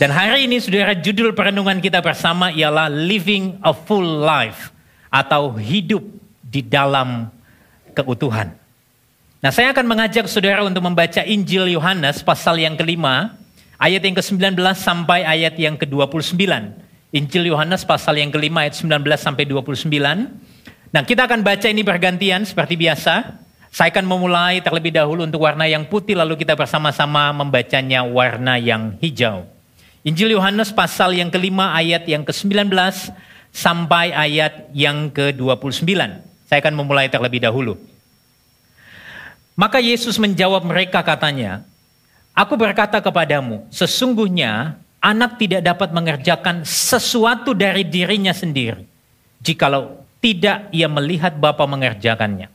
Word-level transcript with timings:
Dan 0.00 0.16
hari 0.16 0.48
ini 0.48 0.56
saudara 0.56 0.96
judul 0.96 1.36
perenungan 1.36 1.76
kita 1.76 2.00
bersama 2.00 2.48
ialah 2.48 2.88
Living 2.88 3.60
a 3.60 3.76
Full 3.76 4.24
Life 4.24 4.72
atau 5.12 5.52
hidup 5.52 6.00
di 6.40 6.64
dalam 6.64 7.28
keutuhan. 7.92 8.48
Nah 9.44 9.52
saya 9.52 9.76
akan 9.76 9.84
mengajak 9.84 10.24
saudara 10.24 10.64
untuk 10.64 10.80
membaca 10.88 11.20
Injil 11.20 11.68
Yohanes 11.76 12.24
pasal 12.24 12.56
yang 12.64 12.80
kelima 12.80 13.36
ayat 13.76 14.00
yang 14.00 14.16
ke-19 14.16 14.56
sampai 14.72 15.20
ayat 15.20 15.60
yang 15.60 15.76
ke-29. 15.76 16.48
Injil 17.12 17.52
Yohanes 17.52 17.84
pasal 17.84 18.24
yang 18.24 18.32
kelima 18.32 18.64
ayat 18.64 18.80
19 18.80 19.04
sampai 19.20 19.44
29. 19.44 19.84
Nah 20.96 21.02
kita 21.04 21.28
akan 21.28 21.44
baca 21.44 21.68
ini 21.68 21.84
bergantian 21.84 22.48
seperti 22.48 22.80
biasa. 22.80 23.36
Saya 23.68 23.92
akan 23.92 24.08
memulai 24.08 24.64
terlebih 24.64 24.96
dahulu 24.96 25.28
untuk 25.28 25.44
warna 25.44 25.68
yang 25.68 25.84
putih 25.84 26.16
lalu 26.16 26.40
kita 26.40 26.56
bersama-sama 26.56 27.36
membacanya 27.36 28.00
warna 28.00 28.56
yang 28.56 28.96
hijau. 28.96 29.59
Injil 30.00 30.32
Yohanes 30.32 30.72
pasal 30.72 31.12
yang 31.12 31.28
kelima 31.28 31.76
ayat 31.76 32.08
yang 32.08 32.24
ke-19 32.24 32.72
sampai 33.52 34.16
ayat 34.16 34.72
yang 34.72 35.12
ke-29. 35.12 35.84
Saya 36.48 36.58
akan 36.64 36.74
memulai 36.74 37.12
terlebih 37.12 37.44
dahulu. 37.44 37.76
Maka 39.60 39.76
Yesus 39.76 40.16
menjawab 40.16 40.64
mereka 40.64 41.04
katanya, 41.04 41.60
Aku 42.32 42.56
berkata 42.56 42.96
kepadamu, 43.04 43.68
sesungguhnya 43.68 44.80
anak 45.04 45.36
tidak 45.36 45.60
dapat 45.60 45.92
mengerjakan 45.92 46.64
sesuatu 46.64 47.52
dari 47.52 47.84
dirinya 47.84 48.32
sendiri, 48.32 48.88
jikalau 49.44 50.00
tidak 50.24 50.72
ia 50.72 50.88
melihat 50.88 51.36
Bapa 51.36 51.68
mengerjakannya. 51.68 52.48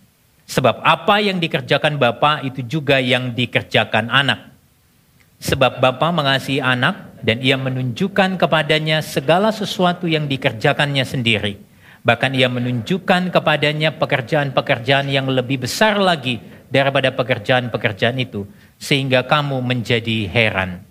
Sebab 0.49 0.81
apa 0.81 1.21
yang 1.21 1.37
dikerjakan 1.37 2.01
Bapa 2.01 2.41
itu 2.41 2.65
juga 2.65 2.97
yang 2.97 3.33
dikerjakan 3.33 4.09
anak. 4.09 4.49
Sebab 5.41 5.77
Bapa 5.77 6.09
mengasihi 6.09 6.61
anak 6.61 7.14
dan 7.25 7.41
ia 7.41 7.57
menunjukkan 7.57 8.37
kepadanya 8.37 9.01
segala 9.01 9.49
sesuatu 9.49 10.05
yang 10.05 10.29
dikerjakannya 10.29 11.01
sendiri. 11.01 11.57
Bahkan 12.05 12.37
ia 12.37 12.45
menunjukkan 12.45 13.33
kepadanya 13.33 13.97
pekerjaan-pekerjaan 13.97 15.09
yang 15.09 15.25
lebih 15.25 15.65
besar 15.65 15.97
lagi 15.97 16.37
daripada 16.69 17.09
pekerjaan-pekerjaan 17.09 18.21
itu. 18.21 18.45
Sehingga 18.77 19.25
kamu 19.25 19.57
menjadi 19.65 20.29
heran. 20.29 20.85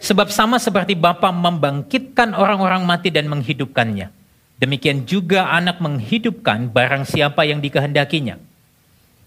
Sebab 0.00 0.32
sama 0.32 0.56
seperti 0.56 0.96
Bapa 0.96 1.28
membangkitkan 1.28 2.32
orang-orang 2.32 2.88
mati 2.88 3.12
dan 3.12 3.28
menghidupkannya. 3.28 4.08
Demikian 4.56 5.04
juga 5.04 5.52
anak 5.52 5.84
menghidupkan 5.84 6.72
barang 6.72 7.04
siapa 7.04 7.44
yang 7.44 7.60
dikehendakinya. 7.60 8.40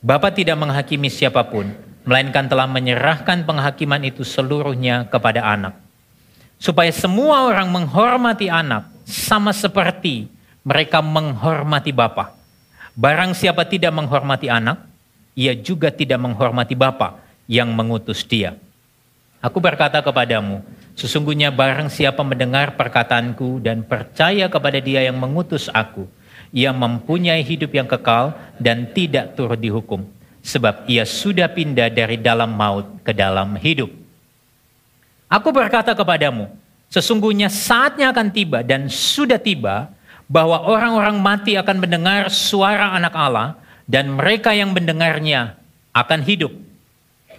Bapa 0.02 0.33
tidak 0.33 0.58
menghakimi 0.58 1.14
siapa 1.14 1.45
pun, 1.45 1.70
melainkan 2.10 2.50
telah 2.50 2.66
menyerahkan 2.66 3.46
penghakiman 3.46 4.02
itu 4.02 4.26
seluruhnya 4.26 5.06
kepada 5.06 5.46
anak. 5.46 5.78
Supaya 6.58 6.90
semua 6.90 7.46
orang 7.46 7.70
menghormati 7.70 8.50
anak 8.50 8.90
sama 9.06 9.54
seperti 9.54 10.26
mereka 10.66 11.06
menghormati 11.06 11.94
Bapa. 11.94 12.34
Barang 12.98 13.38
siapa 13.38 13.64
tidak 13.64 13.94
menghormati 13.94 14.50
anak, 14.50 14.82
ia 15.38 15.54
juga 15.54 15.94
tidak 15.94 16.18
menghormati 16.18 16.74
Bapa 16.74 17.22
yang 17.46 17.70
mengutus 17.72 18.26
dia. 18.26 18.58
Aku 19.40 19.62
berkata 19.62 20.04
kepadamu, 20.04 20.66
sesungguhnya 21.00 21.54
barang 21.54 21.94
siapa 21.94 22.26
mendengar 22.26 22.76
perkataanku 22.76 23.64
dan 23.64 23.86
percaya 23.86 24.52
kepada 24.52 24.84
dia 24.84 25.06
yang 25.06 25.16
mengutus 25.16 25.72
aku, 25.72 26.10
ia 26.52 26.76
mempunyai 26.76 27.40
hidup 27.40 27.72
yang 27.72 27.88
kekal 27.88 28.36
dan 28.60 28.90
tidak 28.92 29.38
turut 29.40 29.62
dihukum 29.62 30.19
sebab 30.50 30.89
ia 30.89 31.05
sudah 31.05 31.45
pindah 31.45 31.94
dari 31.94 32.17
dalam 32.17 32.50
maut 32.50 33.05
ke 33.05 33.14
dalam 33.14 33.53
hidup. 33.61 33.94
Aku 35.30 35.54
berkata 35.54 35.93
kepadamu, 35.93 36.49
sesungguhnya 36.89 37.54
saatnya 37.54 38.10
akan 38.10 38.33
tiba 38.33 38.65
dan 38.65 38.89
sudah 38.89 39.38
tiba 39.38 39.93
bahwa 40.26 40.65
orang-orang 40.65 41.21
mati 41.21 41.54
akan 41.54 41.77
mendengar 41.77 42.33
suara 42.33 42.98
anak 42.98 43.14
Allah 43.14 43.61
dan 43.86 44.09
mereka 44.09 44.58
yang 44.58 44.73
mendengarnya 44.73 45.54
akan 45.93 46.26
hidup. 46.26 46.49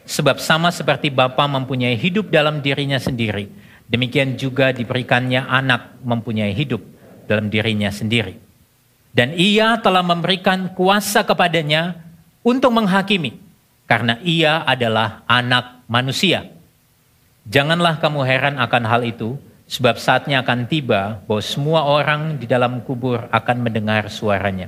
Sebab 0.06 0.38
sama 0.38 0.70
seperti 0.70 1.10
Bapa 1.10 1.46
mempunyai 1.50 1.98
hidup 1.98 2.30
dalam 2.30 2.62
dirinya 2.62 2.98
sendiri, 2.98 3.50
demikian 3.90 4.38
juga 4.38 4.70
diberikannya 4.70 5.50
anak 5.50 5.98
mempunyai 6.06 6.54
hidup 6.54 6.82
dalam 7.26 7.50
dirinya 7.50 7.90
sendiri. 7.90 8.38
Dan 9.10 9.34
ia 9.34 9.78
telah 9.82 10.02
memberikan 10.06 10.70
kuasa 10.74 11.26
kepadanya 11.26 12.09
untuk 12.40 12.72
menghakimi, 12.72 13.36
karena 13.84 14.16
ia 14.24 14.64
adalah 14.64 15.24
anak 15.28 15.84
manusia. 15.90 16.48
Janganlah 17.48 17.98
kamu 17.98 18.20
heran 18.24 18.56
akan 18.56 18.84
hal 18.86 19.02
itu, 19.04 19.36
sebab 19.70 19.96
saatnya 19.96 20.42
akan 20.42 20.66
tiba 20.66 21.22
bahwa 21.24 21.42
semua 21.42 21.86
orang 21.86 22.36
di 22.40 22.46
dalam 22.50 22.82
kubur 22.82 23.26
akan 23.30 23.56
mendengar 23.62 24.10
suaranya. 24.10 24.66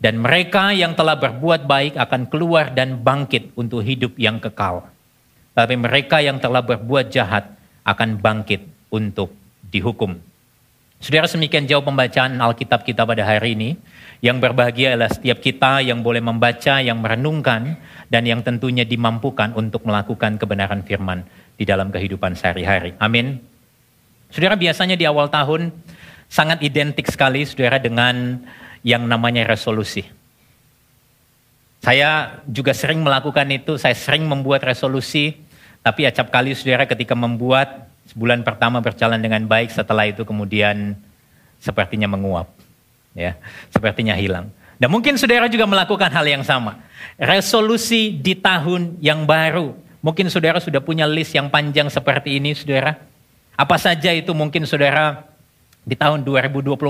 Dan 0.00 0.16
mereka 0.16 0.72
yang 0.72 0.96
telah 0.96 1.14
berbuat 1.14 1.68
baik 1.68 1.94
akan 2.00 2.32
keluar 2.32 2.72
dan 2.72 2.96
bangkit 2.96 3.52
untuk 3.52 3.84
hidup 3.84 4.16
yang 4.16 4.40
kekal. 4.40 4.88
Tapi 5.52 5.76
mereka 5.76 6.24
yang 6.24 6.40
telah 6.40 6.64
berbuat 6.64 7.12
jahat 7.12 7.52
akan 7.84 8.16
bangkit 8.16 8.64
untuk 8.88 9.28
dihukum. 9.68 10.16
Saudara 11.00 11.28
semikian 11.28 11.64
jauh 11.64 11.84
pembacaan 11.84 12.36
Alkitab 12.40 12.84
kita 12.84 13.04
pada 13.04 13.24
hari 13.24 13.56
ini. 13.56 13.76
Yang 14.20 14.36
berbahagia 14.44 14.92
adalah 14.92 15.08
setiap 15.08 15.40
kita 15.40 15.80
yang 15.80 16.04
boleh 16.04 16.20
membaca, 16.20 16.76
yang 16.84 17.00
merenungkan, 17.00 17.80
dan 18.12 18.22
yang 18.28 18.44
tentunya 18.44 18.84
dimampukan 18.84 19.56
untuk 19.56 19.88
melakukan 19.88 20.36
kebenaran 20.36 20.84
firman 20.84 21.24
di 21.56 21.64
dalam 21.64 21.88
kehidupan 21.88 22.36
sehari-hari. 22.36 22.92
Amin. 23.00 23.40
Saudara 24.28 24.60
biasanya 24.60 25.00
di 25.00 25.08
awal 25.08 25.32
tahun 25.32 25.72
sangat 26.28 26.60
identik 26.60 27.08
sekali 27.08 27.48
saudara 27.48 27.80
dengan 27.80 28.44
yang 28.84 29.08
namanya 29.08 29.48
resolusi. 29.48 30.04
Saya 31.80 32.44
juga 32.44 32.76
sering 32.76 33.00
melakukan 33.00 33.48
itu, 33.48 33.80
saya 33.80 33.96
sering 33.96 34.28
membuat 34.28 34.68
resolusi, 34.68 35.32
tapi 35.80 36.04
acap 36.04 36.28
kali 36.28 36.52
saudara 36.52 36.84
ketika 36.84 37.16
membuat 37.16 37.88
sebulan 38.12 38.44
pertama 38.44 38.84
berjalan 38.84 39.16
dengan 39.16 39.48
baik, 39.48 39.72
setelah 39.72 40.04
itu 40.04 40.28
kemudian 40.28 40.92
sepertinya 41.56 42.04
menguap 42.04 42.60
ya 43.14 43.36
sepertinya 43.70 44.14
hilang. 44.14 44.50
Dan 44.80 44.88
mungkin 44.88 45.20
saudara 45.20 45.44
juga 45.46 45.68
melakukan 45.68 46.08
hal 46.08 46.24
yang 46.24 46.40
sama. 46.40 46.80
Resolusi 47.20 48.16
di 48.16 48.32
tahun 48.32 48.96
yang 49.04 49.28
baru. 49.28 49.76
Mungkin 50.00 50.32
saudara 50.32 50.56
sudah 50.56 50.80
punya 50.80 51.04
list 51.04 51.36
yang 51.36 51.52
panjang 51.52 51.92
seperti 51.92 52.40
ini, 52.40 52.56
saudara. 52.56 52.96
Apa 53.60 53.76
saja 53.76 54.08
itu 54.08 54.32
mungkin 54.32 54.64
saudara 54.64 55.28
di 55.84 55.92
tahun 55.92 56.24
2024 56.24 56.80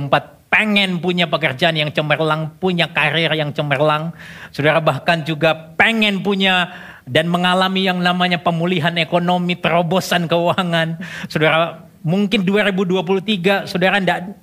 pengen 0.46 1.02
punya 1.02 1.26
pekerjaan 1.26 1.74
yang 1.74 1.90
cemerlang, 1.90 2.54
punya 2.62 2.86
karir 2.90 3.34
yang 3.34 3.50
cemerlang. 3.50 4.14
Saudara 4.54 4.78
bahkan 4.78 5.26
juga 5.26 5.74
pengen 5.74 6.22
punya 6.22 6.70
dan 7.10 7.26
mengalami 7.26 7.90
yang 7.90 7.98
namanya 7.98 8.38
pemulihan 8.38 8.94
ekonomi, 8.98 9.58
terobosan 9.58 10.30
keuangan. 10.30 11.02
Saudara 11.26 11.90
mungkin 12.06 12.46
2023 12.46 13.66
saudara 13.66 13.98
tidak 13.98 14.38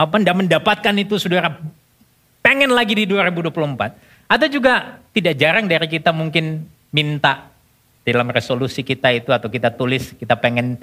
apa 0.00 0.16
mendapatkan 0.16 0.94
itu 0.96 1.20
saudara 1.20 1.60
pengen 2.40 2.72
lagi 2.72 2.96
di 2.96 3.04
2024. 3.04 4.32
Atau 4.32 4.48
juga 4.48 5.02
tidak 5.12 5.36
jarang 5.36 5.68
dari 5.68 5.84
kita 5.90 6.08
mungkin 6.14 6.64
minta 6.88 7.52
dalam 8.00 8.32
resolusi 8.32 8.80
kita 8.80 9.12
itu 9.12 9.28
atau 9.28 9.52
kita 9.52 9.68
tulis 9.76 10.16
kita 10.16 10.40
pengen 10.40 10.80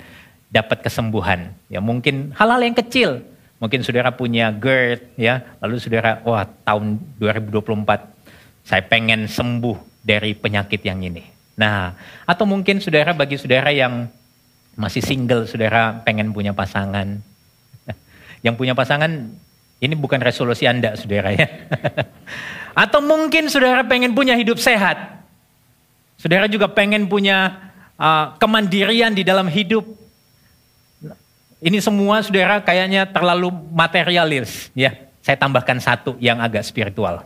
dapat 0.53 0.85
kesembuhan. 0.85 1.49
Ya 1.65 1.81
mungkin 1.81 2.37
hal-hal 2.37 2.61
yang 2.61 2.77
kecil. 2.77 3.25
Mungkin 3.57 3.81
saudara 3.81 4.13
punya 4.13 4.53
GERD 4.53 5.17
ya, 5.17 5.41
lalu 5.57 5.81
saudara 5.81 6.21
wah 6.21 6.45
tahun 6.61 7.01
2024 7.17 7.73
saya 8.61 8.85
pengen 8.85 9.25
sembuh 9.25 10.05
dari 10.05 10.37
penyakit 10.37 10.77
yang 10.85 11.01
ini. 11.01 11.25
Nah, 11.57 11.97
atau 12.29 12.45
mungkin 12.45 12.77
saudara 12.77 13.17
bagi 13.17 13.33
saudara 13.33 13.73
yang 13.73 14.05
masih 14.77 15.01
single, 15.01 15.49
saudara 15.49 16.05
pengen 16.05 16.29
punya 16.37 16.53
pasangan, 16.53 17.17
yang 18.45 18.57
punya 18.57 18.77
pasangan, 18.77 19.09
ini 19.77 19.93
bukan 19.93 20.21
resolusi 20.21 20.65
Anda, 20.65 20.97
saudara 20.97 21.33
ya. 21.33 21.47
Atau 22.87 23.01
mungkin 23.01 23.49
saudara 23.49 23.81
pengen 23.85 24.13
punya 24.13 24.37
hidup 24.37 24.61
sehat. 24.61 25.17
Saudara 26.17 26.49
juga 26.49 26.69
pengen 26.69 27.05
punya 27.09 27.69
uh, 27.97 28.33
kemandirian 28.37 29.13
di 29.13 29.25
dalam 29.25 29.49
hidup. 29.49 29.85
Ini 31.57 31.81
semua 31.81 32.21
saudara 32.21 32.61
kayaknya 32.61 33.09
terlalu 33.09 33.49
materialis. 33.73 34.69
Ya, 34.77 34.93
saya 35.25 35.37
tambahkan 35.41 35.81
satu 35.81 36.13
yang 36.21 36.37
agak 36.37 36.61
spiritual. 36.61 37.25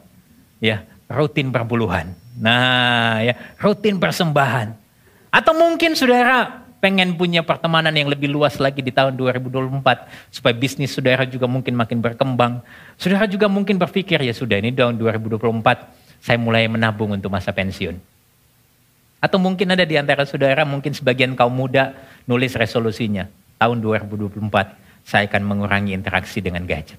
Ya, 0.63 0.87
rutin 1.11 1.51
perpuluhan. 1.51 2.15
Nah, 2.39 3.19
ya, 3.19 3.35
rutin 3.59 3.99
persembahan. 3.99 4.71
Atau 5.31 5.55
mungkin 5.55 5.95
saudara 5.95 6.60
pengen 6.81 7.13
punya 7.13 7.45
pertemanan 7.45 7.93
yang 7.93 8.09
lebih 8.09 8.27
luas 8.27 8.57
lagi 8.57 8.81
di 8.81 8.89
tahun 8.89 9.13
2024 9.13 10.33
supaya 10.33 10.53
bisnis 10.57 10.89
saudara 10.91 11.23
juga 11.29 11.45
mungkin 11.45 11.77
makin 11.77 12.01
berkembang. 12.01 12.65
Saudara 12.97 13.29
juga 13.29 13.45
mungkin 13.45 13.77
berpikir 13.77 14.17
ya 14.25 14.33
sudah 14.33 14.57
ini 14.57 14.73
tahun 14.73 14.97
2024 14.97 15.37
saya 16.25 16.37
mulai 16.41 16.65
menabung 16.65 17.13
untuk 17.13 17.29
masa 17.29 17.53
pensiun. 17.53 18.01
Atau 19.21 19.37
mungkin 19.37 19.69
ada 19.69 19.85
di 19.85 20.01
antara 20.01 20.25
saudara, 20.25 20.65
mungkin 20.65 20.97
sebagian 20.97 21.37
kaum 21.37 21.53
muda 21.53 21.93
nulis 22.25 22.57
resolusinya. 22.57 23.29
Tahun 23.61 23.77
2024 23.77 24.41
saya 25.05 25.29
akan 25.29 25.41
mengurangi 25.45 25.93
interaksi 25.93 26.41
dengan 26.41 26.65
gadget. 26.65 26.97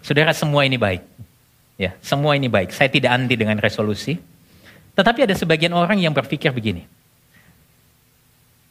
Saudara 0.00 0.32
semua 0.32 0.64
ini 0.64 0.80
baik. 0.80 1.04
Ya, 1.76 1.92
semua 2.00 2.32
ini 2.40 2.48
baik. 2.48 2.72
Saya 2.72 2.88
tidak 2.88 3.12
anti 3.12 3.36
dengan 3.36 3.60
resolusi. 3.60 4.16
Tetapi 4.96 5.28
ada 5.28 5.36
sebagian 5.36 5.76
orang 5.76 6.00
yang 6.00 6.16
berpikir 6.16 6.48
begini. 6.48 6.88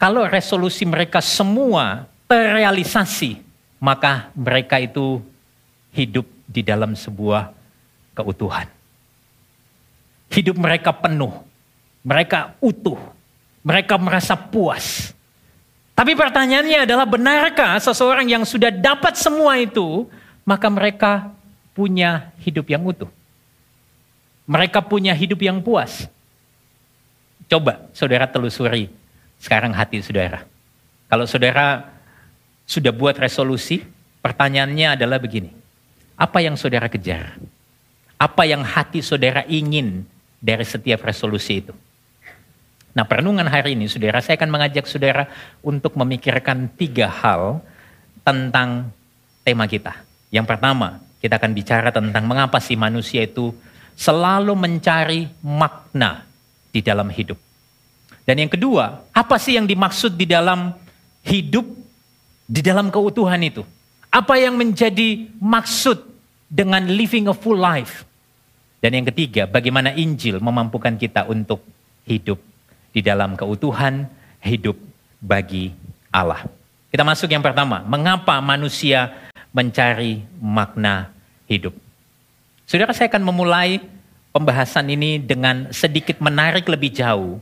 Kalau 0.02 0.26
resolusi 0.26 0.82
mereka 0.82 1.22
semua 1.22 2.10
terrealisasi, 2.26 3.38
maka 3.78 4.34
mereka 4.34 4.82
itu 4.82 5.22
hidup 5.94 6.26
di 6.50 6.66
dalam 6.66 6.98
sebuah 6.98 7.54
keutuhan. 8.18 8.66
Hidup 10.34 10.58
mereka 10.58 10.90
penuh 10.90 11.52
mereka 12.02 12.58
utuh. 12.62 12.98
Mereka 13.62 13.94
merasa 14.02 14.34
puas. 14.34 15.14
Tapi 15.94 16.18
pertanyaannya 16.18 16.90
adalah 16.90 17.06
benarkah 17.06 17.78
seseorang 17.78 18.26
yang 18.26 18.42
sudah 18.42 18.74
dapat 18.74 19.14
semua 19.14 19.62
itu, 19.62 20.10
maka 20.42 20.66
mereka 20.66 21.30
punya 21.78 22.34
hidup 22.42 22.66
yang 22.74 22.82
utuh? 22.82 23.10
Mereka 24.50 24.82
punya 24.82 25.14
hidup 25.14 25.46
yang 25.46 25.62
puas. 25.62 26.10
Coba 27.46 27.86
saudara 27.94 28.26
telusuri 28.26 28.90
sekarang 29.42 29.74
hati 29.74 30.06
saudara. 30.06 30.46
Kalau 31.10 31.26
saudara 31.26 31.90
sudah 32.70 32.94
buat 32.94 33.18
resolusi, 33.18 33.84
pertanyaannya 34.22 34.96
adalah 34.96 35.18
begini. 35.18 35.50
Apa 36.16 36.46
yang 36.46 36.54
saudara 36.54 36.86
kejar? 36.88 37.42
Apa 38.22 38.46
yang 38.46 38.62
hati 38.62 39.02
saudara 39.02 39.42
ingin 39.50 40.06
dari 40.38 40.62
setiap 40.62 41.02
resolusi 41.02 41.66
itu? 41.66 41.74
Nah 42.94 43.04
perenungan 43.10 43.50
hari 43.50 43.74
ini 43.74 43.90
saudara, 43.90 44.22
saya 44.22 44.38
akan 44.38 44.52
mengajak 44.54 44.86
saudara 44.86 45.26
untuk 45.66 45.98
memikirkan 45.98 46.70
tiga 46.78 47.10
hal 47.10 47.66
tentang 48.22 48.94
tema 49.42 49.66
kita. 49.66 49.98
Yang 50.30 50.46
pertama, 50.48 51.02
kita 51.18 51.42
akan 51.42 51.52
bicara 51.58 51.90
tentang 51.90 52.24
mengapa 52.30 52.62
si 52.62 52.78
manusia 52.78 53.26
itu 53.26 53.52
selalu 53.98 54.54
mencari 54.54 55.28
makna 55.42 56.30
di 56.70 56.80
dalam 56.80 57.10
hidup. 57.10 57.51
Dan 58.26 58.48
yang 58.48 58.52
kedua, 58.52 59.02
apa 59.12 59.36
sih 59.42 59.58
yang 59.58 59.66
dimaksud 59.66 60.14
di 60.14 60.30
dalam 60.30 60.74
hidup, 61.26 61.66
di 62.46 62.62
dalam 62.62 62.94
keutuhan 62.94 63.42
itu? 63.42 63.66
Apa 64.12 64.38
yang 64.38 64.60
menjadi 64.60 65.32
maksud 65.40 66.04
dengan 66.46 66.86
living 66.86 67.32
a 67.32 67.36
full 67.36 67.58
life? 67.58 68.06
Dan 68.82 68.98
yang 68.98 69.06
ketiga, 69.14 69.46
bagaimana 69.46 69.94
Injil 69.94 70.42
memampukan 70.42 70.98
kita 70.98 71.30
untuk 71.30 71.62
hidup 72.06 72.42
di 72.92 73.00
dalam 73.06 73.38
keutuhan 73.38 74.10
hidup 74.42 74.76
bagi 75.22 75.72
Allah. 76.10 76.50
Kita 76.92 77.06
masuk 77.06 77.32
yang 77.32 77.46
pertama, 77.46 77.86
mengapa 77.86 78.36
manusia 78.44 79.14
mencari 79.54 80.26
makna 80.42 81.14
hidup? 81.48 81.72
Saudara, 82.68 82.92
saya 82.92 83.08
akan 83.08 83.24
memulai 83.24 83.80
pembahasan 84.36 84.92
ini 84.92 85.22
dengan 85.22 85.72
sedikit 85.72 86.20
menarik 86.20 86.68
lebih 86.68 86.92
jauh 86.92 87.40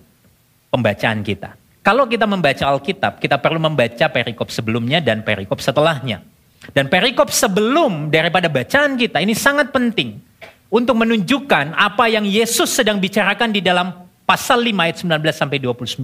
pembacaan 0.70 1.22
kita. 1.26 1.58
Kalau 1.82 2.06
kita 2.06 2.30
membaca 2.30 2.64
Alkitab, 2.70 3.18
kita 3.18 3.42
perlu 3.42 3.58
membaca 3.58 4.06
perikop 4.12 4.54
sebelumnya 4.54 5.02
dan 5.02 5.26
perikop 5.26 5.58
setelahnya. 5.58 6.22
Dan 6.70 6.86
perikop 6.92 7.34
sebelum 7.34 8.14
daripada 8.14 8.46
bacaan 8.52 8.94
kita 9.00 9.24
ini 9.24 9.34
sangat 9.34 9.74
penting 9.74 10.22
untuk 10.70 10.94
menunjukkan 11.02 11.74
apa 11.74 12.06
yang 12.12 12.28
Yesus 12.28 12.70
sedang 12.70 13.02
bicarakan 13.02 13.50
di 13.50 13.64
dalam 13.64 13.90
pasal 14.28 14.62
5 14.62 14.70
ayat 14.86 14.98
19 15.02 15.34
sampai 15.34 15.58
29. 15.58 15.98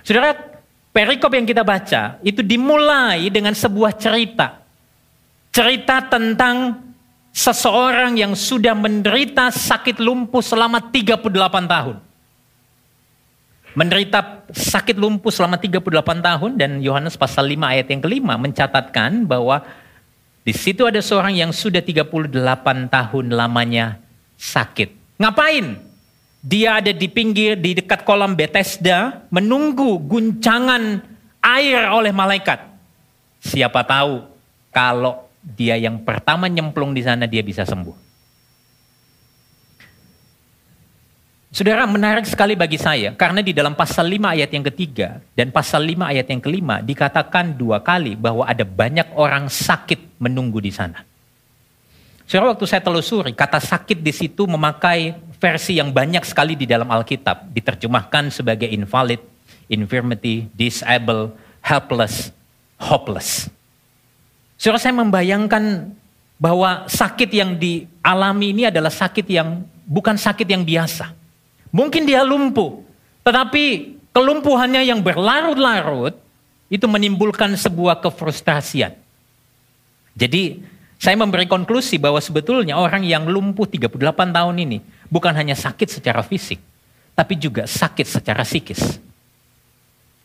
Saudara, 0.00 0.32
perikop 0.88 1.28
yang 1.36 1.44
kita 1.44 1.60
baca 1.60 2.16
itu 2.24 2.40
dimulai 2.40 3.28
dengan 3.28 3.52
sebuah 3.52 3.92
cerita. 4.00 4.64
Cerita 5.52 6.00
tentang 6.08 6.80
seseorang 7.34 8.16
yang 8.16 8.32
sudah 8.32 8.72
menderita 8.72 9.52
sakit 9.52 10.00
lumpuh 10.00 10.40
selama 10.40 10.80
38 10.88 11.28
tahun. 11.68 12.07
Menderita 13.78 14.42
sakit 14.50 14.98
lumpuh 14.98 15.30
selama 15.30 15.54
38 15.54 15.94
tahun 16.18 16.50
dan 16.58 16.82
Yohanes 16.82 17.14
pasal 17.14 17.46
5 17.46 17.62
ayat 17.62 17.86
yang 17.86 18.02
kelima 18.02 18.34
mencatatkan 18.34 19.22
bahwa 19.22 19.62
di 20.42 20.50
situ 20.50 20.82
ada 20.82 20.98
seorang 20.98 21.38
yang 21.38 21.54
sudah 21.54 21.78
38 21.78 22.18
tahun 22.90 23.26
lamanya 23.30 24.02
sakit. 24.34 25.22
Ngapain? 25.22 25.78
Dia 26.42 26.82
ada 26.82 26.90
di 26.90 27.06
pinggir, 27.06 27.54
di 27.54 27.78
dekat 27.78 28.02
kolam 28.02 28.34
Bethesda, 28.34 29.22
menunggu 29.30 30.02
guncangan 30.02 30.98
air 31.38 31.86
oleh 31.94 32.10
malaikat. 32.10 32.58
Siapa 33.38 33.86
tahu 33.86 34.26
kalau 34.74 35.22
dia 35.38 35.78
yang 35.78 36.02
pertama 36.02 36.50
nyemplung 36.50 36.90
di 36.90 37.06
sana 37.06 37.30
dia 37.30 37.46
bisa 37.46 37.62
sembuh. 37.62 38.07
Saudara 41.48 41.88
menarik 41.88 42.28
sekali 42.28 42.52
bagi 42.52 42.76
saya 42.76 43.16
karena 43.16 43.40
di 43.40 43.56
dalam 43.56 43.72
pasal 43.72 44.04
5 44.04 44.36
ayat 44.36 44.52
yang 44.52 44.64
ketiga 44.68 45.24
dan 45.32 45.48
pasal 45.48 45.80
5 45.80 46.04
ayat 46.04 46.28
yang 46.28 46.44
kelima 46.44 46.84
dikatakan 46.84 47.56
dua 47.56 47.80
kali 47.80 48.20
bahwa 48.20 48.44
ada 48.44 48.68
banyak 48.68 49.08
orang 49.16 49.48
sakit 49.48 50.20
menunggu 50.20 50.60
di 50.60 50.68
sana. 50.68 51.08
Saudara 52.28 52.52
waktu 52.52 52.68
saya 52.68 52.84
telusuri 52.84 53.32
kata 53.32 53.64
sakit 53.64 53.96
di 54.04 54.12
situ 54.12 54.44
memakai 54.44 55.16
versi 55.40 55.80
yang 55.80 55.88
banyak 55.88 56.20
sekali 56.28 56.52
di 56.52 56.68
dalam 56.68 56.84
Alkitab 56.84 57.48
diterjemahkan 57.56 58.28
sebagai 58.28 58.68
invalid, 58.68 59.24
infirmity, 59.72 60.52
disable, 60.52 61.32
helpless, 61.64 62.28
hopeless. 62.76 63.48
Saudara 64.60 64.84
saya 64.84 65.00
membayangkan 65.00 65.96
bahwa 66.36 66.84
sakit 66.92 67.32
yang 67.32 67.56
dialami 67.56 68.52
ini 68.52 68.68
adalah 68.68 68.92
sakit 68.92 69.24
yang 69.24 69.64
bukan 69.88 70.20
sakit 70.20 70.44
yang 70.44 70.60
biasa. 70.60 71.16
Mungkin 71.68 72.08
dia 72.08 72.24
lumpuh, 72.24 72.80
tetapi 73.22 73.96
kelumpuhannya 74.16 74.88
yang 74.88 75.04
berlarut-larut 75.04 76.16
itu 76.68 76.84
menimbulkan 76.88 77.52
sebuah 77.56 78.00
kefrustasian. 78.00 78.96
Jadi 80.18 80.60
saya 80.98 81.14
memberi 81.14 81.46
konklusi 81.46 81.94
bahwa 82.00 82.18
sebetulnya 82.18 82.74
orang 82.74 83.06
yang 83.06 83.28
lumpuh 83.30 83.70
38 83.70 83.94
tahun 84.34 84.56
ini 84.58 84.78
bukan 85.06 85.30
hanya 85.30 85.54
sakit 85.54 86.00
secara 86.00 86.26
fisik, 86.26 86.58
tapi 87.14 87.38
juga 87.38 87.70
sakit 87.70 88.06
secara 88.06 88.42
psikis. 88.42 88.98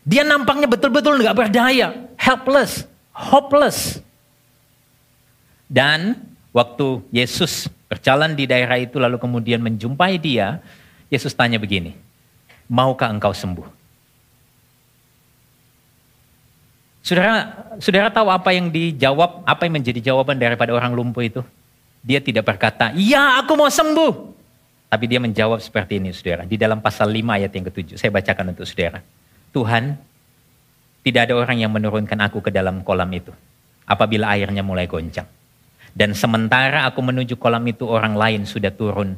Dia 0.04 0.26
nampaknya 0.26 0.68
betul-betul 0.68 1.22
nggak 1.22 1.36
berdaya, 1.36 1.94
helpless, 2.18 2.84
hopeless. 3.14 4.02
Dan 5.64 6.18
waktu 6.52 7.00
Yesus 7.08 7.72
berjalan 7.88 8.36
di 8.36 8.44
daerah 8.44 8.76
itu 8.76 9.00
lalu 9.00 9.16
kemudian 9.16 9.64
menjumpai 9.64 10.20
dia, 10.20 10.60
Yesus 11.14 11.30
tanya 11.30 11.62
begini, 11.62 11.94
maukah 12.66 13.06
engkau 13.06 13.30
sembuh? 13.30 13.70
Saudara, 17.04 17.52
saudara 17.78 18.08
tahu 18.08 18.32
apa 18.32 18.50
yang 18.50 18.72
dijawab, 18.72 19.44
apa 19.44 19.68
yang 19.68 19.76
menjadi 19.76 20.10
jawaban 20.10 20.40
daripada 20.40 20.72
orang 20.72 20.96
lumpuh 20.96 21.22
itu? 21.22 21.44
Dia 22.02 22.18
tidak 22.18 22.48
berkata, 22.48 22.90
ya 22.96 23.38
aku 23.38 23.54
mau 23.54 23.68
sembuh. 23.68 24.34
Tapi 24.88 25.04
dia 25.04 25.20
menjawab 25.20 25.60
seperti 25.60 26.00
ini 26.00 26.16
saudara. 26.16 26.48
Di 26.48 26.56
dalam 26.56 26.80
pasal 26.80 27.12
5 27.12 27.36
ayat 27.36 27.52
yang 27.52 27.64
ketujuh. 27.68 27.96
Saya 28.00 28.08
bacakan 28.08 28.56
untuk 28.56 28.64
saudara. 28.64 29.04
Tuhan, 29.52 30.00
tidak 31.04 31.28
ada 31.28 31.34
orang 31.36 31.60
yang 31.60 31.72
menurunkan 31.76 32.16
aku 32.24 32.40
ke 32.40 32.50
dalam 32.50 32.80
kolam 32.80 33.12
itu. 33.12 33.32
Apabila 33.84 34.32
airnya 34.32 34.64
mulai 34.64 34.88
goncang. 34.88 35.28
Dan 35.92 36.16
sementara 36.16 36.88
aku 36.88 37.04
menuju 37.04 37.36
kolam 37.36 37.62
itu 37.68 37.84
orang 37.84 38.16
lain 38.16 38.48
sudah 38.48 38.72
turun 38.72 39.14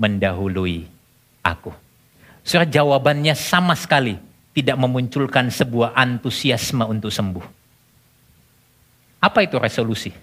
mendahului 0.00 0.95
aku. 1.52 1.70
Saudara 2.46 2.66
jawabannya 2.66 3.34
sama 3.34 3.74
sekali 3.74 4.18
tidak 4.56 4.76
memunculkan 4.80 5.50
sebuah 5.52 5.92
antusiasme 5.92 6.82
untuk 6.86 7.12
sembuh. 7.12 7.46
Apa 9.20 9.42
itu 9.42 9.58
resolusi? 9.58 10.14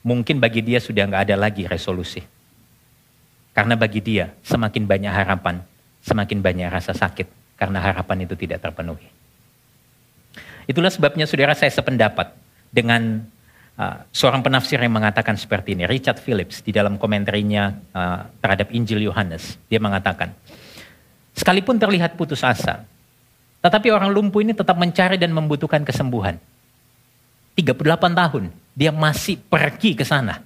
Mungkin 0.00 0.40
bagi 0.40 0.64
dia 0.64 0.80
sudah 0.80 1.04
nggak 1.04 1.22
ada 1.28 1.36
lagi 1.36 1.68
resolusi. 1.68 2.22
Karena 3.50 3.74
bagi 3.74 4.00
dia 4.00 4.32
semakin 4.46 4.86
banyak 4.86 5.12
harapan, 5.12 5.60
semakin 6.00 6.38
banyak 6.40 6.68
rasa 6.70 6.94
sakit 6.94 7.58
karena 7.58 7.82
harapan 7.82 8.24
itu 8.24 8.32
tidak 8.38 8.62
terpenuhi. 8.64 9.10
Itulah 10.64 10.88
sebabnya 10.88 11.26
saudara 11.26 11.52
saya 11.52 11.68
sependapat 11.68 12.32
dengan 12.70 13.26
uh, 13.78 14.02
seorang 14.10 14.42
penafsir 14.42 14.80
yang 14.80 14.94
mengatakan 14.94 15.36
seperti 15.38 15.78
ini, 15.78 15.84
Richard 15.86 16.18
Phillips 16.18 16.64
di 16.64 16.74
dalam 16.74 16.96
komentarnya 16.96 17.62
uh, 17.94 18.20
terhadap 18.40 18.72
Injil 18.74 19.04
Yohanes, 19.04 19.60
dia 19.70 19.78
mengatakan, 19.78 20.32
sekalipun 21.36 21.78
terlihat 21.78 22.18
putus 22.18 22.42
asa, 22.42 22.82
tetapi 23.60 23.92
orang 23.92 24.10
lumpuh 24.10 24.40
ini 24.40 24.56
tetap 24.56 24.74
mencari 24.80 25.20
dan 25.20 25.30
membutuhkan 25.30 25.84
kesembuhan. 25.84 26.40
38 27.58 27.76
tahun 28.16 28.44
dia 28.72 28.88
masih 28.94 29.36
pergi 29.36 29.92
ke 29.92 30.06
sana 30.06 30.40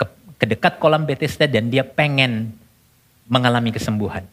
ke, 0.00 0.04
ke 0.40 0.44
dekat 0.56 0.80
kolam 0.80 1.04
Bethesda 1.04 1.44
dan 1.44 1.68
dia 1.68 1.84
pengen 1.84 2.54
mengalami 3.28 3.74
kesembuhan. 3.74 4.24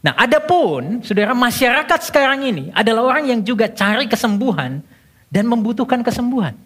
Nah, 0.00 0.16
adapun 0.16 1.04
saudara 1.04 1.36
masyarakat 1.36 2.00
sekarang 2.08 2.40
ini 2.48 2.64
adalah 2.72 3.14
orang 3.14 3.36
yang 3.36 3.40
juga 3.44 3.68
cari 3.68 4.08
kesembuhan 4.08 4.80
dan 5.28 5.44
membutuhkan 5.44 6.00
kesembuhan. 6.00 6.56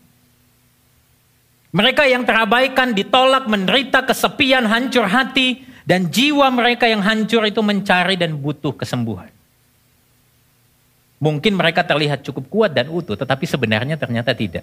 Mereka 1.75 2.07
yang 2.07 2.23
terabaikan, 2.23 2.95
ditolak, 2.95 3.50
menderita, 3.50 4.07
kesepian, 4.07 4.62
hancur 4.62 5.11
hati, 5.11 5.66
dan 5.83 6.07
jiwa 6.07 6.47
mereka 6.54 6.87
yang 6.87 7.02
hancur 7.02 7.43
itu 7.43 7.59
mencari 7.66 8.14
dan 8.14 8.38
butuh 8.38 8.78
kesembuhan. 8.78 9.28
Mungkin 11.19 11.59
mereka 11.59 11.83
terlihat 11.83 12.23
cukup 12.23 12.45
kuat 12.47 12.71
dan 12.78 12.87
utuh, 12.95 13.19
tetapi 13.19 13.43
sebenarnya 13.43 13.99
ternyata 13.99 14.31
tidak. 14.31 14.62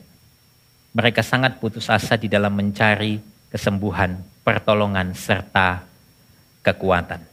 Mereka 0.96 1.20
sangat 1.20 1.60
putus 1.60 1.92
asa 1.92 2.16
di 2.16 2.32
dalam 2.32 2.56
mencari 2.56 3.20
kesembuhan, 3.52 4.16
pertolongan, 4.48 5.12
serta 5.12 5.84
kekuatan. 6.64 7.24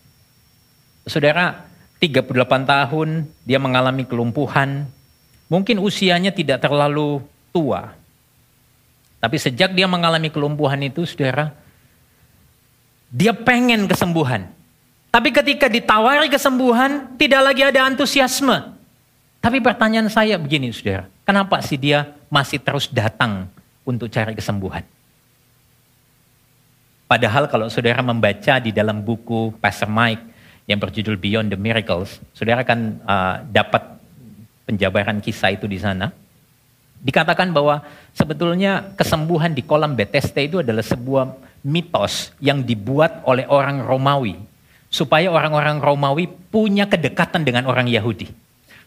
Saudara, 1.06 1.66
38 1.99 2.30
tahun 2.66 3.08
dia 3.42 3.58
mengalami 3.62 4.06
kelumpuhan, 4.06 4.87
mungkin 5.50 5.82
usianya 5.82 6.30
tidak 6.30 6.62
terlalu 6.62 7.23
tua, 7.50 7.97
tapi 9.18 9.37
sejak 9.38 9.75
dia 9.75 9.90
mengalami 9.90 10.30
kelumpuhan 10.30 10.78
itu, 10.87 11.02
saudara, 11.02 11.50
dia 13.10 13.34
pengen 13.34 13.90
kesembuhan. 13.90 14.46
Tapi 15.10 15.34
ketika 15.34 15.66
ditawari 15.66 16.30
kesembuhan, 16.30 17.18
tidak 17.18 17.40
lagi 17.42 17.62
ada 17.66 17.82
antusiasme. 17.82 18.78
Tapi 19.42 19.58
pertanyaan 19.58 20.06
saya 20.06 20.38
begini, 20.38 20.70
saudara. 20.70 21.10
Kenapa 21.26 21.58
sih 21.64 21.75
dia 21.75 22.14
masih 22.30 22.62
terus 22.62 22.87
datang 22.87 23.50
untuk 23.82 24.06
cari 24.06 24.38
kesembuhan? 24.38 24.87
Padahal 27.08 27.48
kalau 27.48 27.72
saudara 27.72 28.04
membaca 28.04 28.60
di 28.60 28.68
dalam 28.68 29.00
buku 29.00 29.56
Pastor 29.58 29.88
Mike 29.88 30.20
yang 30.68 30.76
berjudul 30.76 31.16
Beyond 31.16 31.56
the 31.56 31.58
Miracles, 31.58 32.20
saudara 32.37 32.60
akan 32.60 33.00
uh, 33.00 33.37
dapat 33.48 33.96
penjabaran 34.68 35.16
kisah 35.25 35.56
itu 35.56 35.64
di 35.64 35.80
sana. 35.80 36.12
Dikatakan 36.98 37.54
bahwa 37.54 37.86
sebetulnya 38.10 38.90
kesembuhan 38.98 39.54
di 39.54 39.62
kolam 39.62 39.94
Bethesda 39.94 40.42
itu 40.42 40.58
adalah 40.58 40.82
sebuah 40.82 41.38
mitos 41.62 42.34
yang 42.42 42.62
dibuat 42.66 43.22
oleh 43.22 43.46
orang 43.46 43.82
Romawi. 43.82 44.34
Supaya 44.88 45.28
orang-orang 45.28 45.78
Romawi 45.78 46.26
punya 46.26 46.88
kedekatan 46.88 47.44
dengan 47.44 47.68
orang 47.68 47.86
Yahudi. 47.86 48.26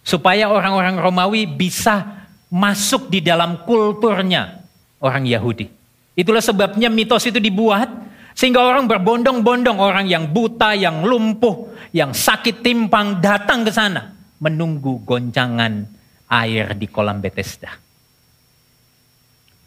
Supaya 0.01 0.49
orang-orang 0.49 0.97
Romawi 0.97 1.45
bisa 1.45 2.25
masuk 2.51 3.07
di 3.07 3.23
dalam 3.23 3.63
kulturnya 3.63 4.65
orang 4.99 5.23
Yahudi. 5.23 5.71
Itulah 6.17 6.43
sebabnya 6.43 6.91
mitos 6.91 7.23
itu 7.23 7.39
dibuat 7.39 7.87
sehingga 8.35 8.63
orang 8.63 8.87
berbondong-bondong, 8.87 9.77
orang 9.79 10.07
yang 10.07 10.27
buta, 10.27 10.75
yang 10.75 11.03
lumpuh, 11.07 11.71
yang 11.95 12.11
sakit 12.11 12.59
timpang 12.59 13.19
datang 13.23 13.63
ke 13.63 13.71
sana 13.71 14.11
menunggu 14.41 14.99
goncangan 15.05 15.85
air 16.27 16.73
di 16.75 16.87
kolam 16.89 17.21
Bethesda. 17.21 17.90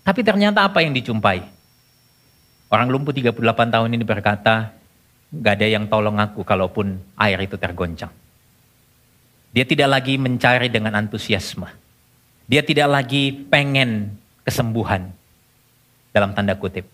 Tapi 0.04 0.20
ternyata 0.20 0.68
apa 0.68 0.84
yang 0.84 0.92
dijumpai? 0.92 1.40
Orang 2.68 2.92
lumpuh 2.92 3.16
38 3.16 3.40
tahun 3.72 3.90
ini 3.96 4.04
berkata, 4.04 4.76
gak 5.32 5.54
ada 5.56 5.66
yang 5.66 5.88
tolong 5.88 6.20
aku 6.20 6.44
kalaupun 6.44 7.00
air 7.16 7.40
itu 7.40 7.56
tergoncang. 7.56 8.12
Dia 9.54 9.64
tidak 9.64 9.88
lagi 9.88 10.20
mencari 10.20 10.68
dengan 10.68 10.92
antusiasme. 10.98 11.70
Dia 12.44 12.60
tidak 12.60 12.90
lagi 12.90 13.32
pengen 13.32 14.12
kesembuhan 14.44 15.08
dalam 16.12 16.36
tanda 16.36 16.52
kutip. 16.52 16.84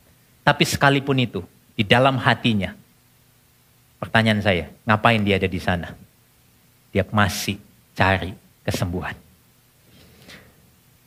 Tapi 0.47 0.63
sekalipun 0.63 1.19
itu, 1.19 1.41
di 1.75 1.83
dalam 1.83 2.21
hatinya, 2.21 2.71
pertanyaan 3.99 4.39
saya, 4.39 4.71
ngapain 4.87 5.25
dia 5.27 5.41
ada 5.41 5.51
di 5.51 5.59
sana? 5.59 5.91
Dia 6.95 7.03
masih 7.11 7.59
cari 7.97 8.37
kesembuhan. 8.63 9.17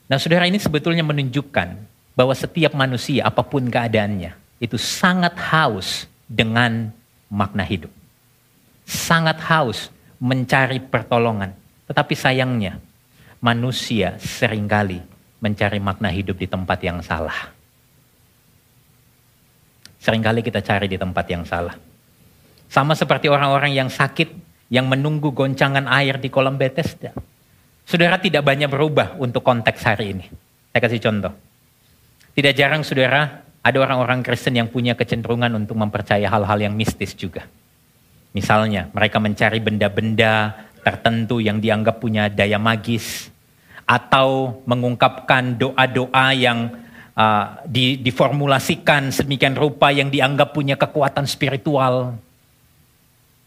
Nah 0.10 0.17
saudara 0.19 0.50
ini 0.50 0.60
sebetulnya 0.60 1.05
menunjukkan 1.05 1.92
bahwa 2.13 2.34
setiap 2.34 2.77
manusia 2.77 3.25
apa 3.25 3.41
pun 3.41 3.65
keadaannya 3.65 4.38
itu 4.62 4.77
sangat 4.77 5.34
haus 5.38 6.05
dengan 6.29 6.93
makna 7.27 7.65
hidup. 7.65 7.89
Sangat 8.86 9.41
haus 9.50 9.89
mencari 10.22 10.79
pertolongan. 10.79 11.51
Tetapi 11.89 12.13
sayangnya 12.15 12.79
manusia 13.43 14.15
sering 14.22 14.70
kali 14.70 15.03
mencari 15.43 15.84
makna 15.84 16.08
hidup 16.08 16.39
di 16.39 16.48
tempat 16.48 16.79
yang 16.79 17.03
salah. 17.03 17.51
Seringkali 20.00 20.39
kita 20.43 20.63
cari 20.63 20.88
di 20.88 20.96
tempat 20.96 21.25
yang 21.27 21.43
salah. 21.43 21.75
Sama 22.72 22.96
seperti 22.96 23.27
orang-orang 23.27 23.75
yang 23.75 23.91
sakit 23.91 24.32
yang 24.72 24.88
menunggu 24.88 25.36
goncangan 25.36 25.86
air 25.91 26.17
di 26.20 26.32
kolam 26.32 26.55
Bethesda. 26.55 27.12
Saudara 27.84 28.15
tidak 28.17 28.48
banyak 28.48 28.72
berubah 28.72 29.20
untuk 29.20 29.43
konteks 29.43 29.84
hari 29.84 30.15
ini. 30.15 30.25
Saya 30.72 30.82
kasih 30.82 31.03
contoh. 31.03 31.52
Tidak 32.34 32.54
jarang 32.58 32.82
saudara, 32.82 33.46
ada 33.62 33.78
orang-orang 33.78 34.25
Kristen 34.25 34.58
yang 34.58 34.68
punya 34.68 34.98
kecenderungan 34.98 35.54
untuk 35.54 35.78
mempercaya 35.78 36.25
hal-hal 36.25 36.60
yang 36.60 36.74
mistis 36.74 37.13
juga. 37.13 37.46
Misalnya, 38.34 38.90
mereka 38.90 39.22
mencari 39.22 39.62
benda-benda 39.62 40.58
tertentu 40.82 41.38
yang 41.38 41.62
dianggap 41.62 42.02
punya 42.02 42.28
daya 42.28 42.58
magis, 42.58 43.34
atau 43.84 44.60
mengungkapkan 44.63 45.60
doa-doa 45.60 46.32
yang 46.34 46.72
uh, 47.16 47.62
di, 47.68 48.00
diformulasikan 48.00 49.12
sedemikian 49.12 49.60
rupa 49.60 49.92
yang 49.92 50.08
dianggap 50.08 50.56
punya 50.56 50.80
kekuatan 50.80 51.28
spiritual. 51.28 52.16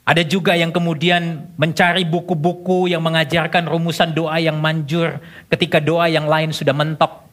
Ada 0.07 0.23
juga 0.23 0.55
yang 0.55 0.71
kemudian 0.71 1.51
mencari 1.59 2.07
buku-buku 2.07 2.87
yang 2.87 3.03
mengajarkan 3.03 3.67
rumusan 3.67 4.15
doa 4.15 4.39
yang 4.39 4.55
manjur 4.63 5.19
ketika 5.51 5.83
doa 5.83 6.07
yang 6.07 6.31
lain 6.31 6.55
sudah 6.55 6.71
mentok. 6.71 7.26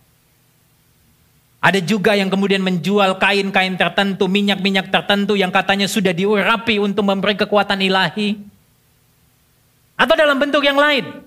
Ada 1.63 1.79
juga 1.79 2.11
yang 2.11 2.27
kemudian 2.27 2.59
menjual 2.59 3.15
kain-kain 3.23 3.79
tertentu, 3.79 4.27
minyak-minyak 4.27 4.91
tertentu 4.91 5.39
yang 5.39 5.47
katanya 5.47 5.87
sudah 5.87 6.11
diurapi 6.11 6.75
untuk 6.75 7.07
memberi 7.07 7.39
kekuatan 7.39 7.79
ilahi. 7.79 8.35
Atau 9.95 10.19
dalam 10.19 10.35
bentuk 10.35 10.59
yang 10.59 10.75
lain. 10.75 11.23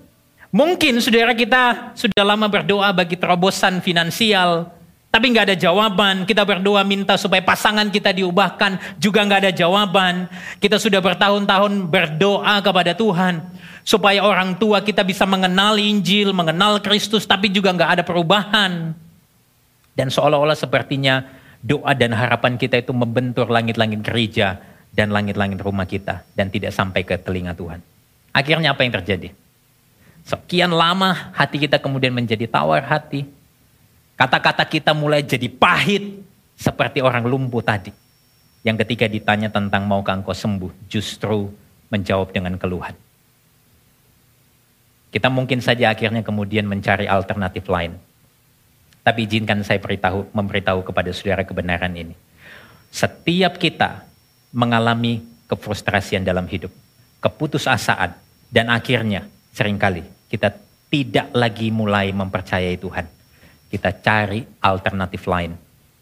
Mungkin 0.53 1.01
saudara 1.01 1.33
kita 1.33 1.89
sudah 1.97 2.21
lama 2.21 2.45
berdoa 2.45 2.93
bagi 2.93 3.17
terobosan 3.17 3.81
finansial, 3.81 4.69
tapi 5.09 5.33
nggak 5.33 5.49
ada 5.49 5.57
jawaban. 5.57 6.29
Kita 6.29 6.45
berdoa 6.45 6.85
minta 6.85 7.17
supaya 7.17 7.41
pasangan 7.41 7.89
kita 7.89 8.13
diubahkan, 8.13 9.01
juga 9.01 9.25
nggak 9.25 9.41
ada 9.41 9.51
jawaban. 9.57 10.29
Kita 10.61 10.77
sudah 10.77 11.01
bertahun-tahun 11.01 11.89
berdoa 11.89 12.61
kepada 12.61 12.93
Tuhan 12.93 13.41
supaya 13.81 14.21
orang 14.21 14.53
tua 14.61 14.85
kita 14.85 15.01
bisa 15.01 15.25
mengenal 15.25 15.81
Injil, 15.81 16.29
mengenal 16.29 16.77
Kristus, 16.77 17.25
tapi 17.25 17.49
juga 17.49 17.73
nggak 17.73 17.91
ada 17.97 18.03
perubahan. 18.05 18.93
Dan 19.97 20.13
seolah-olah 20.13 20.53
sepertinya 20.53 21.25
doa 21.65 21.97
dan 21.97 22.13
harapan 22.13 22.53
kita 22.53 22.77
itu 22.77 22.93
membentur 22.93 23.49
langit-langit 23.49 24.05
gereja 24.05 24.61
dan 24.93 25.09
langit-langit 25.09 25.57
rumah 25.57 25.89
kita 25.89 26.21
dan 26.37 26.53
tidak 26.53 26.69
sampai 26.69 27.01
ke 27.01 27.17
telinga 27.17 27.57
Tuhan. 27.57 27.81
Akhirnya 28.29 28.77
apa 28.77 28.85
yang 28.85 28.93
terjadi? 28.93 29.33
Sekian 30.21 30.69
lama 30.69 31.33
hati 31.33 31.57
kita 31.57 31.81
kemudian 31.81 32.13
menjadi 32.13 32.45
tawar 32.45 32.85
hati. 32.85 33.25
Kata-kata 34.13 34.69
kita 34.69 34.93
mulai 34.93 35.25
jadi 35.25 35.49
pahit 35.49 36.21
seperti 36.53 37.01
orang 37.01 37.25
lumpuh 37.25 37.65
tadi. 37.65 37.89
Yang 38.61 38.85
ketika 38.85 39.05
ditanya 39.09 39.49
tentang 39.49 39.89
maukah 39.89 40.13
engkau 40.13 40.35
sembuh, 40.35 40.69
justru 40.91 41.49
menjawab 41.89 42.33
dengan 42.35 42.59
keluhan. 42.59 42.93
Kita 45.07 45.31
mungkin 45.31 45.63
saja 45.63 45.89
akhirnya 45.89 46.21
kemudian 46.21 46.67
mencari 46.67 47.07
alternatif 47.07 47.65
lain. 47.71 47.95
Tapi 49.07 49.23
izinkan 49.23 49.63
saya 49.63 49.79
beritahu, 49.79 50.27
memberitahu 50.35 50.83
kepada 50.83 51.07
saudara 51.15 51.47
kebenaran 51.47 51.95
ini. 51.95 52.11
Setiap 52.91 53.55
kita 53.55 54.03
mengalami 54.51 55.23
kefrustrasian 55.47 56.27
dalam 56.27 56.43
hidup, 56.51 56.75
keputusasaan, 57.23 58.11
dan 58.51 58.67
akhirnya 58.67 59.23
sering 59.55 59.79
kali 59.79 60.03
kita 60.27 60.51
tidak 60.91 61.31
lagi 61.31 61.71
mulai 61.71 62.11
mempercayai 62.11 62.75
Tuhan. 62.75 63.07
Kita 63.71 63.95
cari 63.95 64.43
alternatif 64.59 65.23
lain. 65.23 65.55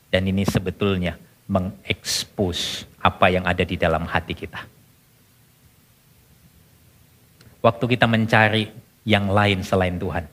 Dan 0.10 0.26
ini 0.26 0.42
sebetulnya 0.42 1.14
mengekspos 1.46 2.90
apa 2.98 3.30
yang 3.30 3.46
ada 3.46 3.62
di 3.62 3.78
dalam 3.78 4.10
hati 4.10 4.34
kita. 4.34 4.66
Waktu 7.62 7.86
kita 7.86 8.06
mencari 8.10 8.66
yang 9.06 9.30
lain 9.30 9.62
selain 9.62 9.98
Tuhan, 9.98 10.26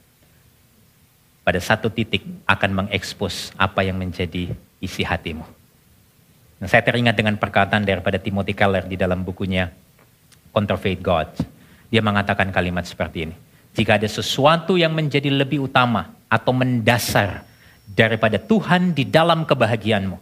pada 1.42 1.58
satu 1.58 1.90
titik 1.90 2.22
akan 2.46 2.86
mengekspos 2.86 3.50
apa 3.58 3.82
yang 3.82 3.98
menjadi 3.98 4.54
isi 4.78 5.02
hatimu. 5.02 5.42
Nah, 6.62 6.68
saya 6.70 6.86
teringat 6.86 7.18
dengan 7.18 7.34
perkataan 7.34 7.82
daripada 7.82 8.22
Timothy 8.22 8.54
Keller 8.54 8.86
di 8.86 8.94
dalam 8.94 9.26
bukunya 9.26 9.70
Counterfeit 10.54 11.02
God. 11.02 11.30
Dia 11.90 11.98
mengatakan 11.98 12.54
kalimat 12.54 12.86
seperti 12.86 13.26
ini. 13.26 13.36
Jika 13.74 13.98
ada 13.98 14.06
sesuatu 14.06 14.78
yang 14.78 14.94
menjadi 14.94 15.32
lebih 15.32 15.66
utama 15.66 16.14
atau 16.30 16.54
mendasar 16.54 17.42
daripada 17.88 18.38
Tuhan 18.38 18.94
di 18.94 19.02
dalam 19.02 19.42
kebahagiaanmu, 19.42 20.16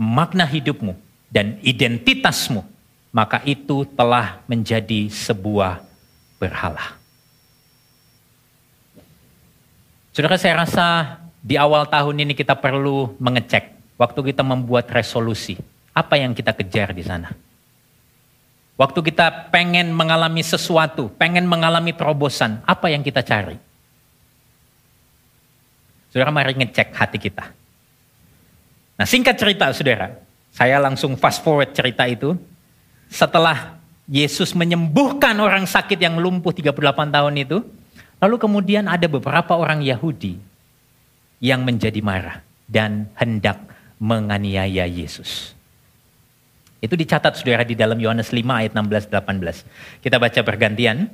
makna 0.00 0.48
hidupmu, 0.48 0.96
dan 1.28 1.58
identitasmu, 1.60 2.64
maka 3.12 3.42
itu 3.44 3.84
telah 3.92 4.40
menjadi 4.48 5.10
sebuah 5.10 5.82
berhala. 6.40 6.96
Saudara 10.16 10.40
saya 10.40 10.64
rasa 10.64 11.20
di 11.44 11.60
awal 11.60 11.92
tahun 11.92 12.24
ini 12.24 12.32
kita 12.32 12.56
perlu 12.56 13.20
mengecek 13.20 13.76
waktu 14.00 14.32
kita 14.32 14.40
membuat 14.40 14.88
resolusi, 14.88 15.60
apa 15.92 16.16
yang 16.16 16.32
kita 16.32 16.56
kejar 16.56 16.96
di 16.96 17.04
sana. 17.04 17.36
Waktu 18.80 19.12
kita 19.12 19.52
pengen 19.52 19.92
mengalami 19.92 20.40
sesuatu, 20.40 21.12
pengen 21.20 21.44
mengalami 21.44 21.92
terobosan, 21.92 22.64
apa 22.64 22.88
yang 22.88 23.04
kita 23.04 23.20
cari? 23.20 23.60
Saudara 26.08 26.32
mari 26.32 26.56
ngecek 26.64 26.96
hati 26.96 27.20
kita. 27.20 27.52
Nah 28.96 29.04
singkat 29.04 29.36
cerita 29.36 29.68
saudara, 29.76 30.16
saya 30.48 30.80
langsung 30.80 31.12
fast 31.20 31.44
forward 31.44 31.76
cerita 31.76 32.08
itu. 32.08 32.32
Setelah 33.12 33.76
Yesus 34.08 34.56
menyembuhkan 34.56 35.36
orang 35.44 35.68
sakit 35.68 36.00
yang 36.00 36.16
lumpuh 36.16 36.56
38 36.56 36.72
tahun 37.12 37.36
itu, 37.36 37.60
lalu 38.22 38.36
kemudian 38.40 38.88
ada 38.88 39.06
beberapa 39.08 39.56
orang 39.56 39.84
Yahudi 39.84 40.40
yang 41.42 41.62
menjadi 41.62 42.00
marah 42.00 42.40
dan 42.66 43.06
hendak 43.16 43.60
menganiaya 44.00 44.84
Yesus. 44.88 45.56
Itu 46.80 46.94
dicatat 46.94 47.34
saudara 47.40 47.64
di 47.64 47.72
dalam 47.72 47.96
Yohanes 47.96 48.30
5 48.30 48.44
ayat 48.46 48.72
16 48.76 49.08
18. 49.08 50.04
Kita 50.04 50.16
baca 50.20 50.40
bergantian. 50.44 51.08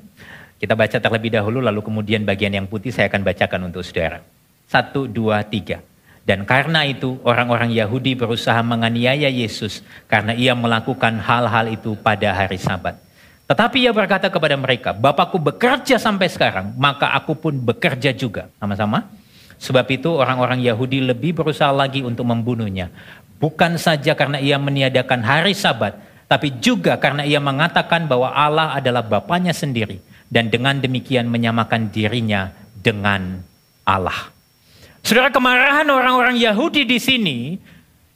Kita 0.58 0.78
baca 0.78 0.98
terlebih 0.98 1.34
dahulu 1.34 1.58
lalu 1.58 1.82
kemudian 1.82 2.22
bagian 2.22 2.54
yang 2.54 2.66
putih 2.70 2.94
saya 2.94 3.10
akan 3.10 3.22
bacakan 3.26 3.60
untuk 3.70 3.82
saudara. 3.82 4.22
Satu, 4.70 5.10
dua, 5.10 5.42
tiga. 5.42 5.82
Dan 6.22 6.46
karena 6.46 6.86
itu 6.86 7.18
orang-orang 7.26 7.74
Yahudi 7.74 8.14
berusaha 8.14 8.62
menganiaya 8.62 9.26
Yesus 9.26 9.82
karena 10.06 10.38
ia 10.38 10.54
melakukan 10.54 11.18
hal-hal 11.18 11.66
itu 11.66 11.98
pada 11.98 12.30
hari 12.30 12.62
sabat. 12.62 12.94
Tetapi 13.46 13.84
ia 13.84 13.92
berkata 13.92 14.30
kepada 14.30 14.54
mereka, 14.54 14.94
Bapakku 14.94 15.36
bekerja 15.36 15.98
sampai 15.98 16.30
sekarang, 16.30 16.72
maka 16.78 17.10
aku 17.12 17.36
pun 17.36 17.54
bekerja 17.58 18.14
juga. 18.14 18.48
Sama-sama. 18.56 19.10
Sebab 19.62 19.86
itu 19.94 20.10
orang-orang 20.10 20.58
Yahudi 20.62 21.02
lebih 21.02 21.38
berusaha 21.38 21.70
lagi 21.70 22.02
untuk 22.02 22.26
membunuhnya. 22.26 22.90
Bukan 23.38 23.78
saja 23.78 24.14
karena 24.14 24.38
ia 24.38 24.58
meniadakan 24.58 25.22
hari 25.22 25.54
sabat, 25.54 25.98
tapi 26.30 26.54
juga 26.62 26.98
karena 26.98 27.26
ia 27.26 27.42
mengatakan 27.42 28.06
bahwa 28.06 28.30
Allah 28.30 28.74
adalah 28.74 29.02
Bapaknya 29.02 29.54
sendiri. 29.54 30.00
Dan 30.32 30.48
dengan 30.48 30.80
demikian 30.80 31.28
menyamakan 31.28 31.92
dirinya 31.92 32.48
dengan 32.72 33.44
Allah. 33.84 34.32
Saudara 35.04 35.28
kemarahan 35.28 35.84
orang-orang 35.90 36.40
Yahudi 36.40 36.88
di 36.88 36.96
sini 36.96 37.38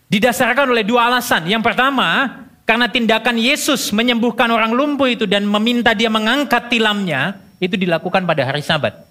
didasarkan 0.08 0.70
oleh 0.70 0.86
dua 0.86 1.10
alasan. 1.12 1.44
Yang 1.44 1.62
pertama, 1.66 2.30
karena 2.66 2.90
tindakan 2.90 3.38
Yesus 3.38 3.94
menyembuhkan 3.94 4.50
orang 4.50 4.74
lumpuh 4.74 5.06
itu 5.06 5.24
dan 5.24 5.46
meminta 5.46 5.94
dia 5.94 6.10
mengangkat 6.10 6.68
tilamnya, 6.68 7.38
itu 7.62 7.78
dilakukan 7.78 8.26
pada 8.26 8.42
hari 8.42 8.60
sabat. 8.60 9.06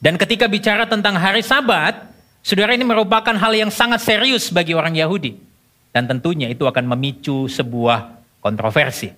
Dan 0.00 0.16
ketika 0.16 0.48
bicara 0.48 0.88
tentang 0.88 1.20
hari 1.20 1.44
sabat, 1.44 2.16
Saudara 2.46 2.78
ini 2.78 2.86
merupakan 2.86 3.34
hal 3.34 3.58
yang 3.58 3.74
sangat 3.74 4.06
serius 4.06 4.54
bagi 4.54 4.70
orang 4.70 4.94
Yahudi. 4.94 5.34
Dan 5.90 6.06
tentunya 6.06 6.46
itu 6.46 6.62
akan 6.62 6.94
memicu 6.94 7.50
sebuah 7.50 8.22
kontroversi. 8.38 9.10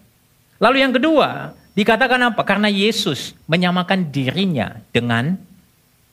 Lalu 0.56 0.80
yang 0.80 0.96
kedua, 0.96 1.52
dikatakan 1.76 2.32
apa? 2.32 2.40
Karena 2.40 2.72
Yesus 2.72 3.36
menyamakan 3.44 4.08
dirinya 4.08 4.80
dengan 4.88 5.36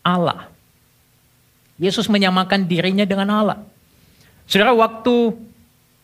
Allah. 0.03 0.51
Yesus 1.79 2.11
menyamakan 2.11 2.67
dirinya 2.67 3.07
dengan 3.07 3.31
Allah. 3.31 3.63
Saudara, 4.43 4.75
waktu 4.75 5.39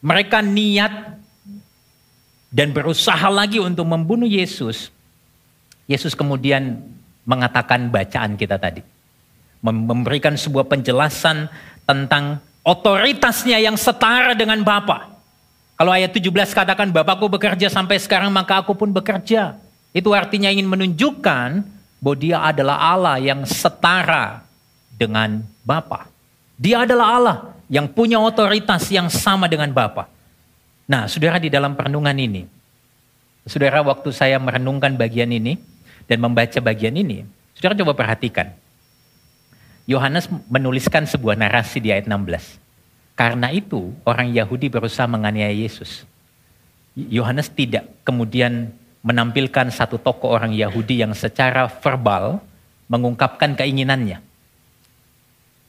mereka 0.01 0.41
niat 0.41 1.21
dan 2.51 2.73
berusaha 2.75 3.29
lagi 3.31 3.61
untuk 3.61 3.87
membunuh 3.87 4.27
Yesus, 4.27 4.91
Yesus 5.87 6.17
kemudian 6.17 6.81
mengatakan 7.23 7.87
bacaan 7.87 8.35
kita 8.35 8.57
tadi 8.57 8.81
memberikan 9.61 10.33
sebuah 10.33 10.65
penjelasan 10.65 11.45
tentang 11.85 12.41
otoritasnya 12.65 13.61
yang 13.61 13.77
setara 13.77 14.33
dengan 14.33 14.65
Bapa. 14.65 15.13
Kalau 15.77 15.93
ayat 15.93 16.13
17 16.13 16.33
katakan 16.53 16.89
Bapakku 16.93 17.29
bekerja 17.29 17.69
sampai 17.69 17.97
sekarang 18.01 18.33
maka 18.33 18.61
aku 18.61 18.73
pun 18.73 18.89
bekerja. 18.89 19.57
Itu 19.93 20.13
artinya 20.13 20.49
ingin 20.49 20.69
menunjukkan 20.69 21.49
bahwa 22.01 22.17
dia 22.17 22.37
adalah 22.41 22.77
Allah 22.77 23.17
yang 23.21 23.45
setara 23.45 24.45
dengan 24.93 25.41
Bapa. 25.65 26.09
Dia 26.57 26.85
adalah 26.85 27.07
Allah 27.17 27.37
yang 27.71 27.87
punya 27.87 28.19
otoritas 28.19 28.83
yang 28.91 29.07
sama 29.07 29.47
dengan 29.47 29.71
Bapa. 29.71 30.11
Nah, 30.91 31.07
saudara 31.07 31.39
di 31.39 31.47
dalam 31.47 31.71
perenungan 31.71 32.11
ini, 32.11 32.43
saudara 33.47 33.79
waktu 33.79 34.11
saya 34.11 34.35
merenungkan 34.43 34.91
bagian 34.99 35.31
ini 35.31 35.55
dan 36.03 36.19
membaca 36.19 36.59
bagian 36.59 36.91
ini, 36.99 37.23
saudara 37.55 37.79
coba 37.79 37.95
perhatikan. 37.95 38.51
Yohanes 39.87 40.27
menuliskan 40.51 41.07
sebuah 41.07 41.39
narasi 41.39 41.79
di 41.79 41.95
ayat 41.95 42.11
16. 42.11 42.59
Karena 43.15 43.47
itu 43.55 43.95
orang 44.03 44.27
Yahudi 44.35 44.67
berusaha 44.67 45.07
menganiaya 45.07 45.55
Yesus. 45.55 46.03
Yohanes 46.91 47.47
tidak 47.47 47.87
kemudian 48.03 48.75
menampilkan 48.99 49.71
satu 49.71 49.95
tokoh 49.95 50.27
orang 50.27 50.51
Yahudi 50.51 50.99
yang 50.99 51.15
secara 51.15 51.71
verbal 51.71 52.43
mengungkapkan 52.91 53.55
keinginannya. 53.55 54.30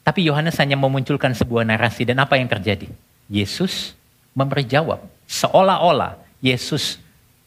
Tapi 0.02 0.26
Yohanes 0.26 0.58
hanya 0.58 0.74
memunculkan 0.74 1.30
sebuah 1.30 1.62
narasi 1.62 2.02
dan 2.02 2.18
apa 2.18 2.34
yang 2.34 2.50
terjadi? 2.50 2.90
Yesus 3.30 3.94
memberi 4.34 4.66
jawab. 4.66 4.98
Seolah-olah 5.30 6.18
Yesus 6.42 6.98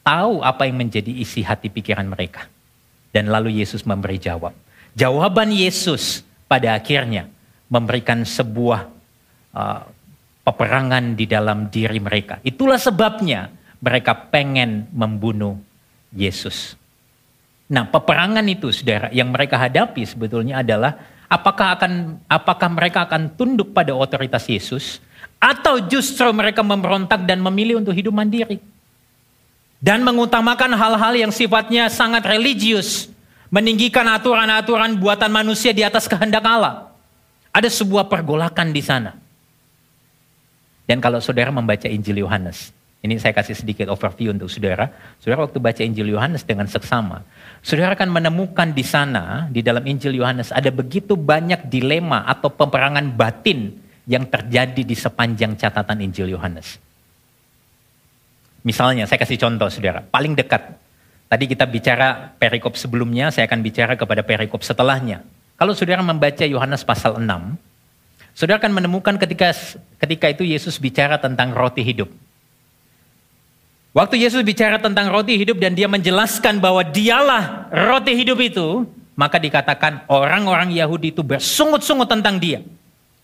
tahu 0.02 0.40
apa 0.40 0.64
yang 0.64 0.80
menjadi 0.80 1.12
isi 1.12 1.44
hati 1.44 1.68
pikiran 1.68 2.08
mereka. 2.08 2.48
Dan 3.12 3.28
lalu 3.28 3.60
Yesus 3.60 3.84
memberi 3.84 4.20
jawab. 4.20 4.56
Jawaban 4.96 5.52
Yesus 5.52 6.24
pada 6.48 6.80
akhirnya 6.80 7.28
memberikan 7.68 8.24
sebuah 8.24 8.88
uh, 9.52 9.82
peperangan 10.46 11.18
di 11.18 11.26
dalam 11.28 11.68
diri 11.68 12.00
mereka. 12.00 12.40
Itulah 12.46 12.80
sebabnya 12.80 13.52
mereka 13.84 14.16
pengen 14.16 14.88
membunuh 14.96 15.60
Yesus. 16.16 16.80
Nah, 17.66 17.90
peperangan 17.90 18.46
itu 18.46 18.70
Saudara 18.70 19.10
yang 19.10 19.34
mereka 19.34 19.58
hadapi 19.58 20.06
sebetulnya 20.06 20.62
adalah 20.62 20.96
apakah 21.32 21.80
akan 21.80 22.22
apakah 22.28 22.70
mereka 22.70 23.06
akan 23.08 23.34
tunduk 23.34 23.72
pada 23.72 23.96
otoritas 23.96 24.46
Yesus 24.46 25.00
atau 25.40 25.80
justru 25.86 26.26
mereka 26.34 26.66
memberontak 26.66 27.26
dan 27.26 27.42
memilih 27.42 27.82
untuk 27.82 27.94
hidup 27.94 28.14
mandiri 28.14 28.62
dan 29.80 30.02
mengutamakan 30.02 30.74
hal-hal 30.76 31.14
yang 31.16 31.32
sifatnya 31.32 31.88
sangat 31.94 32.26
religius 32.26 33.14
meninggikan 33.54 34.04
aturan-aturan 34.12 35.00
buatan 35.00 35.32
manusia 35.32 35.72
di 35.72 35.80
atas 35.80 36.12
kehendak 36.12 36.44
Allah. 36.44 36.92
Ada 37.56 37.72
sebuah 37.72 38.12
pergolakan 38.12 38.76
di 38.76 38.84
sana. 38.84 39.16
Dan 40.84 41.00
kalau 41.00 41.24
saudara 41.24 41.56
membaca 41.56 41.88
Injil 41.88 42.20
Yohanes, 42.20 42.75
ini 43.06 43.22
saya 43.22 43.38
kasih 43.38 43.54
sedikit 43.54 43.88
overview 43.94 44.34
untuk 44.34 44.50
saudara. 44.50 44.90
Saudara 45.22 45.46
waktu 45.46 45.62
baca 45.62 45.82
Injil 45.86 46.10
Yohanes 46.10 46.42
dengan 46.42 46.66
seksama, 46.66 47.22
saudara 47.62 47.94
akan 47.94 48.10
menemukan 48.10 48.74
di 48.74 48.82
sana, 48.82 49.46
di 49.54 49.62
dalam 49.62 49.86
Injil 49.86 50.18
Yohanes, 50.18 50.50
ada 50.50 50.74
begitu 50.74 51.14
banyak 51.14 51.70
dilema 51.70 52.26
atau 52.26 52.50
peperangan 52.50 53.14
batin 53.14 53.78
yang 54.10 54.26
terjadi 54.26 54.82
di 54.82 54.96
sepanjang 54.98 55.54
catatan 55.54 56.02
Injil 56.02 56.34
Yohanes. 56.34 56.82
Misalnya, 58.66 59.06
saya 59.06 59.22
kasih 59.22 59.38
contoh 59.38 59.70
saudara, 59.70 60.02
paling 60.02 60.34
dekat 60.34 60.74
Tadi 61.26 61.50
kita 61.50 61.66
bicara 61.66 62.38
perikop 62.38 62.78
sebelumnya, 62.78 63.34
saya 63.34 63.50
akan 63.50 63.66
bicara 63.66 63.98
kepada 63.98 64.22
perikop 64.22 64.62
setelahnya. 64.62 65.26
Kalau 65.58 65.74
saudara 65.74 66.06
membaca 66.06 66.46
Yohanes 66.46 66.86
pasal 66.86 67.18
6, 67.18 67.26
saudara 68.38 68.62
akan 68.62 68.74
menemukan 68.78 69.18
ketika 69.18 69.50
ketika 69.98 70.30
itu 70.30 70.46
Yesus 70.46 70.78
bicara 70.78 71.18
tentang 71.18 71.52
roti 71.52 71.82
hidup. 71.82 72.12
Waktu 73.96 74.20
Yesus 74.20 74.44
bicara 74.44 74.76
tentang 74.76 75.08
roti 75.08 75.40
hidup 75.40 75.56
dan 75.56 75.72
dia 75.72 75.88
menjelaskan 75.88 76.60
bahwa 76.60 76.84
dialah 76.84 77.72
roti 77.72 78.12
hidup 78.12 78.44
itu, 78.44 78.84
maka 79.16 79.40
dikatakan 79.40 80.04
orang-orang 80.12 80.76
Yahudi 80.76 81.16
itu 81.16 81.24
bersungut-sungut 81.24 82.12
tentang 82.12 82.36
dia. 82.36 82.60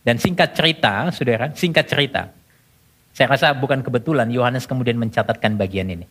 Dan 0.07 0.15
singkat 0.15 0.55
cerita, 0.55 1.11
saudara, 1.11 1.51
singkat 1.51 1.91
cerita. 1.91 2.31
Saya 3.11 3.35
rasa 3.35 3.51
bukan 3.51 3.83
kebetulan 3.83 4.31
Yohanes 4.31 4.63
kemudian 4.63 4.95
mencatatkan 4.95 5.59
bagian 5.59 5.91
ini. 5.91 6.07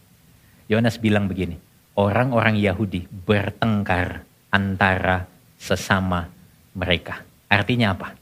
Yohanes 0.69 1.01
bilang 1.01 1.25
begini, 1.25 1.57
orang-orang 1.97 2.61
Yahudi 2.61 3.09
bertengkar 3.09 4.29
antara 4.53 5.25
sesama 5.57 6.29
mereka. 6.77 7.25
Artinya 7.49 7.97
apa? 7.97 8.13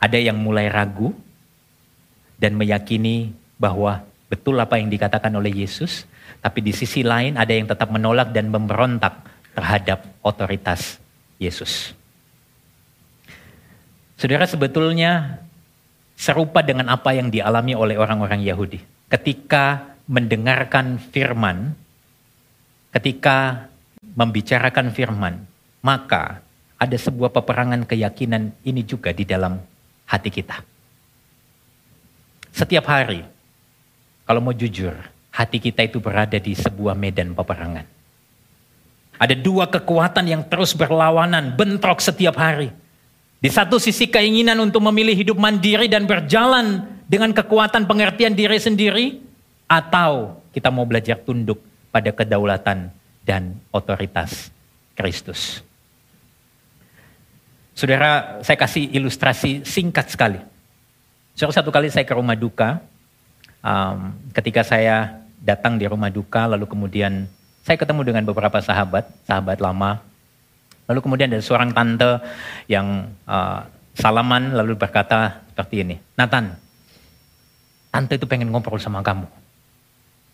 Ada 0.00 0.16
yang 0.16 0.40
mulai 0.40 0.72
ragu 0.72 1.12
dan 2.40 2.56
meyakini 2.56 3.36
bahwa 3.60 4.07
betul 4.28 4.60
apa 4.60 4.76
yang 4.76 4.92
dikatakan 4.92 5.32
oleh 5.34 5.64
Yesus, 5.64 6.04
tapi 6.44 6.60
di 6.60 6.70
sisi 6.76 7.02
lain 7.02 7.34
ada 7.40 7.50
yang 7.50 7.66
tetap 7.66 7.88
menolak 7.88 8.30
dan 8.30 8.52
memberontak 8.52 9.24
terhadap 9.56 10.04
otoritas 10.22 11.00
Yesus. 11.40 11.96
Saudara 14.14 14.44
sebetulnya 14.46 15.42
serupa 16.18 16.62
dengan 16.62 16.90
apa 16.90 17.14
yang 17.14 17.30
dialami 17.30 17.78
oleh 17.78 17.94
orang-orang 17.94 18.42
Yahudi. 18.42 18.82
Ketika 19.06 19.94
mendengarkan 20.10 20.98
firman, 20.98 21.78
ketika 22.90 23.70
membicarakan 24.02 24.90
firman, 24.90 25.46
maka 25.80 26.42
ada 26.74 26.96
sebuah 26.98 27.30
peperangan 27.30 27.86
keyakinan 27.86 28.50
ini 28.66 28.82
juga 28.82 29.14
di 29.14 29.22
dalam 29.22 29.62
hati 30.10 30.30
kita. 30.30 30.58
Setiap 32.50 32.90
hari, 32.90 33.22
kalau 34.28 34.44
mau 34.44 34.52
jujur, 34.52 34.92
hati 35.32 35.56
kita 35.56 35.88
itu 35.88 36.04
berada 36.04 36.36
di 36.36 36.52
sebuah 36.52 36.92
medan 36.92 37.32
peperangan. 37.32 37.88
Ada 39.16 39.32
dua 39.32 39.72
kekuatan 39.72 40.28
yang 40.28 40.44
terus 40.44 40.76
berlawanan, 40.76 41.56
bentrok 41.56 42.04
setiap 42.04 42.36
hari. 42.36 42.68
Di 43.40 43.48
satu 43.48 43.80
sisi 43.80 44.04
keinginan 44.04 44.60
untuk 44.60 44.84
memilih 44.84 45.16
hidup 45.16 45.40
mandiri 45.40 45.88
dan 45.88 46.04
berjalan 46.04 46.84
dengan 47.08 47.32
kekuatan 47.32 47.88
pengertian 47.88 48.36
diri 48.36 48.60
sendiri, 48.60 49.16
atau 49.64 50.36
kita 50.52 50.68
mau 50.68 50.84
belajar 50.84 51.16
tunduk 51.24 51.64
pada 51.88 52.12
kedaulatan 52.12 52.92
dan 53.24 53.56
otoritas 53.72 54.52
Kristus. 54.92 55.64
Saudara, 57.72 58.44
saya 58.44 58.60
kasih 58.60 58.92
ilustrasi 58.92 59.64
singkat 59.64 60.12
sekali. 60.12 60.36
Saudara, 61.32 61.64
satu 61.64 61.72
kali 61.72 61.88
saya 61.88 62.04
ke 62.04 62.12
rumah 62.12 62.36
duka, 62.36 62.84
um, 63.62 64.14
ketika 64.34 64.62
saya 64.62 65.22
datang 65.42 65.78
di 65.78 65.86
rumah 65.86 66.10
duka, 66.10 66.50
lalu 66.50 66.66
kemudian 66.66 67.30
saya 67.62 67.76
ketemu 67.76 68.00
dengan 68.04 68.24
beberapa 68.26 68.58
sahabat, 68.58 69.08
sahabat 69.28 69.60
lama. 69.60 70.00
Lalu 70.88 71.04
kemudian 71.04 71.28
ada 71.28 71.44
seorang 71.44 71.70
tante 71.76 72.24
yang 72.64 73.12
uh, 73.28 73.68
salaman 73.92 74.56
lalu 74.56 74.72
berkata 74.72 75.44
seperti 75.52 75.84
ini, 75.84 75.96
Nathan, 76.16 76.56
tante 77.92 78.16
itu 78.16 78.24
pengen 78.24 78.48
ngobrol 78.48 78.80
sama 78.80 79.04
kamu. 79.04 79.28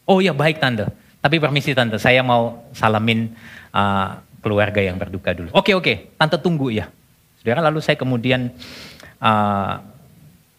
Oh 0.06 0.22
ya 0.22 0.30
baik 0.30 0.62
tante, 0.62 0.86
tapi 1.18 1.42
permisi 1.42 1.74
tante, 1.74 1.98
saya 1.98 2.22
mau 2.22 2.70
salamin 2.70 3.34
uh, 3.74 4.20
keluarga 4.44 4.78
yang 4.78 4.94
berduka 4.94 5.34
dulu. 5.34 5.50
Oke 5.56 5.74
oke, 5.74 6.14
tante 6.14 6.38
tunggu 6.38 6.70
ya. 6.70 6.86
Saudara, 7.40 7.64
lalu 7.64 7.80
saya 7.82 7.96
kemudian 7.98 8.52
uh, 9.18 9.74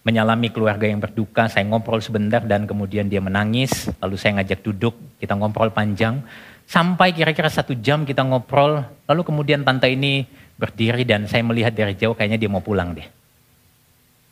menyalami 0.05 0.53
keluarga 0.53 0.85
yang 0.85 1.01
berduka, 1.01 1.49
saya 1.49 1.65
ngobrol 1.65 1.97
sebentar 1.97 2.45
dan 2.45 2.69
kemudian 2.69 3.09
dia 3.09 3.17
menangis, 3.17 3.89
lalu 3.97 4.15
saya 4.21 4.37
ngajak 4.37 4.61
duduk, 4.61 4.93
kita 5.17 5.33
ngobrol 5.33 5.73
panjang, 5.73 6.21
sampai 6.69 7.09
kira-kira 7.09 7.49
satu 7.49 7.73
jam 7.81 8.05
kita 8.05 8.21
ngobrol, 8.21 8.85
lalu 9.09 9.21
kemudian 9.25 9.65
tante 9.65 9.89
ini 9.89 10.29
berdiri 10.61 11.01
dan 11.03 11.25
saya 11.25 11.41
melihat 11.41 11.73
dari 11.73 11.97
jauh 11.97 12.13
kayaknya 12.13 12.37
dia 12.37 12.49
mau 12.53 12.61
pulang 12.61 12.93
deh. 12.93 13.09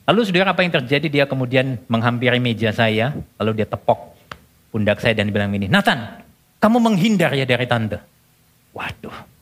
Lalu 0.06 0.20
saudara 0.30 0.54
apa 0.54 0.62
yang 0.62 0.78
terjadi? 0.78 1.08
Dia 1.10 1.26
kemudian 1.26 1.82
menghampiri 1.90 2.38
meja 2.38 2.70
saya, 2.70 3.18
lalu 3.42 3.64
dia 3.64 3.68
tepok 3.68 4.14
pundak 4.70 5.02
saya 5.02 5.18
dan 5.18 5.34
bilang 5.34 5.50
ini, 5.58 5.66
Nathan, 5.66 6.22
kamu 6.62 6.78
menghindar 6.78 7.34
ya 7.34 7.50
dari 7.50 7.66
tante. 7.66 7.98
Waduh, 8.78 9.34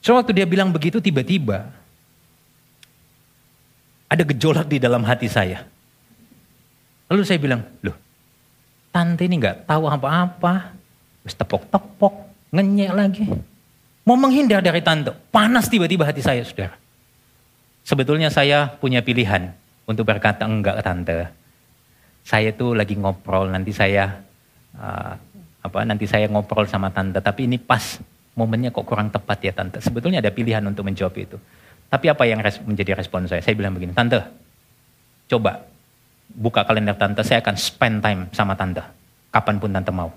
So 0.00 0.16
waktu 0.16 0.32
dia 0.32 0.46
bilang 0.48 0.72
begitu 0.72 0.96
tiba-tiba 0.98 1.68
ada 4.10 4.22
gejolak 4.26 4.66
di 4.66 4.82
dalam 4.82 5.06
hati 5.06 5.30
saya. 5.30 5.62
Lalu 7.06 7.22
saya 7.22 7.38
bilang, 7.38 7.62
loh 7.86 7.94
tante 8.90 9.22
ini 9.22 9.38
nggak 9.38 9.70
tahu 9.70 9.86
apa-apa. 9.86 10.74
Terus 11.22 11.34
tepok-tepok, 11.38 12.14
ngenyek 12.50 12.90
lagi. 12.90 13.24
Mau 14.02 14.18
menghindar 14.18 14.58
dari 14.60 14.82
tante. 14.82 15.14
Panas 15.30 15.70
tiba-tiba 15.70 16.02
hati 16.02 16.20
saya, 16.20 16.42
saudara. 16.42 16.74
Sebetulnya 17.86 18.28
saya 18.28 18.66
punya 18.66 19.00
pilihan 19.00 19.54
untuk 19.86 20.04
berkata 20.06 20.44
enggak 20.44 20.80
ke 20.80 20.82
tante. 20.82 21.16
Saya 22.26 22.50
tuh 22.52 22.76
lagi 22.76 22.98
ngobrol, 22.98 23.48
nanti 23.48 23.72
saya 23.72 24.20
uh, 24.76 25.14
apa 25.60 25.78
nanti 25.84 26.08
saya 26.08 26.26
ngobrol 26.26 26.66
sama 26.66 26.90
tante. 26.90 27.22
Tapi 27.22 27.46
ini 27.46 27.56
pas 27.60 28.00
momennya 28.34 28.72
kok 28.72 28.86
kurang 28.88 29.12
tepat 29.12 29.38
ya 29.44 29.52
tante. 29.54 29.78
Sebetulnya 29.84 30.24
ada 30.24 30.32
pilihan 30.32 30.64
untuk 30.64 30.88
menjawab 30.88 31.14
itu. 31.20 31.36
Tapi 31.90 32.06
apa 32.06 32.22
yang 32.22 32.38
res 32.38 32.62
menjadi 32.62 32.94
respon 32.94 33.26
saya? 33.26 33.42
Saya 33.42 33.58
bilang 33.58 33.74
begini, 33.74 33.90
tante, 33.90 34.22
coba 35.26 35.66
buka 36.30 36.62
kalender 36.62 36.94
tante, 36.94 37.26
saya 37.26 37.42
akan 37.42 37.56
spend 37.58 37.98
time 37.98 38.20
sama 38.30 38.54
tante. 38.54 38.80
Kapan 39.34 39.58
pun 39.58 39.74
tante 39.74 39.90
mau. 39.90 40.14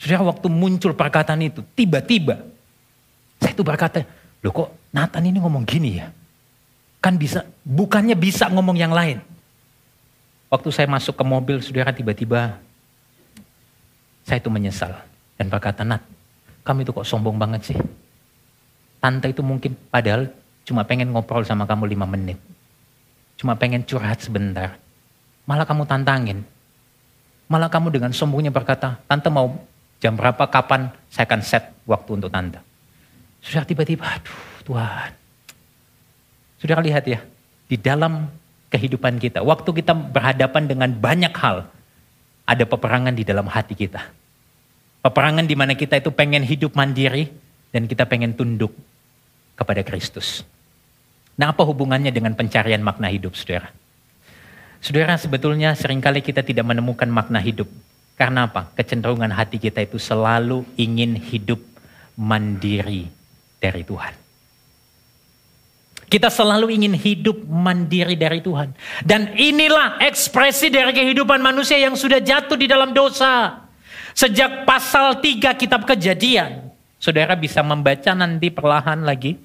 Sudah 0.00 0.24
waktu 0.24 0.48
muncul 0.48 0.96
perkataan 0.96 1.44
itu, 1.44 1.60
tiba-tiba 1.76 2.40
saya 3.36 3.52
itu 3.52 3.60
berkata, 3.60 4.04
loh 4.40 4.52
kok 4.52 4.68
Nathan 4.92 5.28
ini 5.28 5.40
ngomong 5.40 5.64
gini 5.68 6.00
ya? 6.00 6.08
Kan 7.00 7.20
bisa, 7.20 7.44
bukannya 7.64 8.16
bisa 8.16 8.48
ngomong 8.48 8.76
yang 8.76 8.92
lain. 8.92 9.20
Waktu 10.52 10.68
saya 10.72 10.88
masuk 10.88 11.16
ke 11.16 11.24
mobil, 11.24 11.60
saudara 11.64 11.92
tiba-tiba 11.92 12.60
saya 14.24 14.40
itu 14.40 14.52
menyesal. 14.52 14.92
Dan 15.40 15.48
berkata, 15.48 15.84
Nat, 15.84 16.04
kamu 16.64 16.84
itu 16.84 16.92
kok 16.92 17.08
sombong 17.08 17.40
banget 17.40 17.72
sih? 17.72 17.78
Tante 19.00 19.32
itu 19.32 19.40
mungkin 19.40 19.72
padahal 19.88 20.28
cuma 20.68 20.84
pengen 20.84 21.10
ngobrol 21.10 21.42
sama 21.42 21.64
kamu 21.64 21.88
lima 21.88 22.04
menit. 22.04 22.36
Cuma 23.40 23.56
pengen 23.56 23.80
curhat 23.88 24.20
sebentar. 24.20 24.76
Malah 25.48 25.64
kamu 25.64 25.88
tantangin. 25.88 26.44
Malah 27.48 27.72
kamu 27.72 27.88
dengan 27.90 28.12
sombongnya 28.12 28.52
berkata, 28.52 29.00
Tante 29.08 29.32
mau 29.32 29.56
jam 29.98 30.14
berapa, 30.14 30.44
kapan 30.52 30.92
saya 31.08 31.24
akan 31.24 31.40
set 31.40 31.64
waktu 31.88 32.20
untuk 32.20 32.28
Tante. 32.28 32.60
Sudah 33.40 33.64
tiba-tiba, 33.64 34.04
aduh 34.04 34.40
Tuhan. 34.68 35.10
Sudah 36.60 36.78
lihat 36.84 37.08
ya, 37.08 37.24
di 37.72 37.80
dalam 37.80 38.28
kehidupan 38.68 39.16
kita, 39.16 39.40
waktu 39.40 39.72
kita 39.80 39.96
berhadapan 39.96 40.68
dengan 40.68 40.92
banyak 40.92 41.32
hal, 41.32 41.64
ada 42.44 42.64
peperangan 42.68 43.16
di 43.16 43.24
dalam 43.24 43.48
hati 43.48 43.72
kita. 43.72 44.12
Peperangan 45.00 45.48
di 45.48 45.56
mana 45.56 45.72
kita 45.72 45.96
itu 45.96 46.12
pengen 46.12 46.44
hidup 46.44 46.76
mandiri 46.76 47.32
dan 47.72 47.88
kita 47.88 48.04
pengen 48.04 48.36
tunduk 48.36 48.76
kepada 49.60 49.84
Kristus. 49.84 50.40
Nah 51.36 51.52
apa 51.52 51.60
hubungannya 51.68 52.08
dengan 52.08 52.32
pencarian 52.32 52.80
makna 52.80 53.12
hidup 53.12 53.36
saudara? 53.36 53.68
Saudara 54.80 55.20
sebetulnya 55.20 55.76
sering 55.76 56.00
kali 56.00 56.24
kita 56.24 56.40
tidak 56.40 56.64
menemukan 56.64 57.08
makna 57.12 57.36
hidup. 57.36 57.68
Karena 58.16 58.48
apa? 58.48 58.72
Kecenderungan 58.72 59.28
hati 59.28 59.60
kita 59.60 59.84
itu 59.84 60.00
selalu 60.00 60.64
ingin 60.80 61.16
hidup 61.20 61.60
mandiri 62.16 63.08
dari 63.60 63.84
Tuhan. 63.84 64.16
Kita 66.10 66.26
selalu 66.26 66.74
ingin 66.74 66.92
hidup 66.98 67.38
mandiri 67.46 68.18
dari 68.18 68.42
Tuhan. 68.42 68.74
Dan 69.06 69.36
inilah 69.38 70.02
ekspresi 70.02 70.66
dari 70.66 70.90
kehidupan 70.90 71.38
manusia 71.38 71.78
yang 71.78 71.94
sudah 71.94 72.18
jatuh 72.18 72.58
di 72.58 72.66
dalam 72.66 72.90
dosa. 72.90 73.62
Sejak 74.10 74.66
pasal 74.66 75.22
3 75.22 75.54
kitab 75.54 75.86
kejadian, 75.86 76.74
saudara 76.98 77.38
bisa 77.38 77.62
membaca 77.62 78.10
nanti 78.12 78.50
perlahan 78.50 79.06
lagi. 79.06 79.38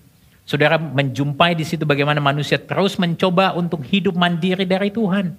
Saudara 0.46 0.78
menjumpai 0.78 1.58
di 1.58 1.66
situ 1.66 1.90
bagaimana 1.90 2.22
manusia 2.22 2.62
terus 2.62 3.02
mencoba 3.02 3.58
untuk 3.58 3.82
hidup 3.82 4.14
mandiri 4.14 4.62
dari 4.62 4.94
Tuhan. 4.94 5.34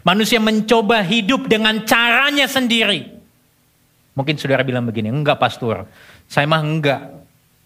Manusia 0.00 0.40
mencoba 0.40 1.04
hidup 1.04 1.44
dengan 1.44 1.84
caranya 1.84 2.48
sendiri. 2.48 3.20
Mungkin 4.16 4.40
saudara 4.40 4.64
bilang 4.64 4.88
begini, 4.88 5.12
enggak 5.12 5.36
pastor, 5.36 5.84
saya 6.24 6.48
mah 6.48 6.64
enggak. 6.64 7.04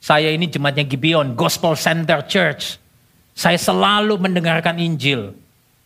Saya 0.02 0.34
ini 0.34 0.50
jemaatnya 0.50 0.82
Gibeon, 0.82 1.38
Gospel 1.38 1.78
Center 1.78 2.26
Church. 2.26 2.82
Saya 3.38 3.54
selalu 3.54 4.18
mendengarkan 4.18 4.74
Injil. 4.82 5.30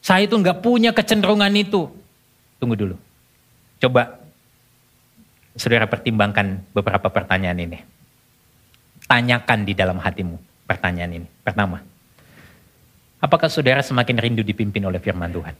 Saya 0.00 0.24
itu 0.24 0.40
enggak 0.40 0.64
punya 0.64 0.96
kecenderungan 0.96 1.52
itu. 1.52 1.84
Tunggu 2.56 2.80
dulu. 2.80 2.96
Coba 3.76 4.24
saudara 5.52 5.84
pertimbangkan 5.84 6.64
beberapa 6.72 7.12
pertanyaan 7.12 7.60
ini. 7.60 7.78
Tanyakan 9.04 9.68
di 9.68 9.76
dalam 9.76 10.00
hatimu 10.00 10.53
pertanyaan 10.64 11.22
ini. 11.22 11.28
Pertama, 11.44 11.80
apakah 13.20 13.48
saudara 13.48 13.80
semakin 13.80 14.16
rindu 14.20 14.42
dipimpin 14.44 14.84
oleh 14.84 15.00
firman 15.00 15.32
Tuhan? 15.32 15.56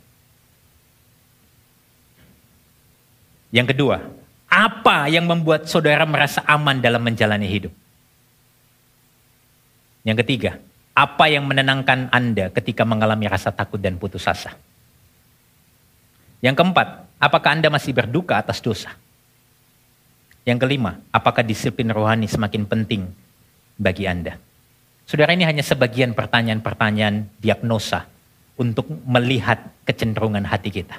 Yang 3.54 3.66
kedua, 3.70 4.02
apa 4.50 5.06
yang 5.06 5.30
membuat 5.30 5.70
saudara 5.70 6.02
merasa 6.02 6.42
aman 6.42 6.82
dalam 6.82 6.98
menjalani 6.98 7.46
hidup? 7.46 7.72
Yang 10.02 10.26
ketiga, 10.26 10.58
apa 10.92 11.26
yang 11.26 11.46
menenangkan 11.48 12.12
Anda 12.12 12.52
ketika 12.52 12.84
mengalami 12.84 13.26
rasa 13.26 13.54
takut 13.54 13.80
dan 13.80 13.96
putus 13.96 14.28
asa? 14.28 14.52
Yang 16.44 16.60
keempat, 16.60 17.08
apakah 17.16 17.56
Anda 17.56 17.72
masih 17.72 17.96
berduka 17.96 18.36
atas 18.36 18.60
dosa? 18.60 18.92
Yang 20.44 20.68
kelima, 20.68 21.00
apakah 21.08 21.40
disiplin 21.40 21.88
rohani 21.88 22.28
semakin 22.28 22.68
penting 22.68 23.08
bagi 23.80 24.04
Anda? 24.04 24.36
Saudara 25.04 25.36
ini 25.36 25.44
hanya 25.44 25.60
sebagian 25.60 26.16
pertanyaan-pertanyaan 26.16 27.28
diagnosa 27.36 28.08
untuk 28.56 28.88
melihat 29.04 29.60
kecenderungan 29.84 30.48
hati 30.48 30.72
kita. 30.72 30.96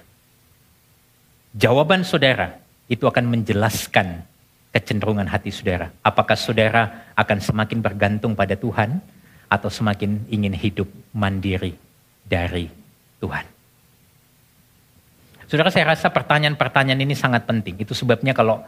Jawaban 1.56 2.06
saudara 2.06 2.62
itu 2.86 3.08
akan 3.10 3.34
menjelaskan 3.34 4.22
kecenderungan 4.70 5.26
hati 5.26 5.50
saudara. 5.50 5.90
Apakah 6.06 6.38
saudara 6.38 7.10
akan 7.18 7.40
semakin 7.42 7.80
bergantung 7.82 8.38
pada 8.38 8.54
Tuhan 8.54 9.02
atau 9.50 9.70
semakin 9.72 10.28
ingin 10.30 10.54
hidup 10.54 10.90
mandiri 11.16 11.74
dari 12.26 12.70
Tuhan. 13.22 13.46
Saudara 15.46 15.70
saya 15.70 15.94
rasa 15.94 16.10
pertanyaan-pertanyaan 16.10 17.02
ini 17.06 17.14
sangat 17.14 17.46
penting. 17.46 17.78
Itu 17.78 17.94
sebabnya 17.94 18.34
kalau 18.34 18.66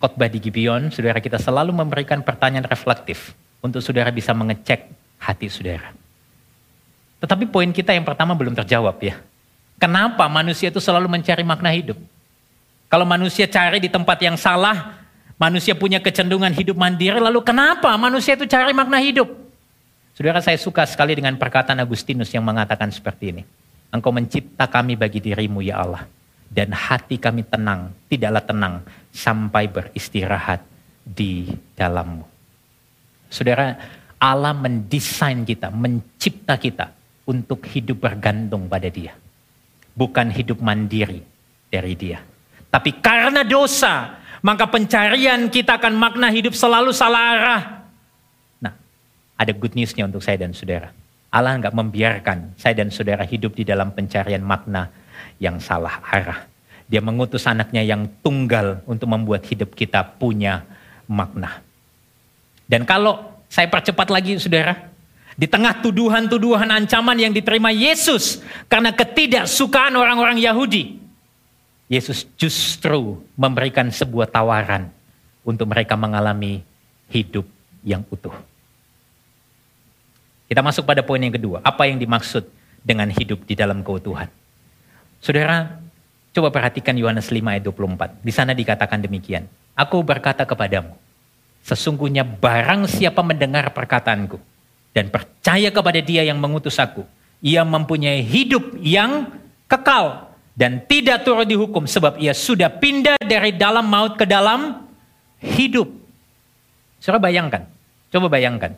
khotbah 0.00 0.26
di 0.26 0.40
Gibeon, 0.40 0.88
saudara 0.88 1.20
kita 1.20 1.36
selalu 1.36 1.70
memberikan 1.76 2.24
pertanyaan 2.24 2.64
reflektif 2.64 3.36
untuk 3.64 3.80
saudara 3.80 4.12
bisa 4.12 4.36
mengecek 4.36 4.92
hati 5.16 5.48
saudara. 5.48 5.96
Tetapi 7.24 7.48
poin 7.48 7.72
kita 7.72 7.96
yang 7.96 8.04
pertama 8.04 8.36
belum 8.36 8.52
terjawab 8.52 9.00
ya. 9.00 9.16
Kenapa 9.80 10.28
manusia 10.28 10.68
itu 10.68 10.84
selalu 10.84 11.08
mencari 11.08 11.40
makna 11.40 11.72
hidup? 11.72 11.96
Kalau 12.92 13.08
manusia 13.08 13.48
cari 13.48 13.80
di 13.80 13.88
tempat 13.88 14.20
yang 14.20 14.36
salah, 14.36 15.00
manusia 15.40 15.72
punya 15.72 15.98
kecenderungan 15.98 16.52
hidup 16.52 16.76
mandiri, 16.76 17.16
lalu 17.16 17.40
kenapa 17.40 17.88
manusia 17.96 18.36
itu 18.36 18.44
cari 18.44 18.76
makna 18.76 19.00
hidup? 19.00 19.26
Saudara 20.14 20.38
saya 20.44 20.60
suka 20.60 20.84
sekali 20.86 21.16
dengan 21.16 21.34
perkataan 21.34 21.80
Agustinus 21.80 22.30
yang 22.30 22.44
mengatakan 22.44 22.92
seperti 22.92 23.34
ini. 23.34 23.42
Engkau 23.90 24.14
mencipta 24.14 24.68
kami 24.68 24.94
bagi 24.94 25.18
dirimu 25.18 25.64
ya 25.64 25.82
Allah. 25.82 26.04
Dan 26.54 26.70
hati 26.70 27.18
kami 27.18 27.42
tenang, 27.42 27.90
tidaklah 28.06 28.44
tenang 28.46 28.74
sampai 29.10 29.66
beristirahat 29.66 30.62
di 31.02 31.50
dalammu. 31.74 32.33
Saudara, 33.34 33.74
Allah 34.22 34.54
mendesain 34.54 35.42
kita, 35.42 35.74
mencipta 35.74 36.54
kita 36.54 36.94
untuk 37.26 37.66
hidup 37.66 38.06
bergantung 38.06 38.70
pada 38.70 38.86
dia. 38.86 39.18
Bukan 39.90 40.30
hidup 40.30 40.62
mandiri 40.62 41.18
dari 41.66 41.98
dia. 41.98 42.22
Tapi 42.70 43.02
karena 43.02 43.42
dosa, 43.42 44.22
maka 44.38 44.70
pencarian 44.70 45.50
kita 45.50 45.82
akan 45.82 45.98
makna 45.98 46.30
hidup 46.30 46.54
selalu 46.54 46.94
salah 46.94 47.22
arah. 47.34 47.62
Nah, 48.62 48.74
ada 49.34 49.50
good 49.50 49.74
newsnya 49.74 50.06
untuk 50.06 50.22
saya 50.22 50.38
dan 50.38 50.54
saudara. 50.54 50.94
Allah 51.34 51.58
nggak 51.58 51.74
membiarkan 51.74 52.54
saya 52.54 52.78
dan 52.78 52.94
saudara 52.94 53.26
hidup 53.26 53.58
di 53.58 53.66
dalam 53.66 53.90
pencarian 53.90 54.46
makna 54.46 54.94
yang 55.42 55.58
salah 55.58 55.98
arah. 56.06 56.46
Dia 56.86 57.02
mengutus 57.02 57.50
anaknya 57.50 57.82
yang 57.82 58.06
tunggal 58.22 58.86
untuk 58.86 59.10
membuat 59.10 59.42
hidup 59.50 59.74
kita 59.74 60.06
punya 60.22 60.62
makna. 61.10 61.73
Dan 62.74 62.82
kalau 62.82 63.22
saya 63.46 63.70
percepat 63.70 64.10
lagi 64.10 64.34
saudara, 64.34 64.90
di 65.38 65.46
tengah 65.46 65.78
tuduhan-tuduhan 65.78 66.66
ancaman 66.74 67.14
yang 67.14 67.30
diterima 67.30 67.70
Yesus 67.70 68.42
karena 68.66 68.90
ketidaksukaan 68.90 69.94
orang-orang 69.94 70.42
Yahudi, 70.42 70.98
Yesus 71.86 72.26
justru 72.34 73.22
memberikan 73.38 73.94
sebuah 73.94 74.26
tawaran 74.26 74.90
untuk 75.46 75.70
mereka 75.70 75.94
mengalami 75.94 76.66
hidup 77.14 77.46
yang 77.86 78.02
utuh. 78.10 78.34
Kita 80.50 80.58
masuk 80.58 80.82
pada 80.82 81.06
poin 81.06 81.22
yang 81.22 81.30
kedua. 81.30 81.62
Apa 81.62 81.86
yang 81.86 82.02
dimaksud 82.02 82.42
dengan 82.82 83.06
hidup 83.06 83.46
di 83.46 83.54
dalam 83.54 83.86
keutuhan? 83.86 84.26
Saudara, 85.22 85.78
coba 86.34 86.50
perhatikan 86.50 86.98
Yohanes 86.98 87.30
5 87.30 87.38
ayat 87.38 87.62
24. 87.62 88.18
Di 88.18 88.32
sana 88.34 88.50
dikatakan 88.50 88.98
demikian. 88.98 89.46
Aku 89.78 90.02
berkata 90.02 90.42
kepadamu, 90.42 91.03
sesungguhnya 91.64 92.22
barang 92.22 92.84
siapa 92.84 93.24
mendengar 93.24 93.72
perkataanku 93.72 94.36
dan 94.92 95.08
percaya 95.08 95.72
kepada 95.72 95.98
dia 96.04 96.22
yang 96.22 96.36
mengutus 96.36 96.76
aku, 96.76 97.02
ia 97.40 97.64
mempunyai 97.64 98.20
hidup 98.20 98.76
yang 98.84 99.32
kekal 99.64 100.28
dan 100.54 100.84
tidak 100.84 101.24
turut 101.24 101.48
dihukum 101.48 101.88
sebab 101.88 102.20
ia 102.20 102.36
sudah 102.36 102.68
pindah 102.68 103.18
dari 103.24 103.56
dalam 103.56 103.88
maut 103.88 104.14
ke 104.20 104.28
dalam 104.28 104.84
hidup. 105.40 105.88
Saudara 107.00 107.20
bayangkan, 107.32 107.66
coba 108.12 108.28
bayangkan. 108.28 108.76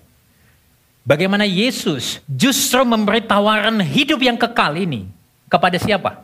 Bagaimana 1.06 1.46
Yesus 1.46 2.18
justru 2.26 2.82
memberi 2.82 3.22
tawaran 3.22 3.78
hidup 3.78 4.18
yang 4.18 4.34
kekal 4.34 4.74
ini 4.74 5.06
kepada 5.46 5.78
siapa? 5.78 6.22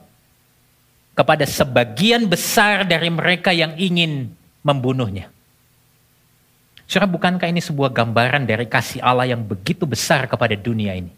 Kepada 1.13 1.45
sebagian 1.45 2.27
besar 2.27 2.83
dari 2.89 3.07
mereka 3.13 3.53
yang 3.53 3.77
ingin 3.79 4.33
membunuhnya. 4.65 5.32
Saudara, 6.87 7.09
bukankah 7.09 7.49
ini 7.49 7.63
sebuah 7.63 7.95
gambaran 7.95 8.45
dari 8.45 8.67
kasih 8.69 9.01
Allah 9.01 9.31
yang 9.31 9.43
begitu 9.43 9.89
besar 9.89 10.29
kepada 10.29 10.53
dunia 10.59 10.93
ini? 10.93 11.13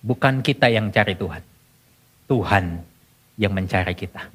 Bukan 0.00 0.40
kita 0.40 0.72
yang 0.72 0.88
cari 0.88 1.12
Tuhan. 1.12 1.42
Tuhan 2.30 2.64
yang 3.36 3.52
mencari 3.52 3.92
kita. 3.92 4.32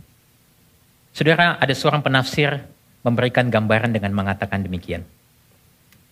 Saudara, 1.16 1.58
ada 1.58 1.74
seorang 1.74 2.04
penafsir 2.04 2.60
memberikan 3.02 3.48
gambaran 3.48 3.96
dengan 3.96 4.12
mengatakan 4.12 4.66
demikian. 4.66 5.06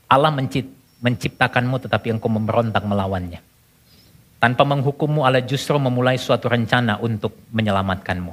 Allah 0.07 0.29
menciptakan 0.29 0.81
menciptakanmu 1.03 1.83
tetapi 1.83 2.15
engkau 2.15 2.31
memberontak 2.31 2.87
melawannya. 2.87 3.43
Tanpa 4.39 4.63
menghukummu 4.63 5.27
Allah 5.27 5.43
justru 5.43 5.75
memulai 5.75 6.15
suatu 6.15 6.47
rencana 6.47 6.95
untuk 7.03 7.35
menyelamatkanmu. 7.51 8.31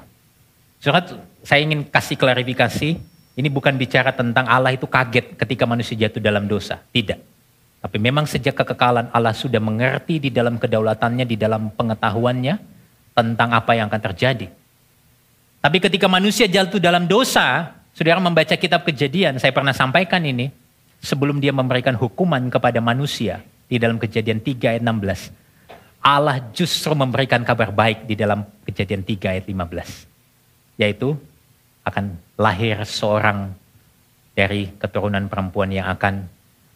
Surat 0.78 1.10
saya 1.42 1.66
ingin 1.66 1.82
kasih 1.90 2.14
klarifikasi, 2.14 2.94
ini 3.40 3.48
bukan 3.48 3.80
bicara 3.80 4.12
tentang 4.12 4.44
Allah 4.44 4.76
itu 4.76 4.84
kaget 4.84 5.40
ketika 5.40 5.64
manusia 5.64 5.96
jatuh 5.96 6.20
dalam 6.20 6.44
dosa. 6.44 6.84
Tidak. 6.92 7.16
Tapi 7.80 7.96
memang 7.96 8.28
sejak 8.28 8.52
kekekalan 8.52 9.08
Allah 9.08 9.32
sudah 9.32 9.56
mengerti 9.56 10.20
di 10.20 10.28
dalam 10.28 10.60
kedaulatannya, 10.60 11.24
di 11.24 11.40
dalam 11.40 11.72
pengetahuannya 11.72 12.54
tentang 13.16 13.48
apa 13.56 13.72
yang 13.72 13.88
akan 13.88 14.02
terjadi. 14.12 14.52
Tapi 15.64 15.76
ketika 15.80 16.04
manusia 16.04 16.44
jatuh 16.44 16.76
dalam 16.76 17.08
dosa, 17.08 17.72
saudara 17.96 18.20
membaca 18.20 18.52
kitab 18.52 18.84
kejadian, 18.84 19.40
saya 19.40 19.56
pernah 19.56 19.72
sampaikan 19.72 20.20
ini, 20.20 20.52
sebelum 21.00 21.40
dia 21.40 21.56
memberikan 21.56 21.96
hukuman 21.96 22.52
kepada 22.52 22.78
manusia 22.84 23.40
di 23.64 23.80
dalam 23.80 23.96
kejadian 23.96 24.44
3 24.44 24.76
ayat 24.76 24.84
16. 24.84 25.32
Allah 26.00 26.40
justru 26.52 26.92
memberikan 26.96 27.40
kabar 27.44 27.72
baik 27.72 28.04
di 28.04 28.16
dalam 28.16 28.44
kejadian 28.68 29.04
3 29.04 29.36
ayat 29.36 29.44
15. 29.48 30.80
Yaitu 30.80 31.16
akan 31.84 32.16
lahir 32.36 32.82
seorang 32.84 33.52
dari 34.36 34.72
keturunan 34.76 35.26
perempuan 35.26 35.72
yang 35.72 35.88
akan 35.92 36.28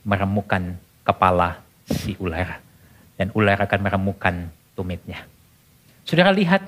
meremukan 0.04 0.76
kepala 1.04 1.60
si 1.88 2.16
ular. 2.20 2.60
Dan 3.14 3.30
ular 3.32 3.56
akan 3.62 3.80
meremukan 3.80 4.50
tumitnya. 4.74 5.22
Saudara 6.02 6.34
lihat, 6.34 6.60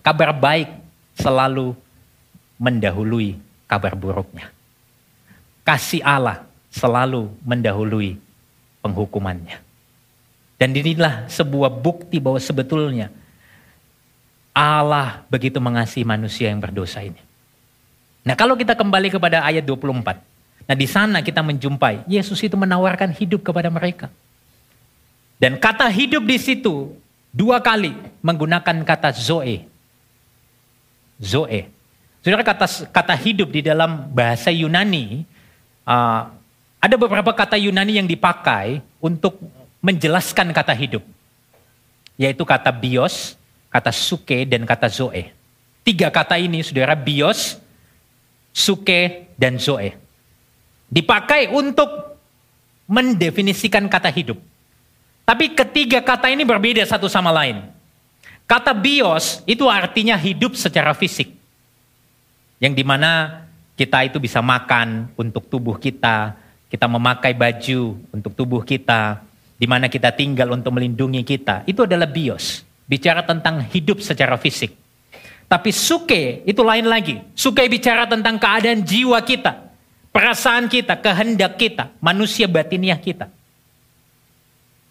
kabar 0.00 0.32
baik 0.32 0.72
selalu 1.20 1.76
mendahului 2.56 3.36
kabar 3.68 3.92
buruknya. 3.94 4.48
Kasih 5.62 6.00
Allah 6.02 6.48
selalu 6.72 7.28
mendahului 7.44 8.16
penghukumannya. 8.80 9.60
Dan 10.60 10.76
inilah 10.76 11.28
sebuah 11.28 11.72
bukti 11.72 12.20
bahwa 12.20 12.40
sebetulnya 12.40 13.08
Allah 14.50 15.24
begitu 15.30 15.56
mengasihi 15.62 16.04
manusia 16.04 16.50
yang 16.50 16.60
berdosa 16.60 17.00
ini. 17.00 17.29
Nah 18.24 18.34
kalau 18.36 18.54
kita 18.56 18.76
kembali 18.76 19.08
kepada 19.08 19.44
ayat 19.44 19.64
24. 19.64 20.20
Nah 20.68 20.76
di 20.76 20.86
sana 20.86 21.18
kita 21.24 21.40
menjumpai 21.40 22.04
Yesus 22.06 22.38
itu 22.44 22.54
menawarkan 22.54 23.10
hidup 23.16 23.42
kepada 23.42 23.72
mereka. 23.72 24.12
Dan 25.40 25.56
kata 25.56 25.88
hidup 25.88 26.28
di 26.28 26.36
situ 26.36 26.92
dua 27.32 27.58
kali 27.64 27.96
menggunakan 28.20 28.84
kata 28.84 29.16
zoe. 29.16 29.64
Zoe. 31.16 31.72
Saudara 32.20 32.44
kata 32.44 32.66
kata 32.92 33.14
hidup 33.16 33.48
di 33.48 33.64
dalam 33.64 34.12
bahasa 34.12 34.52
Yunani 34.52 35.24
uh, 35.88 36.28
ada 36.80 36.96
beberapa 36.96 37.32
kata 37.36 37.60
Yunani 37.60 38.00
yang 38.00 38.08
dipakai 38.08 38.80
untuk 39.04 39.36
menjelaskan 39.84 40.48
kata 40.52 40.72
hidup. 40.72 41.04
Yaitu 42.16 42.44
kata 42.44 42.72
bios, 42.72 43.36
kata 43.68 43.92
suke, 43.92 44.48
dan 44.48 44.64
kata 44.64 44.88
zoe. 44.88 45.32
Tiga 45.84 46.12
kata 46.12 46.36
ini, 46.36 46.60
saudara, 46.60 46.92
bios, 46.92 47.56
suke, 48.52 49.30
dan 49.38 49.56
zoe. 49.56 49.96
Dipakai 50.90 51.48
untuk 51.54 52.18
mendefinisikan 52.90 53.86
kata 53.86 54.10
hidup. 54.10 54.36
Tapi 55.22 55.54
ketiga 55.54 56.02
kata 56.02 56.26
ini 56.34 56.42
berbeda 56.42 56.82
satu 56.82 57.06
sama 57.06 57.30
lain. 57.30 57.62
Kata 58.50 58.74
bios 58.74 59.46
itu 59.46 59.70
artinya 59.70 60.18
hidup 60.18 60.58
secara 60.58 60.90
fisik. 60.90 61.30
Yang 62.58 62.82
di 62.82 62.84
mana 62.84 63.46
kita 63.78 64.02
itu 64.04 64.18
bisa 64.18 64.42
makan 64.42 65.14
untuk 65.14 65.46
tubuh 65.46 65.78
kita, 65.78 66.34
kita 66.66 66.90
memakai 66.90 67.30
baju 67.32 67.94
untuk 68.10 68.34
tubuh 68.34 68.66
kita, 68.66 69.22
di 69.54 69.70
mana 69.70 69.86
kita 69.86 70.10
tinggal 70.10 70.50
untuk 70.50 70.74
melindungi 70.74 71.22
kita, 71.22 71.62
itu 71.64 71.86
adalah 71.86 72.10
bios. 72.10 72.66
Bicara 72.90 73.22
tentang 73.22 73.62
hidup 73.70 74.02
secara 74.02 74.34
fisik. 74.34 74.74
Tapi 75.50 75.74
suke 75.74 76.46
itu 76.46 76.62
lain 76.62 76.86
lagi. 76.86 77.18
Suke 77.34 77.66
bicara 77.66 78.06
tentang 78.06 78.38
keadaan 78.38 78.86
jiwa 78.86 79.18
kita, 79.26 79.66
perasaan 80.14 80.70
kita, 80.70 80.94
kehendak 81.02 81.58
kita, 81.58 81.90
manusia 81.98 82.46
batiniah 82.46 82.94
kita. 82.94 83.26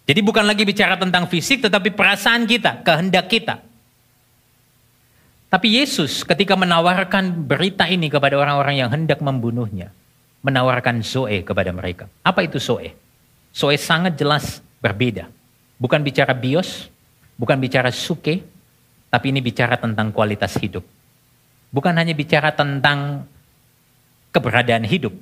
Jadi 0.03 0.19
bukan 0.19 0.43
lagi 0.43 0.67
bicara 0.67 0.99
tentang 0.99 1.31
fisik 1.31 1.63
tetapi 1.63 1.95
perasaan 1.95 2.43
kita, 2.43 2.83
kehendak 2.83 3.31
kita. 3.31 3.63
Tapi 5.47 5.79
Yesus 5.79 6.27
ketika 6.27 6.59
menawarkan 6.59 7.47
berita 7.47 7.87
ini 7.87 8.11
kepada 8.11 8.35
orang-orang 8.35 8.83
yang 8.83 8.89
hendak 8.91 9.23
membunuhnya, 9.23 9.95
menawarkan 10.43 10.99
Zoe 11.07 11.39
kepada 11.39 11.71
mereka. 11.71 12.11
Apa 12.19 12.43
itu 12.43 12.59
Zoe? 12.59 12.91
Zoe 13.55 13.79
sangat 13.79 14.19
jelas 14.19 14.59
berbeda. 14.83 15.31
Bukan 15.79 16.03
bicara 16.03 16.35
bios, 16.35 16.91
bukan 17.39 17.55
bicara 17.55 17.87
suke, 17.95 18.43
Tapi 19.09 19.33
ini 19.33 19.41
bicara 19.41 19.75
tentang 19.81 20.13
kualitas 20.13 20.53
hidup. 20.61 20.85
Bukan 21.69 21.93
hanya 21.97 22.13
bicara 22.13 22.53
tentang 22.53 23.25
keberadaan 24.29 24.85
hidup, 24.85 25.13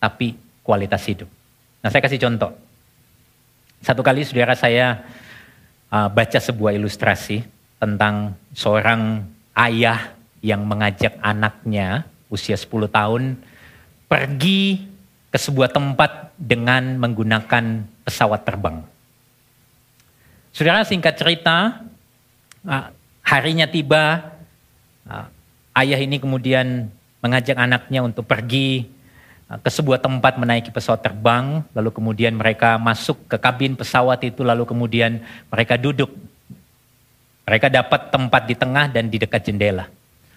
tapi 0.00 0.36
kualitas 0.64 1.04
hidup. 1.04 1.28
Nah 1.84 1.88
saya 1.92 2.04
kasih 2.04 2.20
contoh. 2.20 2.52
Satu 3.84 4.02
kali 4.02 4.24
saudara 4.24 4.56
saya 4.58 5.04
uh, 5.92 6.08
baca 6.08 6.40
sebuah 6.40 6.74
ilustrasi 6.74 7.44
tentang 7.78 8.34
seorang 8.52 9.22
ayah 9.54 10.12
yang 10.42 10.66
mengajak 10.66 11.14
anaknya 11.22 12.06
usia 12.28 12.58
10 12.58 12.90
tahun 12.90 13.22
pergi 14.10 14.88
ke 15.28 15.38
sebuah 15.38 15.70
tempat 15.70 16.32
dengan 16.40 16.96
menggunakan 16.96 17.84
pesawat 18.04 18.40
terbang. 18.48 18.80
Saudara 20.50 20.82
singkat 20.82 21.14
cerita, 21.20 21.84
uh, 22.64 22.86
harinya 23.28 23.68
tiba, 23.68 24.32
uh, 25.04 25.28
ayah 25.76 26.00
ini 26.00 26.16
kemudian 26.16 26.88
mengajak 27.20 27.60
anaknya 27.60 28.00
untuk 28.00 28.24
pergi 28.24 28.96
Uh, 29.48 29.56
ke 29.56 29.72
sebuah 29.72 29.96
tempat 29.96 30.36
menaiki 30.36 30.68
pesawat 30.68 31.00
terbang, 31.00 31.64
lalu 31.72 31.88
kemudian 31.88 32.36
mereka 32.36 32.76
masuk 32.76 33.16
ke 33.32 33.40
kabin 33.40 33.80
pesawat 33.80 34.20
itu, 34.20 34.44
lalu 34.44 34.68
kemudian 34.68 35.24
mereka 35.48 35.80
duduk. 35.80 36.12
Mereka 37.48 37.72
dapat 37.72 38.12
tempat 38.12 38.44
di 38.44 38.52
tengah 38.52 38.92
dan 38.92 39.08
di 39.08 39.16
dekat 39.16 39.48
jendela. 39.48 39.88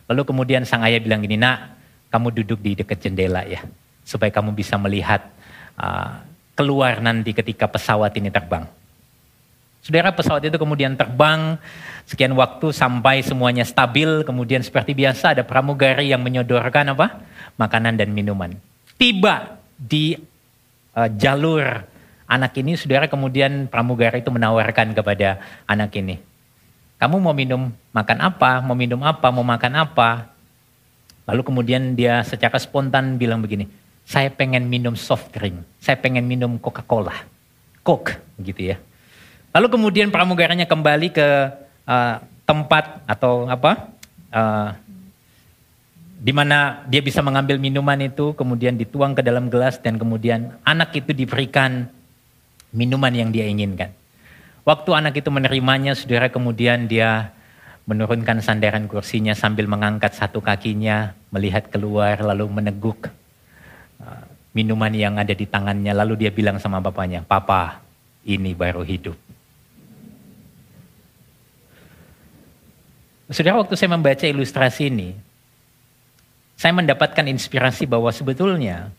Lalu 0.08 0.24
kemudian 0.24 0.64
sang 0.64 0.88
ayah 0.88 1.04
bilang 1.04 1.20
gini, 1.20 1.36
nak, 1.36 1.76
kamu 2.08 2.32
duduk 2.40 2.64
di 2.64 2.72
dekat 2.72 3.04
jendela 3.04 3.44
ya, 3.44 3.60
supaya 4.08 4.32
kamu 4.32 4.56
bisa 4.56 4.80
melihat 4.80 5.28
uh, 5.76 6.24
keluar 6.56 7.04
nanti 7.04 7.36
ketika 7.36 7.68
pesawat 7.68 8.16
ini 8.16 8.32
terbang. 8.32 8.64
Saudara 9.82 10.14
pesawat 10.14 10.46
itu 10.46 10.62
kemudian 10.62 10.94
terbang 10.94 11.58
sekian 12.06 12.38
waktu 12.38 12.70
sampai 12.70 13.26
semuanya 13.26 13.66
stabil, 13.66 14.22
kemudian 14.22 14.62
seperti 14.62 14.94
biasa 14.94 15.34
ada 15.34 15.42
pramugari 15.42 16.14
yang 16.14 16.22
menyodorkan 16.22 16.94
apa? 16.94 17.26
Makanan 17.58 17.98
dan 17.98 18.14
minuman. 18.14 18.54
Tiba 19.02 19.58
di 19.74 20.14
uh, 20.94 21.10
jalur 21.18 21.66
anak 22.30 22.54
ini, 22.62 22.78
saudara 22.78 23.10
kemudian 23.10 23.66
pramugara 23.66 24.22
itu 24.22 24.30
menawarkan 24.30 24.94
kepada 24.94 25.42
anak 25.66 25.98
ini, 25.98 26.22
kamu 27.02 27.18
mau 27.18 27.34
minum 27.34 27.74
makan 27.90 28.18
apa, 28.22 28.62
mau 28.62 28.78
minum 28.78 29.02
apa, 29.02 29.34
mau 29.34 29.42
makan 29.42 29.74
apa. 29.82 30.30
Lalu 31.26 31.42
kemudian 31.42 31.98
dia 31.98 32.22
secara 32.22 32.62
spontan 32.62 33.18
bilang 33.18 33.42
begini, 33.42 33.66
saya 34.06 34.30
pengen 34.30 34.70
minum 34.70 34.94
soft 34.94 35.34
drink, 35.34 35.58
saya 35.82 35.98
pengen 35.98 36.30
minum 36.30 36.62
Coca-Cola, 36.62 37.18
Coke 37.82 38.22
gitu 38.38 38.70
ya. 38.70 38.78
Lalu 39.52 39.68
kemudian 39.68 40.08
pramugaranya 40.10 40.64
kembali 40.64 41.12
ke 41.12 41.28
uh, 41.84 42.16
tempat 42.48 43.04
atau 43.04 43.48
apa 43.52 43.92
uh, 44.32 44.72
di 46.22 46.30
mana 46.32 46.86
dia 46.86 47.02
bisa 47.02 47.20
mengambil 47.26 47.58
minuman 47.58 47.98
itu, 47.98 48.38
kemudian 48.38 48.78
dituang 48.78 49.18
ke 49.18 49.26
dalam 49.26 49.50
gelas, 49.50 49.82
dan 49.82 49.98
kemudian 49.98 50.54
anak 50.62 50.94
itu 50.94 51.18
diberikan 51.18 51.90
minuman 52.70 53.10
yang 53.10 53.34
dia 53.34 53.50
inginkan. 53.50 53.90
Waktu 54.62 54.90
anak 54.94 55.18
itu 55.18 55.34
menerimanya, 55.34 55.98
saudara 55.98 56.30
kemudian 56.30 56.86
dia 56.86 57.34
menurunkan 57.90 58.38
sandaran 58.46 58.86
kursinya 58.86 59.34
sambil 59.34 59.66
mengangkat 59.66 60.14
satu 60.14 60.46
kakinya, 60.46 61.18
melihat 61.34 61.74
keluar, 61.74 62.22
lalu 62.22 62.46
meneguk 62.54 63.10
uh, 63.98 64.24
minuman 64.54 64.94
yang 64.94 65.18
ada 65.18 65.34
di 65.34 65.50
tangannya. 65.50 65.90
Lalu 65.98 66.22
dia 66.22 66.32
bilang 66.32 66.62
sama 66.62 66.78
bapaknya, 66.78 67.26
Papa, 67.26 67.82
ini 68.30 68.54
baru 68.54 68.86
hidup. 68.86 69.18
Saudara, 73.32 73.64
waktu 73.64 73.80
saya 73.80 73.96
membaca 73.96 74.28
ilustrasi 74.28 74.92
ini, 74.92 75.16
saya 76.60 76.76
mendapatkan 76.76 77.24
inspirasi 77.32 77.88
bahwa 77.88 78.12
sebetulnya 78.12 78.92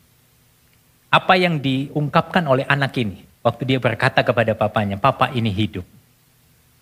apa 1.12 1.36
yang 1.36 1.60
diungkapkan 1.60 2.40
oleh 2.48 2.64
anak 2.64 2.96
ini 2.96 3.28
waktu 3.44 3.68
dia 3.68 3.78
berkata 3.78 4.24
kepada 4.24 4.56
papanya, 4.56 4.96
"Papa 4.96 5.28
ini 5.36 5.52
hidup." 5.52 5.84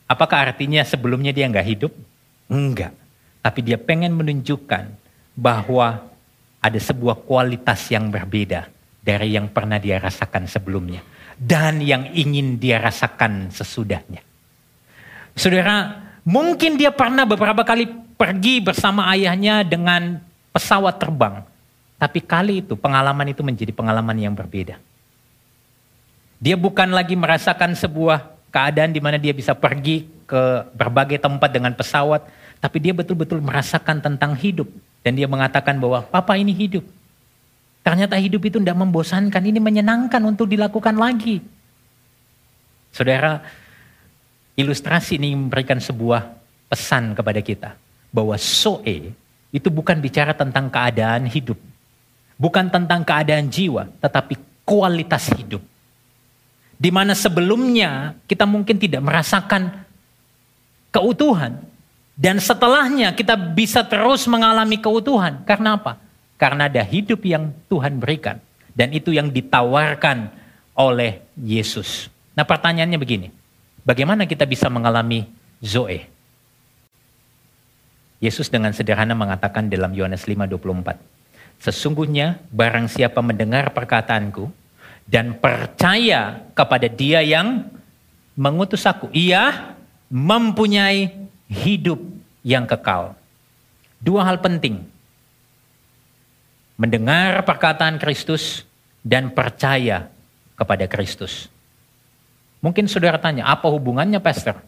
Apakah 0.06 0.46
artinya 0.46 0.86
sebelumnya 0.86 1.34
dia 1.34 1.50
nggak 1.50 1.66
hidup? 1.66 1.92
Enggak. 2.46 2.94
Tapi 3.42 3.60
dia 3.66 3.78
pengen 3.82 4.14
menunjukkan 4.14 4.86
bahwa 5.34 6.06
ada 6.62 6.80
sebuah 6.80 7.26
kualitas 7.26 7.90
yang 7.90 8.14
berbeda 8.14 8.70
dari 9.02 9.34
yang 9.34 9.50
pernah 9.50 9.82
dia 9.82 9.98
rasakan 9.98 10.46
sebelumnya 10.46 11.02
dan 11.40 11.80
yang 11.82 12.10
ingin 12.14 12.60
dia 12.60 12.78
rasakan 12.78 13.48
sesudahnya. 13.48 14.20
Saudara, 15.32 16.10
mungkin 16.24 16.76
dia 16.76 16.92
pernah 16.92 17.24
beberapa 17.24 17.64
kali 17.64 17.88
pergi 18.16 18.61
bersama 18.61 19.09
ayahnya 19.12 19.64
dengan 19.64 20.20
pesawat 20.52 21.00
terbang. 21.00 21.44
Tapi 22.00 22.20
kali 22.24 22.64
itu 22.64 22.76
pengalaman 22.76 23.28
itu 23.28 23.44
menjadi 23.44 23.72
pengalaman 23.76 24.16
yang 24.16 24.33
berbeda. 24.33 24.80
Dia 26.40 26.56
bukan 26.56 26.96
lagi 26.96 27.12
merasakan 27.12 27.76
sebuah 27.76 28.33
keadaan 28.48 28.96
di 28.96 29.00
mana 29.04 29.20
dia 29.20 29.37
bisa 29.37 29.52
pergi 29.52 30.09
ke 30.24 30.64
berbagai 30.72 31.20
tempat 31.20 31.52
dengan 31.52 31.76
pesawat, 31.76 32.24
tapi 32.62 32.80
dia 32.80 32.96
betul-betul 32.96 33.44
merasakan 33.44 34.00
tentang 34.00 34.33
hidup 34.33 34.68
dan 35.04 35.12
dia 35.12 35.28
mengatakan 35.28 35.76
bahwa 35.76 36.00
papa 36.09 36.40
ini 36.40 36.56
hidup. 36.56 36.85
Ternyata 37.80 38.16
hidup 38.20 38.44
itu 38.44 38.56
tidak 38.61 38.76
membosankan, 38.76 39.40
ini 39.40 39.61
menyenangkan 39.61 40.20
untuk 40.24 40.48
dilakukan 40.48 40.96
lagi. 40.96 41.40
Saudara, 42.92 43.40
ilustrasi 44.61 45.16
ini 45.16 45.33
memberikan 45.33 45.81
sebuah 45.81 46.37
pesan 46.68 47.16
kepada 47.16 47.40
kita 47.40 47.70
bahwa 48.12 48.37
soe 48.37 49.14
itu 49.51 49.68
bukan 49.68 49.99
bicara 49.99 50.31
tentang 50.31 50.70
keadaan 50.70 51.27
hidup. 51.27 51.59
Bukan 52.40 52.73
tentang 52.73 53.05
keadaan 53.05 53.53
jiwa, 53.53 53.90
tetapi 54.01 54.38
kualitas 54.64 55.29
hidup. 55.37 55.61
Di 56.81 56.88
mana 56.88 57.12
sebelumnya 57.12 58.16
kita 58.25 58.49
mungkin 58.49 58.81
tidak 58.81 59.05
merasakan 59.05 59.85
keutuhan. 60.88 61.61
Dan 62.20 62.37
setelahnya 62.37 63.16
kita 63.16 63.37
bisa 63.37 63.85
terus 63.85 64.25
mengalami 64.29 64.81
keutuhan. 64.81 65.44
Karena 65.44 65.77
apa? 65.77 66.01
Karena 66.40 66.68
ada 66.73 66.81
hidup 66.81 67.20
yang 67.25 67.53
Tuhan 67.68 68.01
berikan. 68.01 68.40
Dan 68.73 68.96
itu 68.96 69.12
yang 69.12 69.29
ditawarkan 69.29 70.33
oleh 70.77 71.20
Yesus. 71.37 72.09
Nah 72.33 72.49
pertanyaannya 72.49 72.96
begini. 72.96 73.29
Bagaimana 73.84 74.28
kita 74.28 74.44
bisa 74.44 74.68
mengalami 74.68 75.28
Zoe? 75.64 76.04
Yesus 78.20 78.52
dengan 78.52 78.76
sederhana 78.76 79.16
mengatakan 79.16 79.72
dalam 79.72 79.96
Yohanes 79.96 80.28
5:24, 80.28 81.00
Sesungguhnya 81.60 82.40
barang 82.52 82.88
siapa 82.88 83.20
mendengar 83.20 83.72
perkataanku 83.72 84.48
dan 85.04 85.36
percaya 85.36 86.44
kepada 86.56 86.88
dia 86.88 87.20
yang 87.20 87.68
mengutus 88.32 88.88
aku, 88.88 89.12
ia 89.12 89.76
mempunyai 90.08 91.12
hidup 91.48 92.00
yang 92.40 92.64
kekal. 92.64 93.12
Dua 94.00 94.24
hal 94.24 94.40
penting. 94.40 94.88
Mendengar 96.80 97.44
perkataan 97.44 98.00
Kristus 98.00 98.64
dan 99.04 99.28
percaya 99.28 100.08
kepada 100.56 100.88
Kristus. 100.88 101.52
Mungkin 102.61 102.85
saudara 102.88 103.16
tanya, 103.16 103.49
apa 103.49 103.68
hubungannya 103.73 104.20
pastor? 104.20 104.61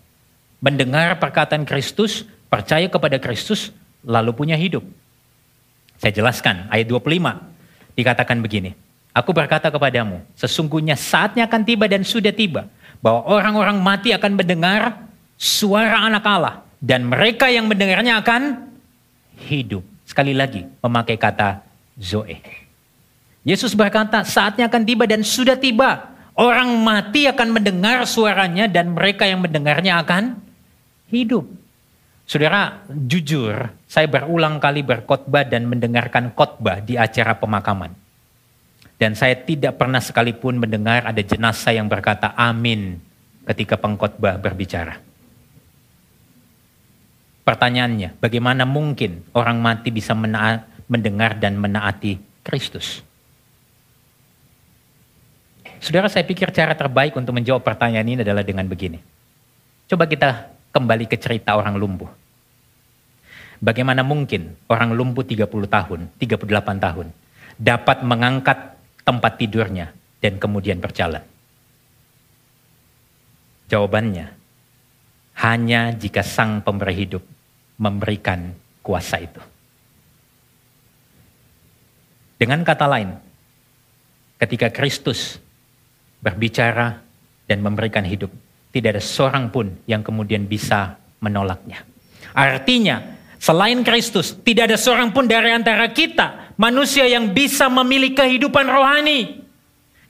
Mendengar 0.64 1.20
perkataan 1.20 1.68
Kristus 1.68 2.24
percaya 2.48 2.88
kepada 2.88 3.20
Kristus 3.20 3.72
lalu 4.04 4.32
punya 4.32 4.56
hidup. 4.56 4.84
Saya 6.00 6.12
jelaskan 6.12 6.66
ayat 6.72 6.88
25 6.88 7.96
dikatakan 7.96 8.40
begini. 8.40 8.72
Aku 9.12 9.36
berkata 9.36 9.68
kepadamu, 9.68 10.24
sesungguhnya 10.32 10.96
saatnya 10.96 11.44
akan 11.44 11.62
tiba 11.68 11.84
dan 11.84 12.00
sudah 12.00 12.32
tiba 12.32 12.64
bahwa 13.04 13.28
orang-orang 13.28 13.76
mati 13.76 14.08
akan 14.16 14.40
mendengar 14.40 15.04
suara 15.36 16.08
anak 16.08 16.24
Allah 16.24 16.64
dan 16.80 17.04
mereka 17.04 17.52
yang 17.52 17.68
mendengarnya 17.68 18.24
akan 18.24 18.72
hidup. 19.46 19.84
Sekali 20.08 20.32
lagi 20.32 20.64
memakai 20.80 21.20
kata 21.20 21.60
Zoe. 22.00 22.40
Yesus 23.42 23.74
berkata 23.74 24.22
saatnya 24.22 24.70
akan 24.70 24.82
tiba 24.86 25.04
dan 25.04 25.20
sudah 25.26 25.58
tiba. 25.58 26.11
Orang 26.32 26.80
mati 26.80 27.28
akan 27.28 27.60
mendengar 27.60 28.08
suaranya 28.08 28.64
dan 28.64 28.96
mereka 28.96 29.28
yang 29.28 29.44
mendengarnya 29.44 30.00
akan 30.00 30.40
hidup. 31.12 31.44
Saudara, 32.24 32.80
jujur, 32.88 33.68
saya 33.84 34.08
berulang 34.08 34.56
kali 34.56 34.80
berkhotbah 34.80 35.44
dan 35.44 35.68
mendengarkan 35.68 36.32
khotbah 36.32 36.80
di 36.80 36.96
acara 36.96 37.36
pemakaman. 37.36 37.92
Dan 38.96 39.12
saya 39.12 39.36
tidak 39.36 39.76
pernah 39.76 40.00
sekalipun 40.00 40.56
mendengar 40.56 41.04
ada 41.04 41.20
jenazah 41.20 41.76
yang 41.76 41.90
berkata 41.90 42.32
amin 42.32 42.96
ketika 43.44 43.76
pengkhotbah 43.76 44.40
berbicara. 44.40 45.02
Pertanyaannya, 47.42 48.22
bagaimana 48.22 48.62
mungkin 48.62 49.26
orang 49.34 49.58
mati 49.58 49.90
bisa 49.90 50.14
mendengar 50.86 51.36
dan 51.36 51.58
menaati 51.58 52.22
Kristus? 52.46 53.02
Saudara, 55.82 56.06
saya 56.06 56.22
pikir 56.22 56.54
cara 56.54 56.78
terbaik 56.78 57.18
untuk 57.18 57.34
menjawab 57.34 57.66
pertanyaan 57.66 58.06
ini 58.06 58.22
adalah 58.22 58.46
dengan 58.46 58.70
begini. 58.70 59.02
Coba 59.90 60.06
kita 60.06 60.54
kembali 60.70 61.10
ke 61.10 61.18
cerita 61.18 61.58
orang 61.58 61.74
lumpuh. 61.74 62.06
Bagaimana 63.58 64.06
mungkin 64.06 64.54
orang 64.70 64.94
lumpuh 64.94 65.26
30 65.26 65.42
tahun, 65.66 66.00
38 66.22 66.46
tahun, 66.78 67.06
dapat 67.58 67.98
mengangkat 68.06 68.78
tempat 69.02 69.32
tidurnya 69.34 69.90
dan 70.22 70.38
kemudian 70.38 70.78
berjalan? 70.78 71.26
Jawabannya, 73.66 74.38
hanya 75.42 75.90
jika 75.98 76.22
sang 76.22 76.62
pemberi 76.62 76.94
hidup 76.94 77.26
memberikan 77.82 78.54
kuasa 78.86 79.18
itu. 79.18 79.42
Dengan 82.38 82.62
kata 82.62 82.86
lain, 82.86 83.18
ketika 84.38 84.70
Kristus 84.70 85.42
berbicara 86.22 87.02
dan 87.50 87.58
memberikan 87.60 88.06
hidup, 88.06 88.30
tidak 88.70 88.96
ada 88.96 89.02
seorang 89.02 89.50
pun 89.50 89.74
yang 89.84 90.00
kemudian 90.00 90.46
bisa 90.46 90.96
menolaknya. 91.18 91.84
Artinya, 92.32 93.02
selain 93.36 93.82
Kristus, 93.84 94.32
tidak 94.40 94.72
ada 94.72 94.78
seorang 94.80 95.10
pun 95.12 95.28
dari 95.28 95.52
antara 95.52 95.90
kita, 95.90 96.54
manusia 96.56 97.04
yang 97.04 97.34
bisa 97.34 97.68
memiliki 97.68 98.22
kehidupan 98.22 98.64
rohani. 98.64 99.42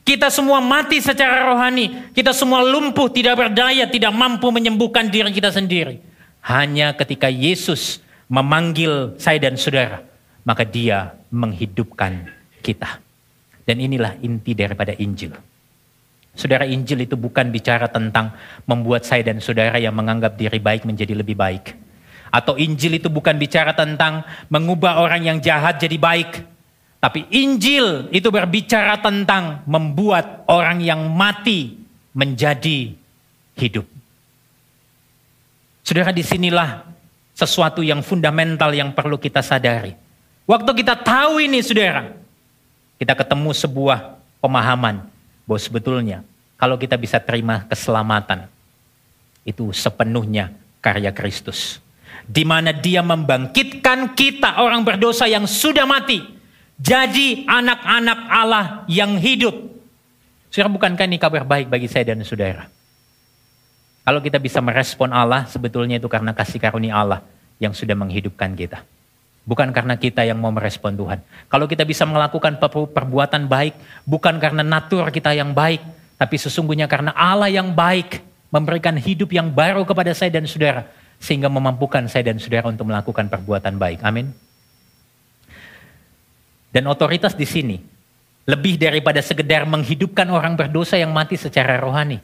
Kita 0.03 0.27
semua 0.27 0.59
mati 0.59 0.99
secara 0.99 1.47
rohani. 1.47 2.11
Kita 2.11 2.35
semua 2.35 2.59
lumpuh, 2.59 3.07
tidak 3.07 3.39
berdaya, 3.39 3.87
tidak 3.87 4.11
mampu 4.11 4.51
menyembuhkan 4.51 5.07
diri 5.07 5.31
kita 5.31 5.47
sendiri. 5.47 6.03
Hanya 6.43 6.91
ketika 6.91 7.31
Yesus 7.31 8.03
memanggil 8.27 9.15
saya 9.15 9.39
dan 9.39 9.55
saudara, 9.55 10.03
maka 10.43 10.67
dia 10.67 11.15
menghidupkan 11.31 12.27
kita. 12.59 12.99
Dan 13.63 13.79
inilah 13.79 14.19
inti 14.19 14.51
daripada 14.51 14.91
Injil. 14.99 15.31
Saudara 16.33 16.65
Injil 16.65 17.05
itu 17.05 17.13
bukan 17.13 17.53
bicara 17.53 17.85
tentang 17.85 18.33
membuat 18.65 19.05
saya 19.05 19.21
dan 19.21 19.37
saudara 19.37 19.77
yang 19.77 19.93
menganggap 19.93 20.33
diri 20.33 20.57
baik 20.57 20.81
menjadi 20.81 21.13
lebih 21.13 21.37
baik. 21.37 21.77
Atau 22.33 22.57
Injil 22.57 22.97
itu 22.97 23.13
bukan 23.13 23.37
bicara 23.37 23.77
tentang 23.77 24.25
mengubah 24.49 24.97
orang 24.97 25.21
yang 25.21 25.37
jahat 25.37 25.77
jadi 25.77 25.93
baik. 26.01 26.41
Tapi 26.97 27.29
Injil 27.29 28.09
itu 28.09 28.33
berbicara 28.33 28.97
tentang 28.97 29.61
membuat 29.69 30.41
orang 30.49 30.81
yang 30.81 31.05
mati 31.13 31.77
menjadi 32.17 32.97
hidup. 33.53 33.85
Saudara, 35.85 36.09
di 36.09 36.25
sinilah 36.25 36.89
sesuatu 37.37 37.85
yang 37.85 38.01
fundamental 38.01 38.73
yang 38.73 38.89
perlu 38.89 39.21
kita 39.21 39.45
sadari. 39.45 39.93
Waktu 40.49 40.71
kita 40.81 40.97
tahu 40.97 41.45
ini, 41.45 41.61
saudara, 41.61 42.09
kita 42.97 43.13
ketemu 43.13 43.53
sebuah 43.53 44.17
pemahaman 44.41 45.12
bahwa 45.43 45.59
sebetulnya 45.59 46.17
kalau 46.55 46.79
kita 46.79 46.95
bisa 46.95 47.19
terima 47.19 47.67
keselamatan, 47.67 48.47
itu 49.43 49.71
sepenuhnya 49.75 50.55
karya 50.79 51.11
Kristus. 51.11 51.83
Di 52.23 52.47
mana 52.47 52.71
dia 52.71 53.03
membangkitkan 53.03 54.15
kita 54.15 54.63
orang 54.63 54.87
berdosa 54.87 55.27
yang 55.27 55.43
sudah 55.43 55.83
mati 55.83 56.23
jadi 56.79 57.45
anak-anak 57.45 58.19
Allah 58.27 58.65
yang 58.89 59.15
hidup. 59.15 59.55
Saudara, 60.51 60.69
bukankah 60.69 61.05
ini 61.07 61.17
kabar 61.17 61.47
baik 61.47 61.71
bagi 61.71 61.87
saya 61.87 62.13
dan 62.13 62.21
saudara? 62.27 62.69
Kalau 64.03 64.19
kita 64.19 64.37
bisa 64.37 64.59
merespon 64.59 65.09
Allah, 65.15 65.47
sebetulnya 65.47 65.95
itu 65.95 66.11
karena 66.11 66.35
kasih 66.35 66.59
karunia 66.59 66.99
Allah 66.99 67.23
yang 67.57 67.71
sudah 67.71 67.95
menghidupkan 67.95 68.51
kita. 68.51 68.83
Bukan 69.43 69.75
karena 69.75 69.99
kita 69.99 70.23
yang 70.23 70.39
mau 70.39 70.55
merespon 70.55 70.95
Tuhan. 70.95 71.19
Kalau 71.51 71.67
kita 71.67 71.83
bisa 71.83 72.07
melakukan 72.07 72.55
perbuatan 72.63 73.51
baik, 73.51 73.75
bukan 74.07 74.39
karena 74.39 74.63
natur 74.63 75.11
kita 75.11 75.35
yang 75.35 75.51
baik, 75.51 75.83
tapi 76.15 76.39
sesungguhnya 76.39 76.87
karena 76.87 77.11
Allah 77.11 77.51
yang 77.51 77.75
baik 77.75 78.23
memberikan 78.47 78.95
hidup 78.95 79.35
yang 79.35 79.51
baru 79.51 79.83
kepada 79.83 80.15
saya 80.15 80.31
dan 80.31 80.47
saudara, 80.47 80.87
sehingga 81.19 81.51
memampukan 81.51 82.07
saya 82.07 82.31
dan 82.31 82.39
saudara 82.39 82.71
untuk 82.71 82.87
melakukan 82.87 83.27
perbuatan 83.27 83.75
baik. 83.75 83.99
Amin. 83.99 84.31
Dan 86.71 86.87
otoritas 86.87 87.35
di 87.35 87.43
sini 87.43 87.77
lebih 88.47 88.79
daripada 88.79 89.19
sekedar 89.19 89.67
menghidupkan 89.67 90.27
orang 90.31 90.55
berdosa 90.55 90.95
yang 90.95 91.11
mati 91.11 91.35
secara 91.35 91.79
rohani. 91.79 92.23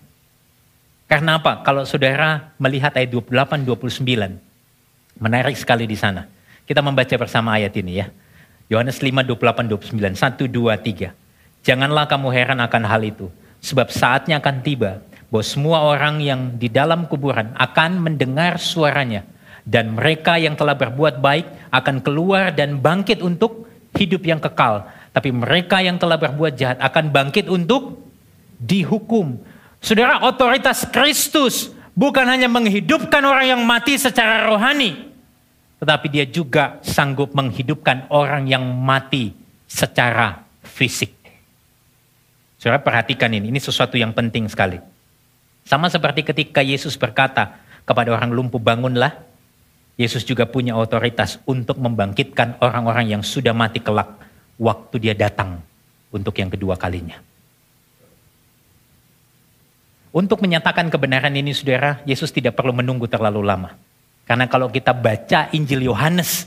Karena 1.10 1.42
apa? 1.42 1.66
Kalau 1.68 1.84
saudara 1.84 2.56
melihat 2.62 2.96
ayat 2.96 3.12
28 3.12 3.66
29, 3.68 5.20
menarik 5.20 5.58
sekali 5.60 5.84
di 5.84 5.98
sana. 6.00 6.39
Kita 6.70 6.86
membaca 6.86 7.18
bersama 7.18 7.58
ayat 7.58 7.74
ini 7.82 7.98
ya. 7.98 8.14
Yohanes 8.70 9.02
5 9.02 9.26
28 9.26 9.74
29 9.90 10.14
1 10.14 10.46
2 10.54 11.10
3. 11.10 11.66
Janganlah 11.66 12.06
kamu 12.06 12.30
heran 12.30 12.62
akan 12.62 12.84
hal 12.86 13.02
itu, 13.02 13.26
sebab 13.58 13.90
saatnya 13.90 14.38
akan 14.38 14.62
tiba 14.62 15.02
bahwa 15.34 15.42
semua 15.42 15.82
orang 15.82 16.22
yang 16.22 16.54
di 16.62 16.70
dalam 16.70 17.10
kuburan 17.10 17.58
akan 17.58 17.98
mendengar 17.98 18.62
suaranya 18.62 19.26
dan 19.66 19.98
mereka 19.98 20.38
yang 20.38 20.54
telah 20.54 20.78
berbuat 20.78 21.18
baik 21.18 21.74
akan 21.74 22.06
keluar 22.06 22.54
dan 22.54 22.78
bangkit 22.78 23.26
untuk 23.26 23.66
hidup 23.98 24.22
yang 24.30 24.38
kekal. 24.38 24.86
Tapi 25.10 25.34
mereka 25.34 25.82
yang 25.82 25.98
telah 25.98 26.22
berbuat 26.22 26.54
jahat 26.54 26.78
akan 26.78 27.10
bangkit 27.10 27.50
untuk 27.50 27.98
dihukum. 28.62 29.42
Saudara, 29.82 30.22
otoritas 30.22 30.86
Kristus 30.86 31.74
bukan 31.98 32.30
hanya 32.30 32.46
menghidupkan 32.46 33.26
orang 33.26 33.58
yang 33.58 33.62
mati 33.66 33.98
secara 33.98 34.46
rohani, 34.46 35.10
tetapi 35.80 36.08
dia 36.12 36.26
juga 36.28 36.78
sanggup 36.84 37.32
menghidupkan 37.32 38.12
orang 38.12 38.46
yang 38.52 38.64
mati 38.64 39.32
secara 39.64 40.44
fisik. 40.62 41.16
Saudara 42.60 42.84
perhatikan 42.84 43.32
ini, 43.32 43.48
ini 43.48 43.60
sesuatu 43.64 43.96
yang 43.96 44.12
penting 44.12 44.52
sekali. 44.52 44.76
Sama 45.64 45.88
seperti 45.88 46.28
ketika 46.28 46.60
Yesus 46.60 47.00
berkata 47.00 47.56
kepada 47.88 48.12
orang 48.12 48.36
lumpuh 48.36 48.60
bangunlah, 48.60 49.16
Yesus 49.96 50.28
juga 50.28 50.44
punya 50.48 50.76
otoritas 50.76 51.40
untuk 51.48 51.80
membangkitkan 51.80 52.60
orang-orang 52.60 53.16
yang 53.16 53.24
sudah 53.24 53.56
mati 53.56 53.80
kelak 53.80 54.20
waktu 54.60 54.96
dia 55.00 55.16
datang 55.16 55.64
untuk 56.12 56.36
yang 56.36 56.52
kedua 56.52 56.76
kalinya. 56.76 57.20
Untuk 60.10 60.42
menyatakan 60.42 60.90
kebenaran 60.90 61.32
ini 61.38 61.54
saudara, 61.54 62.02
Yesus 62.04 62.34
tidak 62.34 62.58
perlu 62.58 62.74
menunggu 62.74 63.06
terlalu 63.06 63.46
lama. 63.46 63.78
Karena 64.30 64.46
kalau 64.46 64.70
kita 64.70 64.94
baca 64.94 65.50
Injil 65.58 65.90
Yohanes 65.90 66.46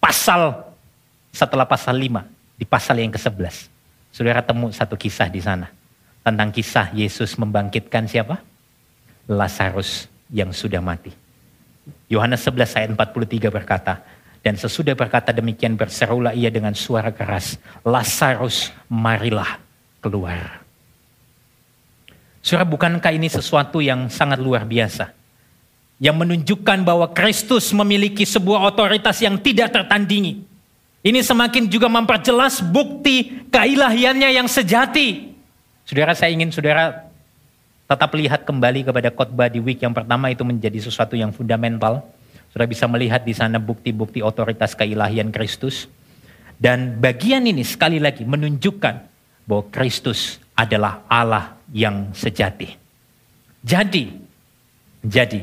pasal 0.00 0.72
setelah 1.36 1.68
pasal 1.68 2.00
5, 2.00 2.24
di 2.56 2.64
pasal 2.64 2.96
yang 2.96 3.12
ke-11, 3.12 3.68
saudara 4.08 4.40
temu 4.40 4.72
satu 4.72 4.96
kisah 4.96 5.28
di 5.28 5.44
sana. 5.44 5.68
Tentang 6.24 6.48
kisah 6.48 6.96
Yesus 6.96 7.36
membangkitkan 7.36 8.08
siapa? 8.08 8.40
Lazarus 9.28 10.08
yang 10.32 10.48
sudah 10.48 10.80
mati. 10.80 11.12
Yohanes 12.08 12.40
11 12.40 12.80
ayat 12.80 12.90
43 12.96 13.52
berkata, 13.52 14.00
dan 14.40 14.56
sesudah 14.56 14.96
berkata 14.96 15.36
demikian 15.36 15.76
berserulah 15.76 16.32
ia 16.32 16.48
dengan 16.48 16.72
suara 16.72 17.12
keras, 17.12 17.60
Lazarus 17.84 18.72
marilah 18.88 19.60
keluar. 20.00 20.64
Surah 22.40 22.64
bukankah 22.64 23.12
ini 23.12 23.28
sesuatu 23.28 23.84
yang 23.84 24.08
sangat 24.08 24.40
luar 24.40 24.64
biasa? 24.64 25.19
Yang 26.00 26.16
menunjukkan 26.16 26.78
bahwa 26.80 27.12
Kristus 27.12 27.68
memiliki 27.76 28.24
sebuah 28.24 28.72
otoritas 28.72 29.20
yang 29.20 29.36
tidak 29.36 29.76
tertandingi. 29.76 30.48
Ini 31.00 31.20
semakin 31.20 31.68
juga 31.68 31.88
memperjelas 31.92 32.64
bukti 32.64 33.44
keilahiannya 33.48 34.36
yang 34.36 34.48
sejati. 34.48 35.32
Saudara 35.84 36.12
saya 36.16 36.32
ingin 36.32 36.52
saudara 36.52 37.08
tetap 37.88 38.12
lihat 38.16 38.44
kembali 38.44 38.84
kepada 38.84 39.08
khotbah 39.12 39.48
di 39.48 39.60
week 39.60 39.80
yang 39.80 39.96
pertama 39.96 40.28
itu 40.32 40.44
menjadi 40.44 40.76
sesuatu 40.80 41.16
yang 41.16 41.32
fundamental. 41.32 42.04
Sudah 42.52 42.66
bisa 42.68 42.84
melihat 42.88 43.24
di 43.24 43.32
sana 43.32 43.56
bukti-bukti 43.56 44.20
otoritas 44.20 44.76
keilahian 44.76 45.32
Kristus. 45.32 45.88
Dan 46.60 47.00
bagian 47.00 47.48
ini 47.48 47.64
sekali 47.64 47.96
lagi 47.96 48.24
menunjukkan 48.28 48.94
bahwa 49.48 49.64
Kristus 49.72 50.36
adalah 50.52 51.00
Allah 51.08 51.56
yang 51.72 52.12
sejati. 52.12 52.76
Jadi, 53.64 54.12
jadi 55.00 55.40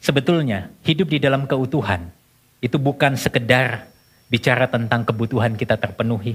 sebetulnya 0.00 0.72
hidup 0.82 1.12
di 1.12 1.22
dalam 1.22 1.46
keutuhan 1.46 2.10
itu 2.58 2.76
bukan 2.76 3.14
sekedar 3.14 3.86
bicara 4.26 4.66
tentang 4.66 5.04
kebutuhan 5.04 5.54
kita 5.54 5.76
terpenuhi, 5.76 6.34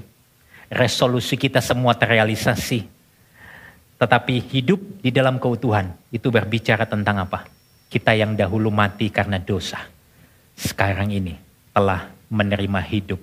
resolusi 0.70 1.36
kita 1.36 1.60
semua 1.60 1.98
terrealisasi, 1.98 2.86
tetapi 3.96 4.36
hidup 4.52 4.80
di 5.00 5.10
dalam 5.10 5.40
keutuhan 5.40 5.96
itu 6.12 6.28
berbicara 6.28 6.84
tentang 6.86 7.24
apa? 7.24 7.48
Kita 7.88 8.12
yang 8.12 8.36
dahulu 8.36 8.68
mati 8.74 9.08
karena 9.08 9.40
dosa. 9.40 9.80
Sekarang 10.56 11.12
ini 11.12 11.36
telah 11.72 12.12
menerima 12.28 12.82
hidup 12.92 13.22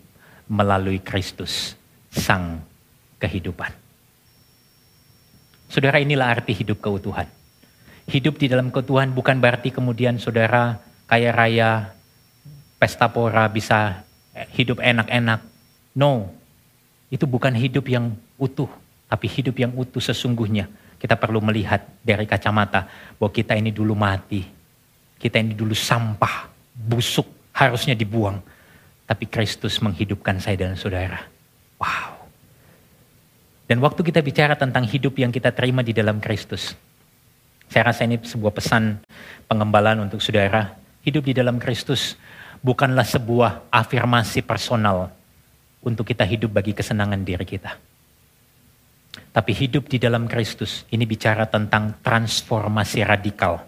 melalui 0.48 1.00
Kristus, 1.00 1.76
Sang 2.12 2.60
kehidupan. 3.16 3.72
Saudara 5.72 5.96
inilah 5.96 6.28
arti 6.28 6.52
hidup 6.52 6.84
keutuhan. 6.84 7.24
Hidup 8.10 8.38
di 8.38 8.50
dalam 8.50 8.74
keutuhan 8.74 9.14
bukan 9.14 9.38
berarti 9.38 9.70
kemudian 9.70 10.18
saudara 10.18 10.82
kaya 11.06 11.30
raya, 11.30 11.94
pesta 12.80 13.06
pora 13.06 13.46
bisa 13.46 14.02
hidup 14.58 14.82
enak-enak. 14.82 15.40
No, 15.94 16.32
itu 17.12 17.28
bukan 17.28 17.52
hidup 17.52 17.86
yang 17.86 18.16
utuh. 18.40 18.68
Tapi 19.12 19.28
hidup 19.28 19.60
yang 19.60 19.76
utuh 19.76 20.00
sesungguhnya 20.00 20.72
kita 21.02 21.18
perlu 21.18 21.42
melihat 21.42 21.82
dari 21.98 22.30
kacamata 22.30 22.86
bahwa 23.18 23.34
kita 23.34 23.58
ini 23.58 23.74
dulu 23.74 23.98
mati. 23.98 24.46
Kita 25.18 25.42
ini 25.42 25.50
dulu 25.50 25.74
sampah, 25.74 26.46
busuk, 26.74 27.26
harusnya 27.50 27.98
dibuang. 27.98 28.38
Tapi 29.02 29.26
Kristus 29.26 29.82
menghidupkan 29.82 30.38
saya 30.38 30.62
dan 30.62 30.78
saudara. 30.78 31.18
Wow. 31.82 32.22
Dan 33.66 33.82
waktu 33.82 34.00
kita 34.06 34.22
bicara 34.22 34.54
tentang 34.54 34.86
hidup 34.86 35.18
yang 35.18 35.34
kita 35.34 35.50
terima 35.50 35.82
di 35.82 35.90
dalam 35.90 36.22
Kristus. 36.22 36.78
Saya 37.72 37.88
rasa 37.88 38.04
ini 38.04 38.20
sebuah 38.20 38.52
pesan 38.52 39.00
pengembalaan 39.48 40.04
untuk 40.04 40.20
saudara. 40.20 40.76
Hidup 41.08 41.24
di 41.24 41.32
dalam 41.32 41.56
Kristus 41.56 42.20
bukanlah 42.60 43.08
sebuah 43.08 43.72
afirmasi 43.72 44.44
personal 44.44 45.08
untuk 45.80 46.04
kita 46.04 46.20
hidup 46.28 46.52
bagi 46.52 46.76
kesenangan 46.76 47.24
diri 47.24 47.48
kita. 47.48 47.72
Tapi 49.32 49.52
hidup 49.56 49.88
di 49.88 49.96
dalam 49.96 50.28
Kristus 50.28 50.84
ini 50.92 51.08
bicara 51.08 51.48
tentang 51.48 51.96
transformasi 52.04 53.08
radikal 53.08 53.64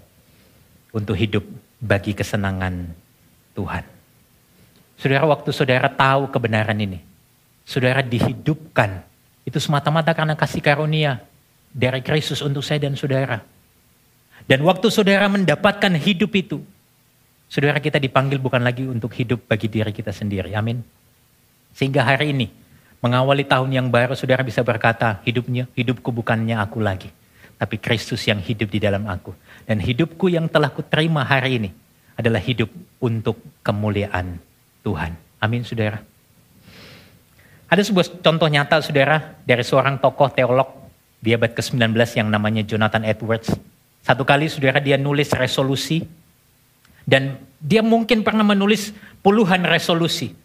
untuk 0.93 1.17
hidup 1.17 1.49
bagi 1.81 2.13
kesenangan 2.13 2.93
Tuhan. 3.57 3.85
Saudara, 5.01 5.25
waktu 5.25 5.49
saudara 5.49 5.89
tahu 5.89 6.29
kebenaran 6.29 6.77
ini, 6.77 7.01
saudara 7.65 8.05
dihidupkan, 8.05 9.01
itu 9.49 9.57
semata-mata 9.57 10.13
karena 10.13 10.37
kasih 10.37 10.61
karunia 10.61 11.25
dari 11.73 12.05
Kristus 12.05 12.45
untuk 12.45 12.61
saya 12.61 12.85
dan 12.85 13.01
saudara. 13.01 13.54
Dan 14.45 14.61
waktu 14.65 14.93
saudara 14.93 15.25
mendapatkan 15.27 15.93
hidup 15.97 16.33
itu, 16.37 16.61
saudara 17.49 17.81
kita 17.81 17.97
dipanggil 17.97 18.37
bukan 18.37 18.61
lagi 18.61 18.85
untuk 18.85 19.13
hidup 19.17 19.49
bagi 19.49 19.73
diri 19.73 19.89
kita 19.89 20.13
sendiri. 20.13 20.53
Amin. 20.53 20.85
Sehingga 21.73 22.05
hari 22.05 22.37
ini, 22.37 22.53
mengawali 23.01 23.49
tahun 23.49 23.73
yang 23.73 23.89
baru, 23.89 24.13
saudara 24.13 24.45
bisa 24.45 24.61
berkata, 24.61 25.21
hidupnya, 25.25 25.65
hidupku 25.73 26.13
bukannya 26.13 26.61
aku 26.61 26.81
lagi. 26.85 27.09
Tapi 27.57 27.81
Kristus 27.81 28.21
yang 28.29 28.39
hidup 28.39 28.69
di 28.69 28.79
dalam 28.79 29.09
aku. 29.09 29.33
Dan 29.65 29.81
hidupku 29.81 30.29
yang 30.29 30.45
telah 30.53 30.69
kuterima 30.69 31.25
hari 31.25 31.61
ini 31.61 31.71
adalah 32.15 32.39
hidup 32.39 32.69
untuk 33.01 33.41
kemuliaan 33.65 34.39
Tuhan. 34.85 35.17
Amin, 35.41 35.65
saudara. 35.65 36.05
Ada 37.69 37.81
sebuah 37.81 38.21
contoh 38.23 38.47
nyata, 38.47 38.85
saudara, 38.85 39.41
dari 39.43 39.65
seorang 39.65 39.99
tokoh 39.99 40.31
teolog 40.31 40.69
di 41.19 41.33
abad 41.33 41.57
ke-19 41.57 41.97
yang 42.21 42.29
namanya 42.29 42.63
Jonathan 42.63 43.03
Edwards. 43.09 43.51
Satu 44.05 44.23
kali, 44.29 44.53
saudara, 44.53 44.85
dia 44.85 45.01
nulis 45.01 45.33
resolusi. 45.33 46.05
Dan 47.05 47.41
dia 47.61 47.81
mungkin 47.81 48.21
pernah 48.21 48.45
menulis 48.45 48.93
puluhan 49.25 49.65
resolusi. 49.65 50.37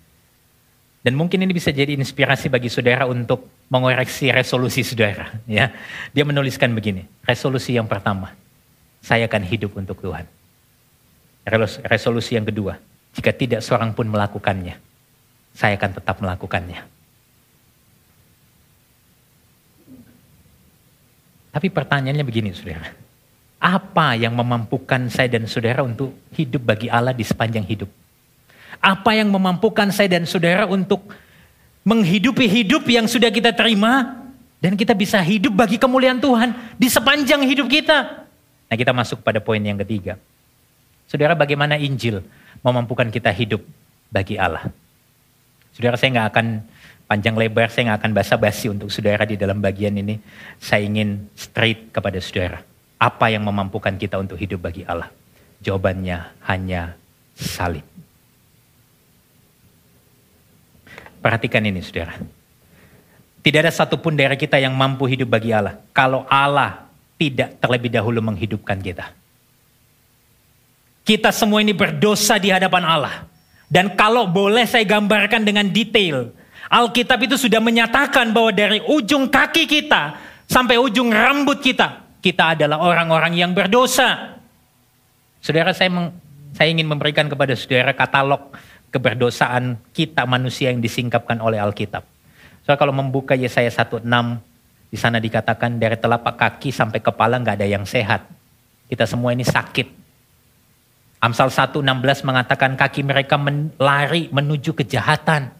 Dan 0.99 1.15
mungkin 1.15 1.39
ini 1.39 1.55
bisa 1.55 1.71
jadi 1.71 1.95
inspirasi 1.95 2.51
bagi 2.51 2.67
saudara 2.67 3.07
untuk 3.07 3.47
mengoreksi 3.71 4.27
resolusi 4.31 4.83
saudara. 4.83 5.31
Ya, 5.47 5.71
Dia 6.11 6.27
menuliskan 6.27 6.75
begini, 6.75 7.07
resolusi 7.23 7.79
yang 7.79 7.87
pertama, 7.87 8.35
saya 8.99 9.23
akan 9.31 9.43
hidup 9.47 9.79
untuk 9.79 10.03
Tuhan. 10.03 10.27
Resolusi 11.87 12.35
yang 12.35 12.43
kedua, 12.43 12.75
jika 13.15 13.31
tidak 13.31 13.63
seorang 13.63 13.95
pun 13.95 14.11
melakukannya, 14.11 14.75
saya 15.55 15.79
akan 15.79 15.91
tetap 15.95 16.19
melakukannya. 16.19 16.83
Tapi 21.49 21.67
pertanyaannya 21.71 22.27
begini 22.27 22.51
saudara, 22.51 22.91
apa 23.59 24.15
yang 24.15 24.31
memampukan 24.39 25.11
saya 25.11 25.27
dan 25.27 25.43
saudara 25.43 25.83
untuk 25.83 26.15
hidup 26.31 26.63
bagi 26.63 26.87
Allah 26.87 27.11
di 27.11 27.27
sepanjang 27.27 27.67
hidup? 27.67 27.91
Apa 28.79 29.19
yang 29.19 29.27
memampukan 29.27 29.91
saya 29.91 30.07
dan 30.07 30.23
saudara 30.23 30.63
untuk 30.63 31.11
menghidupi 31.83 32.47
hidup 32.47 32.87
yang 32.87 33.03
sudah 33.03 33.27
kita 33.27 33.51
terima 33.51 34.23
dan 34.63 34.79
kita 34.79 34.95
bisa 34.95 35.19
hidup 35.19 35.51
bagi 35.51 35.75
kemuliaan 35.75 36.23
Tuhan 36.23 36.55
di 36.79 36.87
sepanjang 36.87 37.43
hidup 37.43 37.67
kita. 37.67 38.23
Nah 38.71 38.75
kita 38.79 38.95
masuk 38.95 39.19
pada 39.19 39.43
poin 39.43 39.59
yang 39.59 39.75
ketiga. 39.83 40.15
Saudara 41.11 41.35
bagaimana 41.35 41.75
Injil 41.75 42.23
memampukan 42.63 43.11
kita 43.11 43.27
hidup 43.35 43.59
bagi 44.07 44.39
Allah. 44.39 44.71
Saudara 45.75 45.99
saya 45.99 46.15
nggak 46.15 46.27
akan 46.31 46.47
panjang 47.11 47.35
lebar, 47.35 47.67
saya 47.67 47.91
nggak 47.91 47.99
akan 48.07 48.11
basa-basi 48.15 48.71
untuk 48.71 48.87
saudara 48.87 49.27
di 49.27 49.35
dalam 49.35 49.59
bagian 49.59 49.99
ini. 49.99 50.15
Saya 50.61 50.87
ingin 50.87 51.27
straight 51.35 51.91
kepada 51.91 52.21
saudara. 52.23 52.68
Apa 52.99 53.31
yang 53.31 53.47
memampukan 53.47 53.95
kita 53.95 54.19
untuk 54.19 54.35
hidup 54.35 54.67
bagi 54.67 54.83
Allah? 54.83 55.07
Jawabannya 55.63 56.35
hanya 56.43 56.99
salib. 57.31 57.87
Perhatikan 61.23 61.63
ini 61.63 61.79
saudara. 61.79 62.15
Tidak 63.39 63.59
ada 63.59 63.71
satupun 63.71 64.19
dari 64.19 64.35
kita 64.35 64.59
yang 64.59 64.75
mampu 64.75 65.07
hidup 65.07 65.31
bagi 65.31 65.55
Allah. 65.55 65.79
Kalau 65.95 66.27
Allah 66.27 66.87
tidak 67.15 67.55
terlebih 67.59 67.91
dahulu 67.91 68.19
menghidupkan 68.19 68.79
kita. 68.83 69.15
Kita 71.07 71.31
semua 71.31 71.63
ini 71.63 71.71
berdosa 71.71 72.35
di 72.35 72.51
hadapan 72.51 72.83
Allah. 72.83 73.15
Dan 73.71 73.95
kalau 73.95 74.27
boleh 74.27 74.67
saya 74.67 74.83
gambarkan 74.83 75.47
dengan 75.47 75.67
detail. 75.71 76.35
Alkitab 76.69 77.19
itu 77.25 77.35
sudah 77.39 77.63
menyatakan 77.63 78.29
bahwa 78.29 78.51
dari 78.53 78.83
ujung 78.85 79.25
kaki 79.31 79.65
kita 79.65 80.19
sampai 80.45 80.77
ujung 80.77 81.09
rambut 81.09 81.63
kita. 81.63 82.08
Kita 82.19 82.55
adalah 82.57 82.83
orang-orang 82.83 83.33
yang 83.39 83.51
berdosa. 83.55 84.39
Saudara 85.39 85.71
saya, 85.71 85.87
meng, 85.87 86.11
saya 86.51 86.67
ingin 86.67 86.87
memberikan 86.87 87.31
kepada 87.31 87.55
saudara 87.55 87.95
katalog 87.95 88.51
keberdosaan 88.91 89.79
kita 89.95 90.25
manusia 90.25 90.73
yang 90.73 90.83
disingkapkan 90.83 91.39
oleh 91.39 91.61
Alkitab. 91.61 92.03
So 92.65 92.75
kalau 92.75 92.91
membuka 92.91 93.37
Yesaya 93.37 93.69
1:6 93.71 94.03
di 94.89 94.97
sana 94.97 95.21
dikatakan 95.21 95.77
dari 95.77 95.95
telapak 95.95 96.35
kaki 96.35 96.73
sampai 96.73 96.99
kepala 96.99 97.37
nggak 97.37 97.61
ada 97.61 97.67
yang 97.69 97.85
sehat. 97.85 98.25
Kita 98.89 99.05
semua 99.05 99.37
ini 99.37 99.45
sakit. 99.45 99.87
Amsal 101.21 101.53
1:16 101.53 102.25
mengatakan 102.25 102.73
kaki 102.73 103.05
mereka 103.05 103.37
lari 103.77 104.31
menuju 104.33 104.73
kejahatan. 104.73 105.58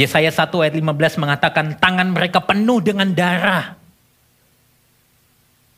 Yesaya 0.00 0.32
1 0.32 0.48
ayat 0.64 0.72
15 0.80 1.20
mengatakan 1.20 1.76
tangan 1.76 2.08
mereka 2.08 2.40
penuh 2.40 2.80
dengan 2.80 3.12
darah. 3.12 3.76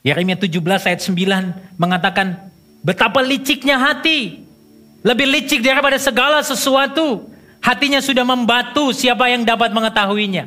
Yeremia 0.07 0.39
17 0.39 0.63
ayat 0.63 1.03
9 1.03 1.75
mengatakan 1.75 2.55
betapa 2.87 3.19
liciknya 3.19 3.83
hati. 3.83 4.47
Lebih 5.03 5.27
licik 5.27 5.67
daripada 5.67 5.99
segala 5.99 6.39
sesuatu. 6.47 7.27
Hatinya 7.59 7.99
sudah 7.99 8.23
membatu, 8.23 8.95
siapa 8.95 9.27
yang 9.27 9.43
dapat 9.43 9.75
mengetahuinya? 9.75 10.47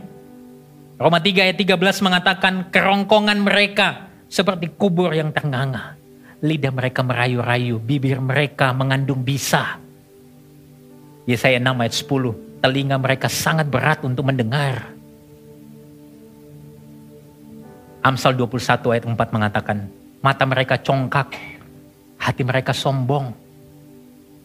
Roma 0.96 1.20
3 1.20 1.52
ayat 1.52 1.60
13 1.60 1.76
mengatakan 2.08 2.72
kerongkongan 2.72 3.44
mereka 3.44 4.08
seperti 4.32 4.72
kubur 4.72 5.12
yang 5.12 5.36
ternganga. 5.36 6.00
Lidah 6.40 6.72
mereka 6.72 7.04
merayu-rayu, 7.04 7.84
bibir 7.84 8.24
mereka 8.24 8.72
mengandung 8.72 9.20
bisa. 9.20 9.76
Yesaya 11.28 11.60
6 11.60 11.76
ayat 11.84 11.96
10, 12.00 12.55
telinga 12.66 12.98
mereka 12.98 13.30
sangat 13.30 13.70
berat 13.70 14.02
untuk 14.02 14.26
mendengar. 14.26 14.90
Amsal 18.02 18.34
21 18.34 18.90
ayat 18.90 19.06
4 19.06 19.14
mengatakan, 19.14 19.86
mata 20.26 20.50
mereka 20.50 20.82
congkak, 20.82 21.30
hati 22.18 22.42
mereka 22.42 22.74
sombong, 22.74 23.38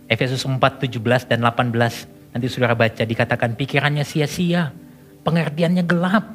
Efesus 0.05 0.45
4, 0.45 0.61
17 0.61 1.33
dan 1.33 1.41
18. 1.49 2.37
Nanti 2.37 2.47
saudara 2.53 2.77
baca 2.77 3.01
dikatakan 3.09 3.57
pikirannya 3.57 4.05
sia-sia. 4.05 4.69
Pengertiannya 5.25 5.85
gelap. 5.89 6.27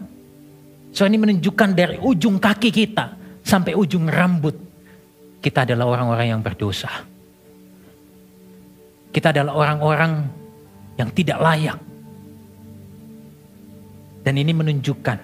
So 0.89 1.05
ini 1.05 1.21
menunjukkan 1.21 1.69
dari 1.75 1.97
ujung 2.01 2.41
kaki 2.41 2.69
kita 2.73 3.13
sampai 3.45 3.77
ujung 3.77 4.09
rambut. 4.09 4.57
Kita 5.37 5.67
adalah 5.67 5.85
orang-orang 5.91 6.27
yang 6.33 6.41
berdosa. 6.41 6.89
Kita 9.11 9.35
adalah 9.35 9.53
orang-orang 9.53 10.44
yang 10.95 11.09
tidak 11.11 11.39
layak. 11.39 11.79
Dan 14.25 14.41
ini 14.41 14.51
menunjukkan 14.55 15.17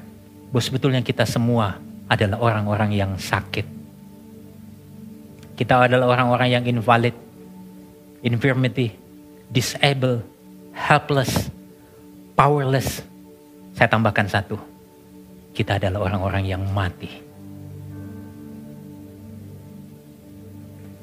bahwa 0.53 0.61
sebetulnya 0.61 1.01
kita 1.01 1.25
semua 1.25 1.79
adalah 2.05 2.37
orang-orang 2.37 2.91
yang 2.93 3.11
sakit. 3.17 3.65
Kita 5.57 5.89
adalah 5.89 6.11
orang-orang 6.11 6.49
yang 6.53 6.63
invalid 6.67 7.15
infirmity, 8.21 8.93
disable, 9.49 10.21
helpless, 10.73 11.49
powerless. 12.37 13.01
Saya 13.73 13.89
tambahkan 13.89 14.29
satu. 14.29 14.57
Kita 15.51 15.81
adalah 15.81 16.07
orang-orang 16.07 16.43
yang 16.47 16.63
mati. 16.71 17.09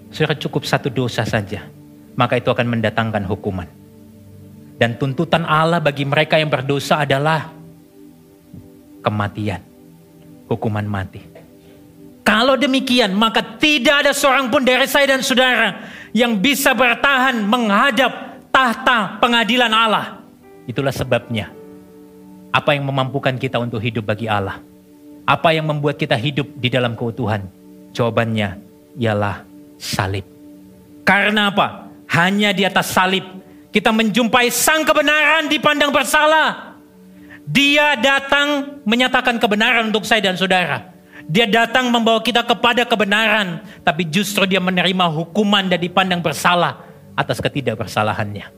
Sudah 0.08 0.32
cukup 0.40 0.64
satu 0.64 0.88
dosa 0.88 1.22
saja, 1.28 1.68
maka 2.16 2.40
itu 2.40 2.48
akan 2.48 2.78
mendatangkan 2.78 3.28
hukuman. 3.28 3.68
Dan 4.78 4.94
tuntutan 4.94 5.42
Allah 5.42 5.82
bagi 5.82 6.06
mereka 6.06 6.38
yang 6.38 6.46
berdosa 6.46 7.02
adalah 7.02 7.50
kematian, 9.02 9.58
hukuman 10.46 10.86
mati. 10.86 11.18
Kalau 12.22 12.54
demikian, 12.54 13.10
maka 13.16 13.42
tidak 13.58 14.06
ada 14.06 14.12
seorang 14.14 14.52
pun 14.52 14.62
dari 14.62 14.86
saya 14.86 15.16
dan 15.16 15.24
saudara 15.24 15.82
yang 16.14 16.38
bisa 16.38 16.76
bertahan 16.76 17.42
menghadap 17.42 18.38
tahta 18.54 19.18
pengadilan 19.18 19.72
Allah. 19.72 20.22
Itulah 20.68 20.92
sebabnya. 20.92 21.50
Apa 22.54 22.76
yang 22.76 22.86
memampukan 22.86 23.34
kita 23.34 23.58
untuk 23.58 23.80
hidup 23.82 24.08
bagi 24.08 24.30
Allah? 24.30 24.60
Apa 25.28 25.52
yang 25.56 25.68
membuat 25.68 26.00
kita 26.00 26.16
hidup 26.16 26.48
di 26.56 26.68
dalam 26.72 26.96
keutuhan? 26.96 27.44
Jawabannya 27.92 28.60
ialah 28.96 29.44
salib. 29.80 30.24
Karena 31.04 31.48
apa? 31.48 31.88
Hanya 32.12 32.52
di 32.52 32.64
atas 32.64 32.92
salib 32.92 33.24
kita 33.68 33.92
menjumpai 33.92 34.48
sang 34.48 34.84
kebenaran 34.84 35.46
dipandang 35.48 35.92
bersalah. 35.92 36.76
Dia 37.48 37.96
datang 37.96 38.80
menyatakan 38.84 39.40
kebenaran 39.40 39.88
untuk 39.88 40.04
saya 40.04 40.20
dan 40.20 40.36
saudara. 40.36 40.92
Dia 41.28 41.44
datang 41.44 41.92
membawa 41.92 42.24
kita 42.24 42.40
kepada 42.40 42.88
kebenaran, 42.88 43.60
tapi 43.84 44.08
justru 44.08 44.48
dia 44.48 44.60
menerima 44.60 45.12
hukuman 45.12 45.68
dan 45.68 45.76
dipandang 45.76 46.24
bersalah 46.24 46.80
atas 47.12 47.36
ketidakbersalahannya. 47.44 48.48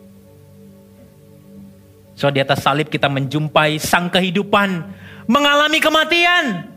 So 2.15 2.31
di 2.31 2.39
atas 2.39 2.63
salib 2.63 2.87
kita 2.87 3.11
menjumpai 3.11 3.81
sang 3.83 4.07
kehidupan, 4.13 4.87
mengalami 5.27 5.81
kematian. 5.83 6.71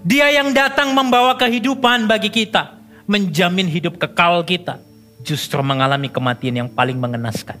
Dia 0.00 0.32
yang 0.32 0.54
datang 0.54 0.96
membawa 0.96 1.36
kehidupan 1.36 2.08
bagi 2.08 2.32
kita, 2.32 2.78
menjamin 3.04 3.68
hidup 3.68 4.00
kekal 4.00 4.42
kita, 4.46 4.78
justru 5.22 5.62
mengalami 5.62 6.10
kematian 6.10 6.66
yang 6.66 6.68
paling 6.68 6.98
mengenaskan. 6.98 7.56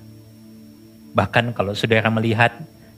Bahkan 1.14 1.54
kalau 1.54 1.72
saudara 1.72 2.10
melihat 2.10 2.52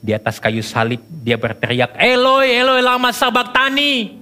di 0.05 0.13
atas 0.13 0.41
kayu 0.41 0.61
salib, 0.61 1.01
dia 1.25 1.37
berteriak, 1.37 1.97
Eloi, 1.97 2.53
Eloi 2.53 2.81
lama 2.85 3.13
tani. 3.49 4.21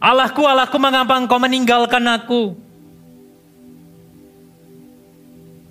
Allahku, 0.00 0.44
Allahku 0.44 0.76
mengapa 0.76 1.16
engkau 1.16 1.40
meninggalkan 1.40 2.04
aku? 2.04 2.52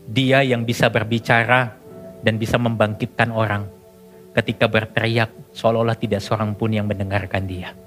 Dia 0.09 0.41
yang 0.41 0.65
bisa 0.65 0.89
berbicara 0.89 1.73
dan 2.21 2.37
bisa 2.41 2.57
membangkitkan 2.57 3.29
orang 3.29 3.69
ketika 4.33 4.65
berteriak 4.65 5.29
seolah-olah 5.53 5.97
tidak 5.97 6.21
seorang 6.25 6.57
pun 6.57 6.73
yang 6.73 6.89
mendengarkan 6.89 7.45
dia. 7.45 7.77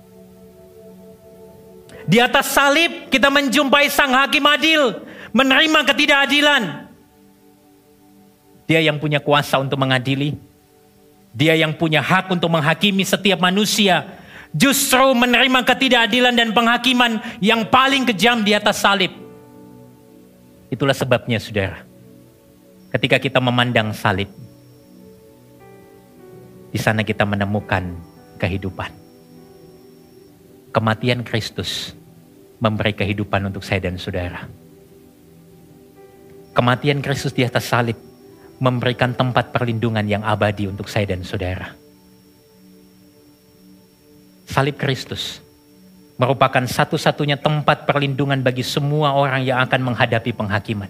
Di 2.06 2.22
atas 2.22 2.54
salib 2.54 3.10
kita 3.10 3.26
menjumpai 3.26 3.90
sang 3.90 4.14
hakim 4.14 4.46
adil, 4.46 5.02
menerima 5.36 5.80
ketidakadilan. 5.84 6.62
Dia 8.64 8.80
yang 8.80 8.96
punya 8.96 9.20
kuasa 9.20 9.60
untuk 9.60 9.76
mengadili, 9.76 10.34
dia 11.36 11.52
yang 11.52 11.76
punya 11.76 12.00
hak 12.00 12.32
untuk 12.32 12.48
menghakimi 12.48 13.04
setiap 13.04 13.36
manusia. 13.44 14.24
Justru 14.56 15.12
menerima 15.12 15.68
ketidakadilan 15.68 16.32
dan 16.32 16.48
penghakiman 16.56 17.20
yang 17.44 17.68
paling 17.68 18.08
kejam 18.08 18.40
di 18.40 18.56
atas 18.56 18.80
salib. 18.80 19.12
Itulah 20.72 20.96
sebabnya 20.96 21.36
saudara. 21.36 21.84
Ketika 22.88 23.20
kita 23.20 23.36
memandang 23.36 23.92
salib. 23.92 24.32
Di 26.72 26.80
sana 26.80 27.04
kita 27.04 27.28
menemukan 27.28 27.84
kehidupan. 28.40 28.88
Kematian 30.72 31.20
Kristus 31.20 31.92
memberi 32.56 32.96
kehidupan 32.96 33.52
untuk 33.52 33.60
saya 33.60 33.84
dan 33.84 34.00
saudara. 34.00 34.65
Kematian 36.56 37.04
Kristus 37.04 37.36
di 37.36 37.44
atas 37.44 37.68
salib 37.68 38.00
memberikan 38.56 39.12
tempat 39.12 39.52
perlindungan 39.52 40.08
yang 40.08 40.24
abadi 40.24 40.64
untuk 40.64 40.88
saya 40.88 41.12
dan 41.12 41.20
saudara. 41.20 41.76
Salib 44.48 44.80
Kristus 44.80 45.44
merupakan 46.16 46.64
satu-satunya 46.64 47.36
tempat 47.36 47.84
perlindungan 47.84 48.40
bagi 48.40 48.64
semua 48.64 49.12
orang 49.12 49.44
yang 49.44 49.60
akan 49.68 49.92
menghadapi 49.92 50.32
penghakiman. 50.32 50.88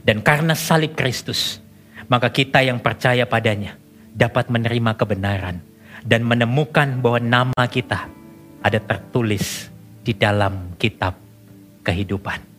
Dan 0.00 0.24
karena 0.24 0.56
salib 0.56 0.96
Kristus, 0.96 1.60
maka 2.08 2.32
kita 2.32 2.64
yang 2.64 2.80
percaya 2.80 3.28
padanya 3.28 3.76
dapat 4.16 4.48
menerima 4.48 4.96
kebenaran 4.96 5.60
dan 6.00 6.24
menemukan 6.24 6.96
bahwa 7.04 7.20
nama 7.20 7.64
kita 7.68 8.08
ada 8.64 8.80
tertulis 8.80 9.68
di 10.00 10.16
dalam 10.16 10.72
kitab 10.80 11.12
kehidupan. 11.84 12.57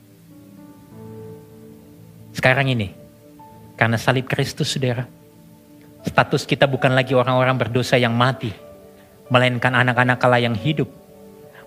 Sekarang 2.39 2.71
ini, 2.71 2.95
karena 3.75 3.99
salib 3.99 4.23
Kristus, 4.31 4.71
saudara. 4.71 5.03
Status 6.07 6.47
kita 6.47 6.63
bukan 6.71 6.95
lagi 6.95 7.11
orang-orang 7.11 7.67
berdosa 7.67 7.99
yang 7.99 8.15
mati, 8.15 8.55
melainkan 9.27 9.75
anak-anak 9.75 10.23
Allah 10.23 10.47
yang 10.47 10.55
hidup. 10.55 10.87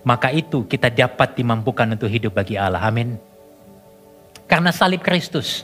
Maka 0.01 0.33
itu 0.33 0.65
kita 0.65 0.89
dapat 0.89 1.37
dimampukan 1.37 1.85
untuk 1.93 2.09
hidup 2.09 2.33
bagi 2.33 2.57
Allah. 2.57 2.81
Amin. 2.81 3.21
Karena 4.49 4.73
salib 4.73 5.05
Kristus, 5.05 5.61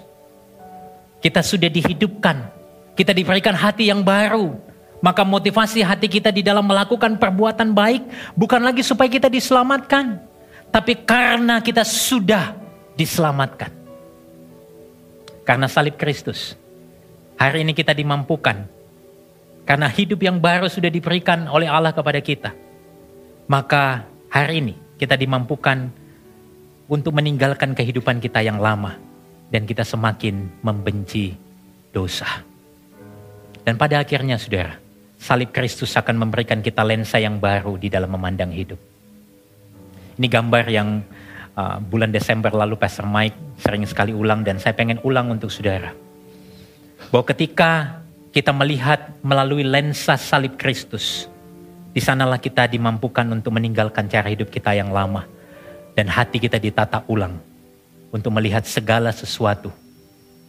kita 1.26 1.42
sudah 1.42 1.74
dihidupkan. 1.74 2.46
Kita 2.94 3.10
diberikan 3.10 3.58
hati 3.58 3.90
yang 3.90 4.06
baru. 4.06 4.62
Maka 5.02 5.26
motivasi 5.26 5.82
hati 5.82 6.06
kita 6.06 6.30
di 6.30 6.46
dalam 6.46 6.70
melakukan 6.70 7.18
perbuatan 7.18 7.74
baik 7.74 8.06
bukan 8.38 8.62
lagi 8.62 8.86
supaya 8.86 9.10
kita 9.10 9.26
diselamatkan. 9.26 10.22
Tapi 10.70 11.02
karena 11.02 11.66
kita 11.66 11.82
sudah 11.82 12.54
diselamatkan. 12.94 13.79
Karena 15.50 15.66
salib 15.66 15.98
Kristus. 15.98 16.54
Hari 17.42 17.66
ini 17.66 17.74
kita 17.74 17.98
dimampukan. 17.98 18.70
Karena 19.66 19.90
hidup 19.90 20.22
yang 20.22 20.38
baru 20.38 20.70
sudah 20.70 20.94
diberikan 20.94 21.50
oleh 21.50 21.66
Allah 21.66 21.90
kepada 21.90 22.22
kita. 22.22 22.54
Maka 23.50 24.06
hari 24.30 24.62
ini 24.62 24.78
kita 25.02 25.18
dimampukan 25.18 25.90
untuk 26.86 27.18
meninggalkan 27.18 27.74
kehidupan 27.74 28.22
kita 28.22 28.46
yang 28.46 28.62
lama. 28.62 28.94
Dan 29.50 29.66
kita 29.66 29.82
semakin 29.82 30.62
membenci 30.62 31.34
dosa. 31.90 32.46
Dan 33.66 33.74
pada 33.74 34.06
akhirnya 34.06 34.38
saudara, 34.38 34.78
salib 35.18 35.50
Kristus 35.50 35.98
akan 35.98 36.30
memberikan 36.30 36.62
kita 36.62 36.86
lensa 36.86 37.18
yang 37.18 37.42
baru 37.42 37.74
di 37.74 37.90
dalam 37.90 38.14
memandang 38.14 38.54
hidup. 38.54 38.78
Ini 40.14 40.30
gambar 40.30 40.66
yang 40.70 41.02
uh, 41.56 41.78
bulan 41.82 42.14
Desember 42.14 42.52
lalu 42.52 42.76
Pastor 42.76 43.08
Mike 43.08 43.62
sering 43.62 43.86
sekali 43.88 44.12
ulang 44.12 44.44
dan 44.44 44.58
saya 44.58 44.76
pengen 44.76 45.02
ulang 45.06 45.32
untuk 45.32 45.50
saudara. 45.50 45.94
Bahwa 47.10 47.26
ketika 47.26 48.02
kita 48.30 48.54
melihat 48.54 49.18
melalui 49.26 49.66
lensa 49.66 50.14
salib 50.20 50.60
Kristus, 50.60 51.26
di 51.90 52.02
sanalah 52.02 52.38
kita 52.38 52.70
dimampukan 52.70 53.26
untuk 53.34 53.58
meninggalkan 53.58 54.06
cara 54.06 54.30
hidup 54.30 54.54
kita 54.54 54.78
yang 54.78 54.94
lama 54.94 55.26
dan 55.98 56.06
hati 56.06 56.38
kita 56.38 56.62
ditata 56.62 57.02
ulang 57.10 57.42
untuk 58.14 58.30
melihat 58.34 58.62
segala 58.66 59.10
sesuatu 59.10 59.74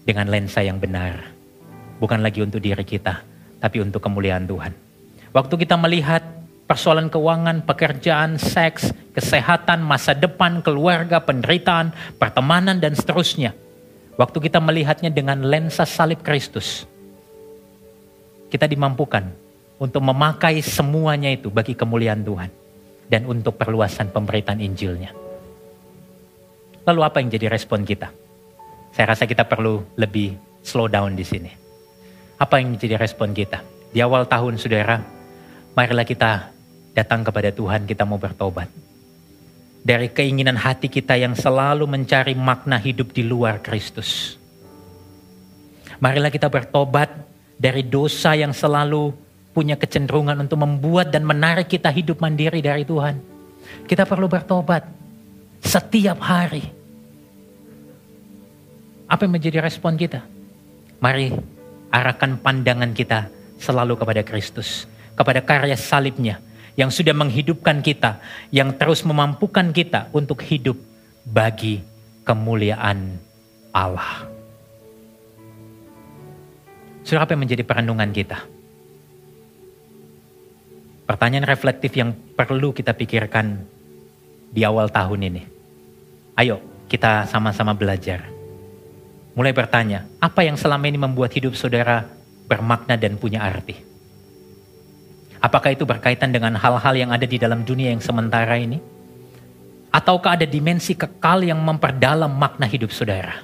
dengan 0.05 0.29
lensa 0.29 0.61
yang 0.61 0.77
benar. 0.77 1.33
Bukan 2.01 2.21
lagi 2.21 2.41
untuk 2.41 2.61
diri 2.61 2.85
kita, 2.85 3.21
tapi 3.61 3.81
untuk 3.81 4.01
kemuliaan 4.01 4.49
Tuhan. 4.49 4.73
Waktu 5.37 5.55
kita 5.61 5.77
melihat 5.77 6.25
persoalan 6.71 7.11
keuangan, 7.11 7.67
pekerjaan, 7.67 8.39
seks, 8.39 8.95
kesehatan, 9.11 9.83
masa 9.83 10.15
depan, 10.15 10.63
keluarga, 10.63 11.19
penderitaan, 11.19 11.91
pertemanan, 12.15 12.79
dan 12.79 12.95
seterusnya. 12.95 13.59
Waktu 14.15 14.39
kita 14.39 14.63
melihatnya 14.63 15.11
dengan 15.11 15.43
lensa 15.43 15.83
salib 15.83 16.23
Kristus, 16.23 16.87
kita 18.55 18.71
dimampukan 18.71 19.35
untuk 19.83 19.99
memakai 19.99 20.63
semuanya 20.63 21.35
itu 21.35 21.51
bagi 21.51 21.75
kemuliaan 21.75 22.23
Tuhan 22.23 22.51
dan 23.11 23.27
untuk 23.27 23.59
perluasan 23.59 24.15
pemberitaan 24.15 24.63
Injilnya. 24.63 25.11
Lalu 26.87 27.01
apa 27.03 27.19
yang 27.19 27.35
jadi 27.35 27.51
respon 27.51 27.83
kita? 27.83 28.15
Saya 28.95 29.19
rasa 29.19 29.27
kita 29.27 29.43
perlu 29.43 29.83
lebih 29.99 30.39
slow 30.63 30.87
down 30.87 31.19
di 31.19 31.27
sini. 31.27 31.51
Apa 32.39 32.63
yang 32.63 32.79
jadi 32.79 32.95
respon 32.95 33.35
kita? 33.35 33.59
Di 33.91 33.99
awal 33.99 34.31
tahun, 34.31 34.55
saudara, 34.55 35.03
marilah 35.75 36.07
kita 36.07 36.60
datang 37.01 37.25
kepada 37.25 37.49
Tuhan 37.49 37.89
kita 37.89 38.05
mau 38.05 38.21
bertobat. 38.21 38.69
Dari 39.81 40.13
keinginan 40.13 40.61
hati 40.61 40.93
kita 40.93 41.17
yang 41.17 41.33
selalu 41.33 41.89
mencari 41.89 42.37
makna 42.37 42.77
hidup 42.77 43.17
di 43.17 43.25
luar 43.25 43.65
Kristus. 43.65 44.37
Marilah 45.97 46.29
kita 46.29 46.53
bertobat 46.53 47.09
dari 47.57 47.89
dosa 47.89 48.37
yang 48.37 48.53
selalu 48.53 49.13
punya 49.57 49.81
kecenderungan 49.81 50.37
untuk 50.45 50.61
membuat 50.61 51.09
dan 51.09 51.25
menarik 51.25 51.73
kita 51.73 51.89
hidup 51.89 52.21
mandiri 52.21 52.61
dari 52.61 52.85
Tuhan. 52.85 53.17
Kita 53.89 54.05
perlu 54.05 54.29
bertobat 54.29 54.85
setiap 55.65 56.21
hari. 56.21 56.65
Apa 59.09 59.27
yang 59.27 59.35
menjadi 59.41 59.65
respon 59.65 59.97
kita? 59.97 60.23
Mari 61.01 61.33
arahkan 61.89 62.37
pandangan 62.39 62.93
kita 62.93 63.33
selalu 63.59 63.97
kepada 63.97 64.23
Kristus, 64.23 64.87
kepada 65.17 65.43
karya 65.43 65.75
salibnya, 65.75 66.39
yang 66.79 66.91
sudah 66.93 67.15
menghidupkan 67.15 67.83
kita, 67.83 68.23
yang 68.55 68.75
terus 68.77 69.03
memampukan 69.03 69.71
kita 69.75 70.11
untuk 70.15 70.43
hidup 70.47 70.79
bagi 71.27 71.83
kemuliaan 72.27 73.19
Allah. 73.75 74.27
Surah 77.03 77.27
apa 77.27 77.35
yang 77.35 77.43
menjadi 77.43 77.65
perenungan 77.67 78.11
kita? 78.15 78.39
Pertanyaan 81.11 81.49
reflektif 81.49 81.91
yang 81.99 82.15
perlu 82.15 82.71
kita 82.71 82.95
pikirkan 82.95 83.67
di 84.55 84.63
awal 84.63 84.87
tahun 84.95 85.27
ini. 85.27 85.43
Ayo 86.39 86.63
kita 86.87 87.27
sama-sama 87.27 87.75
belajar. 87.75 88.31
Mulai 89.35 89.55
bertanya, 89.55 90.07
apa 90.23 90.43
yang 90.47 90.55
selama 90.55 90.87
ini 90.87 90.99
membuat 90.99 91.35
hidup 91.35 91.55
saudara 91.55 92.07
bermakna 92.47 92.99
dan 92.99 93.15
punya 93.19 93.43
arti? 93.43 93.90
Apakah 95.41 95.73
itu 95.73 95.89
berkaitan 95.89 96.37
dengan 96.37 96.53
hal-hal 96.53 96.95
yang 96.97 97.11
ada 97.17 97.25
di 97.25 97.41
dalam 97.41 97.65
dunia 97.65 97.89
yang 97.89 98.05
sementara 98.05 98.61
ini? 98.61 98.77
Ataukah 99.89 100.37
ada 100.37 100.47
dimensi 100.47 100.93
kekal 100.93 101.43
yang 101.49 101.59
memperdalam 101.65 102.31
makna 102.31 102.69
hidup 102.69 102.93
saudara? 102.93 103.41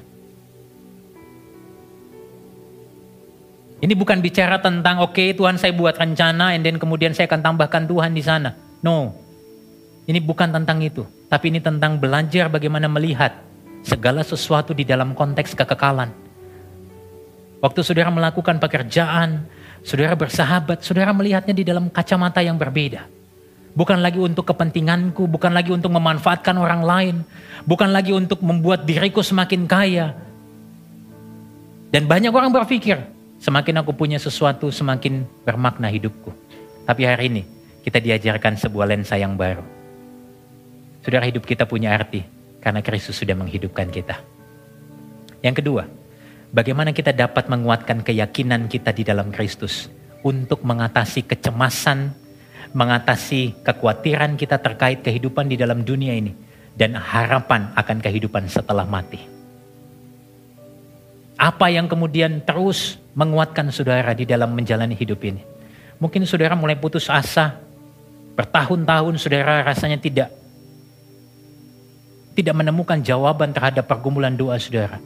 Ini 3.76 3.92
bukan 3.92 4.20
bicara 4.24 4.60
tentang 4.60 5.04
oke 5.04 5.16
okay, 5.16 5.28
Tuhan 5.36 5.60
saya 5.60 5.72
buat 5.72 5.96
rencana 5.96 6.56
and 6.56 6.64
then 6.64 6.76
kemudian 6.80 7.12
saya 7.12 7.28
akan 7.28 7.40
tambahkan 7.44 7.84
Tuhan 7.88 8.12
di 8.12 8.22
sana. 8.24 8.56
No. 8.84 9.12
Ini 10.06 10.22
bukan 10.22 10.54
tentang 10.54 10.80
itu, 10.84 11.02
tapi 11.26 11.50
ini 11.50 11.58
tentang 11.58 11.98
belajar 11.98 12.46
bagaimana 12.46 12.86
melihat 12.86 13.36
segala 13.82 14.22
sesuatu 14.22 14.70
di 14.70 14.86
dalam 14.86 15.12
konteks 15.18 15.58
kekekalan. 15.58 16.25
Waktu 17.60 17.80
saudara 17.80 18.12
melakukan 18.12 18.60
pekerjaan, 18.60 19.48
saudara 19.80 20.12
bersahabat, 20.12 20.84
saudara 20.84 21.10
melihatnya 21.16 21.56
di 21.56 21.64
dalam 21.64 21.88
kacamata 21.88 22.44
yang 22.44 22.60
berbeda. 22.60 23.08
Bukan 23.76 24.00
lagi 24.00 24.16
untuk 24.16 24.48
kepentinganku, 24.48 25.28
bukan 25.28 25.52
lagi 25.52 25.68
untuk 25.72 25.92
memanfaatkan 25.92 26.56
orang 26.56 26.82
lain, 26.84 27.16
bukan 27.68 27.92
lagi 27.92 28.12
untuk 28.12 28.40
membuat 28.40 28.88
diriku 28.88 29.20
semakin 29.20 29.68
kaya. 29.68 30.16
Dan 31.92 32.08
banyak 32.08 32.32
orang 32.32 32.52
berpikir, 32.52 33.16
Semakin 33.36 33.84
aku 33.84 33.92
punya 33.92 34.16
sesuatu, 34.16 34.72
semakin 34.72 35.28
bermakna 35.44 35.92
hidupku. 35.92 36.32
Tapi 36.88 37.02
hari 37.04 37.28
ini 37.28 37.42
kita 37.84 38.00
diajarkan 38.00 38.56
sebuah 38.56 38.88
lensa 38.88 39.20
yang 39.20 39.36
baru. 39.36 39.62
Saudara 41.04 41.28
hidup 41.28 41.44
kita 41.46 41.68
punya 41.68 41.94
arti 41.94 42.24
karena 42.58 42.80
Kristus 42.80 43.20
sudah 43.20 43.36
menghidupkan 43.36 43.92
kita. 43.92 44.18
Yang 45.44 45.62
kedua, 45.62 45.82
bagaimana 46.50 46.90
kita 46.94 47.14
dapat 47.14 47.50
menguatkan 47.50 48.02
keyakinan 48.02 48.66
kita 48.70 48.92
di 48.92 49.02
dalam 49.02 49.30
Kristus 49.30 49.88
untuk 50.26 50.66
mengatasi 50.66 51.26
kecemasan, 51.26 52.10
mengatasi 52.74 53.62
kekhawatiran 53.62 54.34
kita 54.34 54.58
terkait 54.58 55.02
kehidupan 55.06 55.46
di 55.46 55.56
dalam 55.56 55.86
dunia 55.86 56.14
ini 56.14 56.34
dan 56.76 56.98
harapan 56.98 57.72
akan 57.72 57.98
kehidupan 58.02 58.50
setelah 58.50 58.84
mati. 58.84 59.22
Apa 61.36 61.68
yang 61.68 61.84
kemudian 61.86 62.40
terus 62.44 62.96
menguatkan 63.12 63.68
saudara 63.68 64.16
di 64.16 64.24
dalam 64.24 64.56
menjalani 64.56 64.96
hidup 64.96 65.20
ini? 65.24 65.44
Mungkin 66.00 66.24
saudara 66.28 66.56
mulai 66.56 66.76
putus 66.76 67.08
asa, 67.08 67.60
bertahun-tahun 68.36 69.14
saudara 69.16 69.64
rasanya 69.64 70.00
tidak 70.00 70.28
tidak 72.36 72.52
menemukan 72.52 73.00
jawaban 73.00 73.52
terhadap 73.52 73.88
pergumulan 73.88 74.36
doa 74.36 74.60
saudara. 74.60 75.00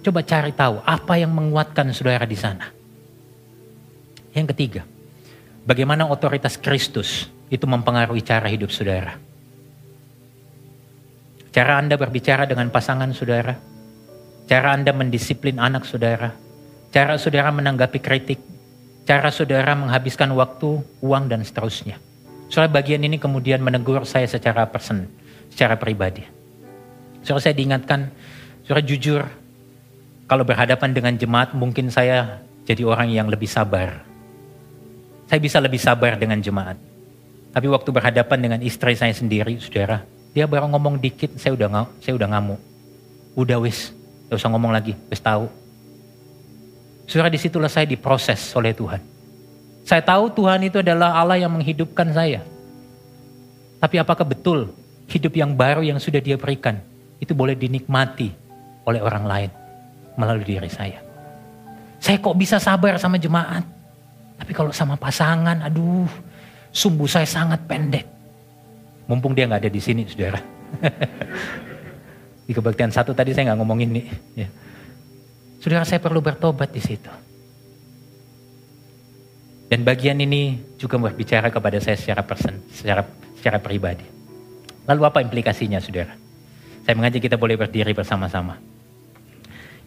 Coba 0.00 0.24
cari 0.24 0.56
tahu 0.56 0.80
apa 0.80 1.20
yang 1.20 1.28
menguatkan 1.36 1.92
saudara 1.92 2.24
di 2.24 2.38
sana. 2.38 2.72
Yang 4.32 4.56
ketiga, 4.56 4.82
bagaimana 5.68 6.08
otoritas 6.08 6.56
Kristus 6.56 7.28
itu 7.52 7.66
mempengaruhi 7.68 8.24
cara 8.24 8.48
hidup 8.48 8.72
saudara. 8.72 9.18
Cara 11.50 11.82
Anda 11.82 11.98
berbicara 11.98 12.46
dengan 12.46 12.70
pasangan 12.70 13.10
saudara, 13.10 13.58
cara 14.46 14.72
Anda 14.72 14.94
mendisiplin 14.94 15.58
anak 15.58 15.82
saudara, 15.84 16.30
cara 16.94 17.18
saudara 17.18 17.50
menanggapi 17.50 17.98
kritik, 17.98 18.38
cara 19.02 19.28
saudara 19.34 19.74
menghabiskan 19.74 20.30
waktu, 20.32 20.78
uang, 21.02 21.26
dan 21.26 21.42
seterusnya. 21.42 21.98
Soal 22.46 22.70
bagian 22.70 23.02
ini 23.02 23.18
kemudian 23.18 23.58
menegur 23.60 24.06
saya 24.06 24.30
secara 24.30 24.64
person, 24.70 25.10
secara 25.50 25.74
pribadi. 25.74 26.22
Soal 27.26 27.42
saya 27.42 27.54
diingatkan, 27.58 28.14
saudara 28.62 28.86
jujur, 28.86 29.26
kalau 30.30 30.46
berhadapan 30.46 30.94
dengan 30.94 31.18
jemaat 31.18 31.58
mungkin 31.58 31.90
saya 31.90 32.38
jadi 32.62 32.86
orang 32.86 33.10
yang 33.10 33.26
lebih 33.26 33.50
sabar. 33.50 34.06
Saya 35.26 35.42
bisa 35.42 35.58
lebih 35.58 35.82
sabar 35.82 36.14
dengan 36.14 36.38
jemaat. 36.38 36.78
Tapi 37.50 37.66
waktu 37.66 37.90
berhadapan 37.90 38.38
dengan 38.38 38.60
istri 38.62 38.94
saya 38.94 39.10
sendiri, 39.10 39.58
saudara, 39.58 40.06
dia 40.30 40.46
baru 40.46 40.70
ngomong 40.70 41.02
dikit, 41.02 41.34
saya 41.34 41.58
udah 41.58 41.90
saya 41.98 42.14
udah 42.14 42.30
ngamuk. 42.30 42.62
Udah 43.34 43.58
wis, 43.58 43.90
Gak 44.30 44.38
usah 44.38 44.54
ngomong 44.54 44.70
lagi, 44.70 44.94
wis 45.10 45.18
tahu. 45.18 45.50
Saudara 47.10 47.26
di 47.26 47.38
situlah 47.42 47.66
saya 47.66 47.90
diproses 47.90 48.54
oleh 48.54 48.70
Tuhan. 48.70 49.02
Saya 49.82 49.98
tahu 50.06 50.30
Tuhan 50.30 50.62
itu 50.62 50.78
adalah 50.78 51.18
Allah 51.18 51.42
yang 51.42 51.50
menghidupkan 51.50 52.06
saya. 52.14 52.46
Tapi 53.82 53.98
apakah 53.98 54.22
betul 54.22 54.70
hidup 55.10 55.34
yang 55.34 55.58
baru 55.58 55.82
yang 55.82 55.98
sudah 55.98 56.22
dia 56.22 56.38
berikan 56.38 56.78
itu 57.18 57.34
boleh 57.34 57.58
dinikmati 57.58 58.30
oleh 58.86 59.02
orang 59.02 59.26
lain 59.26 59.50
melalui 60.16 60.46
diri 60.46 60.70
saya. 60.70 60.98
Saya 62.00 62.16
kok 62.16 62.34
bisa 62.38 62.56
sabar 62.56 62.96
sama 62.96 63.20
jemaat. 63.20 63.62
Tapi 64.40 64.52
kalau 64.56 64.72
sama 64.72 64.96
pasangan, 64.96 65.60
aduh, 65.60 66.08
sumbu 66.72 67.04
saya 67.04 67.28
sangat 67.28 67.60
pendek. 67.68 68.08
Mumpung 69.04 69.36
dia 69.36 69.44
nggak 69.44 69.68
ada 69.68 69.70
di 69.70 69.82
sini, 69.82 70.08
saudara. 70.08 70.40
Di 72.50 72.56
kebaktian 72.58 72.90
satu 72.90 73.14
tadi 73.14 73.30
saya 73.30 73.54
nggak 73.54 73.58
ngomongin 73.62 73.94
nih. 73.94 74.06
Ya. 74.34 74.48
Saudara 75.62 75.86
saya 75.86 76.02
perlu 76.02 76.18
bertobat 76.18 76.74
di 76.74 76.82
situ. 76.82 77.06
Dan 79.70 79.86
bagian 79.86 80.18
ini 80.18 80.58
juga 80.74 80.98
berbicara 80.98 81.46
kepada 81.54 81.78
saya 81.78 81.94
secara 81.94 82.26
person, 82.26 82.58
secara 82.74 83.06
secara 83.38 83.62
pribadi. 83.62 84.02
Lalu 84.82 85.02
apa 85.06 85.22
implikasinya, 85.22 85.78
saudara? 85.78 86.10
Saya 86.82 86.98
mengajak 86.98 87.22
kita 87.22 87.38
boleh 87.38 87.54
berdiri 87.54 87.94
bersama-sama. 87.94 88.58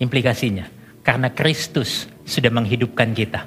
Implikasinya, 0.02 0.70
karena 1.06 1.30
Kristus 1.30 2.10
sudah 2.24 2.50
menghidupkan 2.50 3.12
kita. 3.14 3.46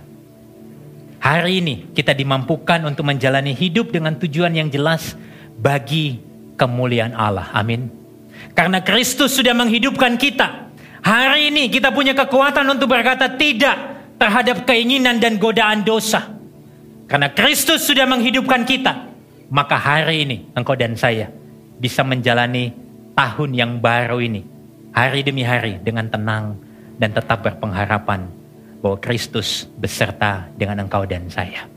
Hari 1.20 1.58
ini 1.64 1.90
kita 1.90 2.14
dimampukan 2.14 2.86
untuk 2.86 3.08
menjalani 3.08 3.50
hidup 3.50 3.90
dengan 3.90 4.14
tujuan 4.14 4.54
yang 4.54 4.70
jelas 4.70 5.18
bagi 5.58 6.22
kemuliaan 6.54 7.16
Allah. 7.18 7.50
Amin. 7.50 7.90
Karena 8.54 8.78
Kristus 8.84 9.34
sudah 9.34 9.56
menghidupkan 9.56 10.14
kita. 10.20 10.70
Hari 11.02 11.50
ini 11.50 11.66
kita 11.66 11.90
punya 11.90 12.14
kekuatan 12.14 12.66
untuk 12.66 12.90
berkata 12.90 13.26
tidak 13.34 13.74
terhadap 14.22 14.62
keinginan 14.66 15.18
dan 15.18 15.38
godaan 15.38 15.82
dosa. 15.82 16.36
Karena 17.06 17.30
Kristus 17.30 17.86
sudah 17.86 18.06
menghidupkan 18.06 18.66
kita. 18.66 19.06
Maka 19.46 19.78
hari 19.78 20.26
ini 20.26 20.36
engkau 20.58 20.74
dan 20.74 20.98
saya 20.98 21.30
bisa 21.78 22.02
menjalani 22.02 22.74
tahun 23.14 23.50
yang 23.54 23.72
baru 23.78 24.18
ini. 24.18 24.55
Hari 24.96 25.20
demi 25.20 25.44
hari 25.44 25.76
dengan 25.84 26.08
tenang 26.08 26.56
dan 26.96 27.12
tetap 27.12 27.44
berpengharapan 27.44 28.32
bahwa 28.80 28.96
Kristus 28.96 29.68
beserta 29.76 30.48
dengan 30.56 30.88
engkau 30.88 31.04
dan 31.04 31.28
saya. 31.28 31.68